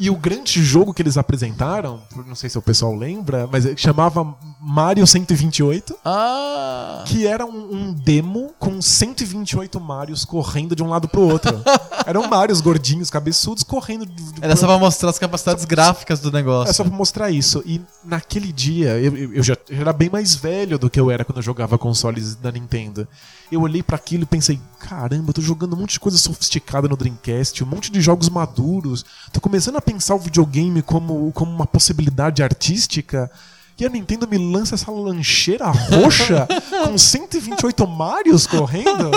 [0.00, 4.32] E o grande jogo que eles apresentaram, não sei se o pessoal lembra, mas chamava
[4.60, 7.04] Mario 128, Ah!
[7.06, 11.62] que era um, um demo com 128 Marios correndo de um lado pro outro.
[12.06, 16.32] Eram Marios gordinhos, cabeçudos, correndo de, de Era só pra mostrar as capacidades gráficas do
[16.32, 16.70] negócio.
[16.70, 17.62] é só pra mostrar isso.
[17.66, 21.24] E naquele dia, eu, eu- eu já era bem mais velho do que eu era
[21.24, 23.06] quando eu jogava consoles da Nintendo.
[23.52, 26.88] Eu olhei pra aquilo e pensei: caramba, eu tô jogando um monte de coisa sofisticada
[26.88, 29.04] no Dreamcast, um monte de jogos maduros.
[29.32, 33.30] Tô começando a pensar o videogame como, como uma possibilidade artística.
[33.78, 36.46] E a Nintendo me lança essa lancheira roxa
[36.84, 39.10] com 128 Marios correndo.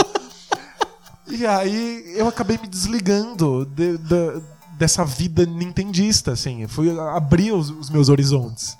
[1.27, 4.41] E aí eu acabei me desligando de- da-
[4.77, 6.67] dessa vida nintendista, assim.
[6.67, 8.75] Fui abrir os, os meus horizontes.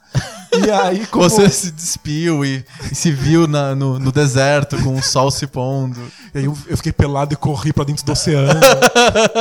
[0.66, 1.24] E aí, como...
[1.30, 5.48] Você se despiu e, e se viu na- no, no deserto com o sol se
[5.48, 6.00] pondo.
[6.34, 8.60] E aí eu, eu fiquei pelado e corri pra dentro do oceano.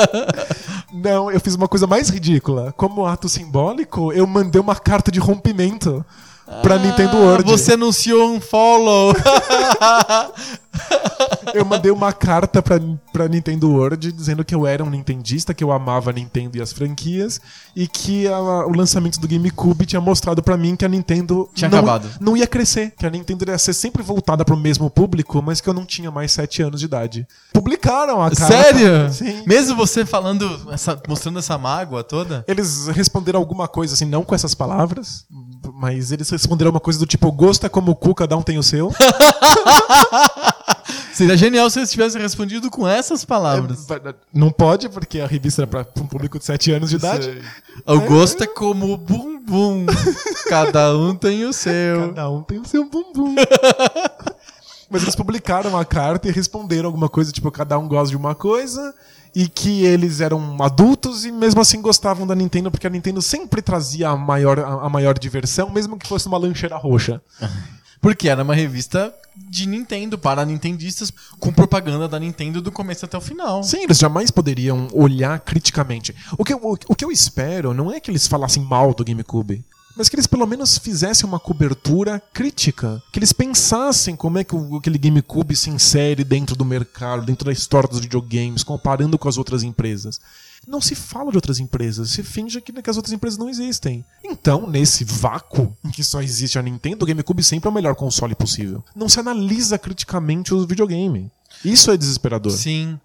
[0.93, 2.73] Não, eu fiz uma coisa mais ridícula.
[2.77, 6.05] Como ato simbólico, eu mandei uma carta de rompimento
[6.63, 7.45] pra Nintendo World.
[7.53, 9.15] Ah, Você anunciou um follow.
[11.55, 12.77] Eu mandei uma carta pra,
[13.13, 16.61] pra Nintendo World dizendo que eu era um nintendista, que eu amava a Nintendo e
[16.63, 17.41] as franquias,
[17.75, 21.69] e que a- o lançamento do GameCube tinha mostrado pra mim que a Nintendo Tinha
[21.69, 22.09] não, acabado.
[22.21, 25.69] não ia crescer, que a Nintendo ia ser sempre voltada pro mesmo público, mas que
[25.69, 27.27] eu não tinha mais 7 anos de idade.
[27.53, 28.47] Publicaram a carta.
[28.47, 29.13] Sério?
[29.13, 29.43] Sim.
[29.47, 32.45] Mesmo você falando, essa- mostrando essa mágoa toda?
[32.47, 35.25] Eles responderam alguma coisa, assim, não com essas palavras,
[35.81, 38.59] mas eles responderam uma coisa do tipo: gosto é como o cu, cada um tem
[38.59, 38.93] o seu.
[41.15, 43.87] Seria genial se eles tivessem respondido com essas palavras.
[44.33, 47.43] Não pode, porque a revista era pra pra um público de 7 anos de idade.
[47.87, 49.87] O gosto é como o bumbum.
[50.51, 52.09] Cada um tem o seu.
[52.09, 53.35] Cada um tem o seu bumbum.
[54.91, 58.35] Mas eles publicaram a carta e responderam alguma coisa, tipo, cada um gosta de uma
[58.35, 58.95] coisa.
[59.35, 63.63] E que eles eram adultos e mesmo assim gostavam da Nintendo, porque a Nintendo sempre
[63.63, 67.21] trazia a maior, a, a maior diversão, mesmo que fosse uma lancheira roxa.
[68.01, 73.17] Porque era uma revista de Nintendo, para nintendistas, com propaganda da Nintendo do começo até
[73.17, 73.63] o final.
[73.63, 76.15] Sim, eles jamais poderiam olhar criticamente.
[76.39, 79.05] O que, eu, o, o que eu espero não é que eles falassem mal do
[79.05, 79.65] GameCube,
[79.97, 83.03] mas que eles pelo menos fizessem uma cobertura crítica.
[83.13, 87.47] Que eles pensassem como é que o, aquele GameCube se insere dentro do mercado, dentro
[87.47, 90.21] da história dos videogames, comparando com as outras empresas.
[90.67, 94.05] Não se fala de outras empresas, se finge que, que as outras empresas não existem.
[94.23, 97.95] Então, nesse vácuo em que só existe a Nintendo, o GameCube sempre é o melhor
[97.95, 98.85] console possível.
[98.95, 101.31] Não se analisa criticamente o videogame.
[101.65, 102.53] Isso é desesperador.
[102.53, 102.99] Sim.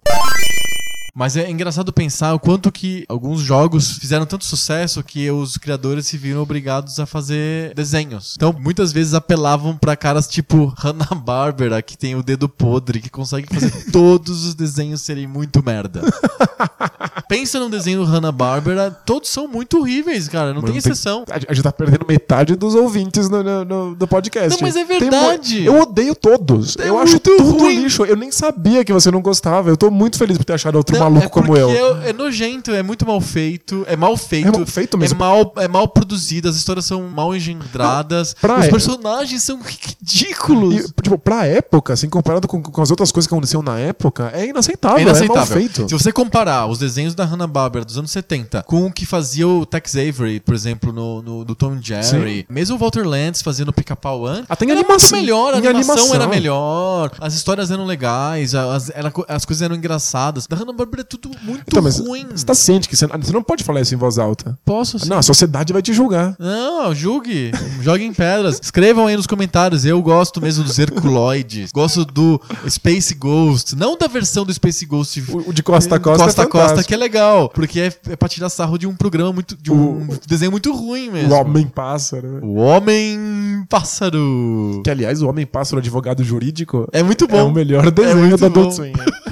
[1.18, 6.06] Mas é engraçado pensar o quanto que alguns jogos fizeram tanto sucesso que os criadores
[6.06, 8.34] se viram obrigados a fazer desenhos.
[8.36, 13.46] Então, muitas vezes apelavam pra caras tipo Hanna-Barbera, que tem o dedo podre, que consegue
[13.52, 16.02] fazer todos os desenhos serem muito merda.
[17.28, 21.24] Pensa num desenho do Hanna-Barbera, todos são muito horríveis, cara, não Mas tem exceção.
[21.30, 24.50] A gente tá perdendo metade dos ouvintes no, no, no- do podcast.
[24.60, 25.64] Não, mas é Tem verdade.
[25.64, 26.76] eu odeio todos.
[26.76, 27.84] É eu acho tudo ruim.
[27.84, 28.04] lixo.
[28.04, 29.70] Eu nem sabia que você não gostava.
[29.70, 31.70] Eu tô muito feliz por ter achado outro Não, maluco é como eu.
[32.02, 34.48] É, é nojento, é muito mal feito, é mal feito.
[34.48, 35.16] É mal feito mesmo.
[35.16, 40.74] É mal, é mal produzido, as histórias são mal engendradas, pra- os personagens são ridículos.
[40.90, 44.30] E, tipo, pra época, assim, comparado com, com as outras coisas que aconteciam na época,
[44.34, 44.98] é inaceitável.
[44.98, 45.56] É É, mal inaceitável.
[45.56, 45.88] feito.
[45.88, 49.64] Se você comparar os desenhos da Hanna-Barbera dos anos 70 com o que fazia o
[49.66, 54.26] Tex Avery, por exemplo, no, no do Tom Jerry, mesmo o Walter Lantz fazendo Pica-Pau
[54.26, 56.14] antes, Até em era animação- melhor, a em animação, animação.
[56.14, 60.46] era melhor, as histórias eram legais, as, era- as coisas eram engraçadas.
[60.46, 62.26] Da Hanna-Barbera é tudo muito Então, ruim.
[62.34, 64.58] você tá ciente que você, você não pode falar isso em voz alta.
[64.64, 65.08] Posso sim.
[65.08, 66.34] Não, a sociedade vai te julgar.
[66.38, 67.50] Não, julgue.
[67.80, 68.60] Joguem pedras.
[68.62, 69.84] Escrevam aí nos comentários.
[69.84, 71.70] Eu gosto mesmo dos Herculoides.
[71.72, 73.76] Gosto do Space Ghost.
[73.76, 76.84] Não da versão do Space Ghost O, o de costa a costa, Costa é Costa,
[76.84, 77.48] que é legal.
[77.50, 79.56] Porque é, é pra tirar sarro de um programa muito.
[79.60, 81.32] de um desenho muito ruim mesmo.
[81.34, 82.28] O Homem-Pássaro.
[82.28, 82.40] né?
[82.42, 84.80] O Homem Pássaro.
[84.84, 87.48] Que, aliás, o Homem-Pássaro advogado jurídico É muito é bom.
[87.48, 88.72] o melhor desenho muito da Adult.
[88.72, 88.92] Swim.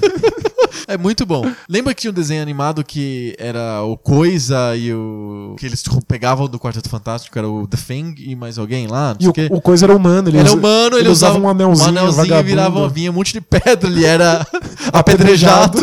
[0.88, 1.50] É muito bom.
[1.68, 5.56] Lembra que tinha um desenho animado que era o Coisa e o.
[5.58, 9.16] que eles tipo, pegavam do Quarteto Fantástico, era o The Thing e mais alguém lá?
[9.18, 10.28] E o, o coisa era humano.
[10.28, 12.48] Ele Era usa- humano, ele, usava um anelzinho, um anelzinho e vagabundo.
[12.48, 14.46] virava, vinha um monte de pedra, ele era
[14.92, 15.80] apedrejado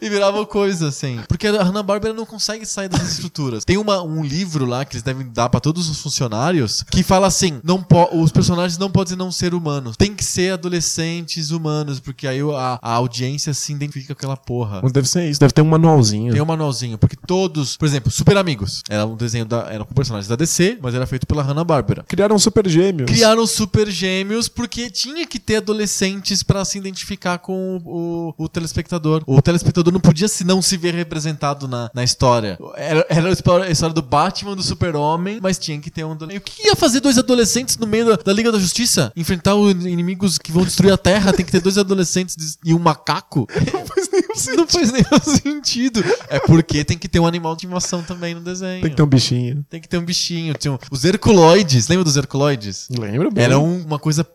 [0.00, 1.20] e virava coisa, assim.
[1.28, 3.64] Porque a Hanna-Barbera não consegue sair dessas estruturas.
[3.64, 7.26] Tem uma, um livro lá que eles devem dar pra todos os funcionários que fala
[7.26, 9.96] assim: não os personagens não podem não ser humanos.
[9.96, 14.80] Tem que ser adolescentes humanos, porque aí a, a audiência se identifica com aquela porra.
[14.82, 16.32] Mas deve ser isso, deve ter um manualzinho.
[16.32, 19.94] Tem um manualzinho, porque todos, por exemplo, Super Amigos, era um desenho da, era com
[19.94, 22.04] personagens da DC, mas era feito pela Hanna-Barbera.
[22.08, 23.10] Criaram super gêmeos.
[23.10, 28.48] Criaram super gêmeos porque tinha que ter adolescentes pra se identificar com o, o- o
[28.48, 29.22] telespectador.
[29.26, 32.58] O telespectador não podia se não se ver representado na, na história.
[32.76, 36.40] Era, era a história do Batman, do super-homem, mas tinha que ter um adolescente.
[36.40, 39.12] O que ia fazer dois adolescentes no meio da, da Liga da Justiça?
[39.16, 41.32] Enfrentar os inimigos que vão destruir a Terra?
[41.32, 43.46] Tem que ter dois adolescentes e um macaco?
[44.56, 45.10] Não faz nenhum sentido.
[45.10, 46.04] Não faz nenhum sentido.
[46.28, 48.80] É porque tem que ter um animal de estimação também no desenho.
[48.82, 49.64] Tem que ter um bichinho.
[49.70, 50.54] Tem que ter um bichinho.
[50.54, 52.88] Tinha um- Os Herculoides, lembra dos Herculoides?
[52.90, 53.44] Lembra bem?
[53.44, 54.26] Era um- uma coisa,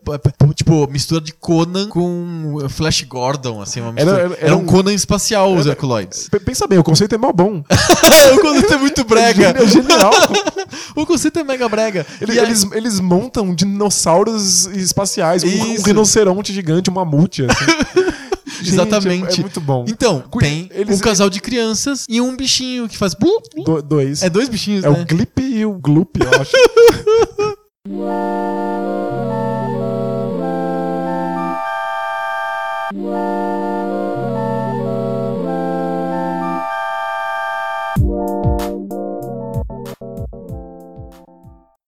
[0.54, 4.16] tipo, mistura de Conan com Flash Gordon, assim, uma mistura.
[4.16, 6.28] Era- Era, era- era um Conan espacial, os Herculoides.
[6.44, 7.62] Pensa bem, o conceito é mó bom.
[8.34, 9.54] o conceito é muito brega.
[9.56, 10.10] É genial.
[10.96, 12.06] o conceito é mega brega.
[12.20, 17.44] Eles, E aí- eles, eles montam dinossauros espaciais, um, um rinoceronte gigante, um mamute.
[17.44, 17.64] assim.
[18.62, 19.40] Gente, é Exatamente.
[19.40, 19.84] É muito bom.
[19.88, 20.98] Então, tem Eles...
[20.98, 23.14] um casal de crianças e um bichinho que faz.
[23.14, 23.64] Blu, blu.
[23.64, 24.22] Do, dois.
[24.22, 25.00] É dois bichinhos, é né?
[25.00, 26.52] o Glip e o Gloop, eu acho.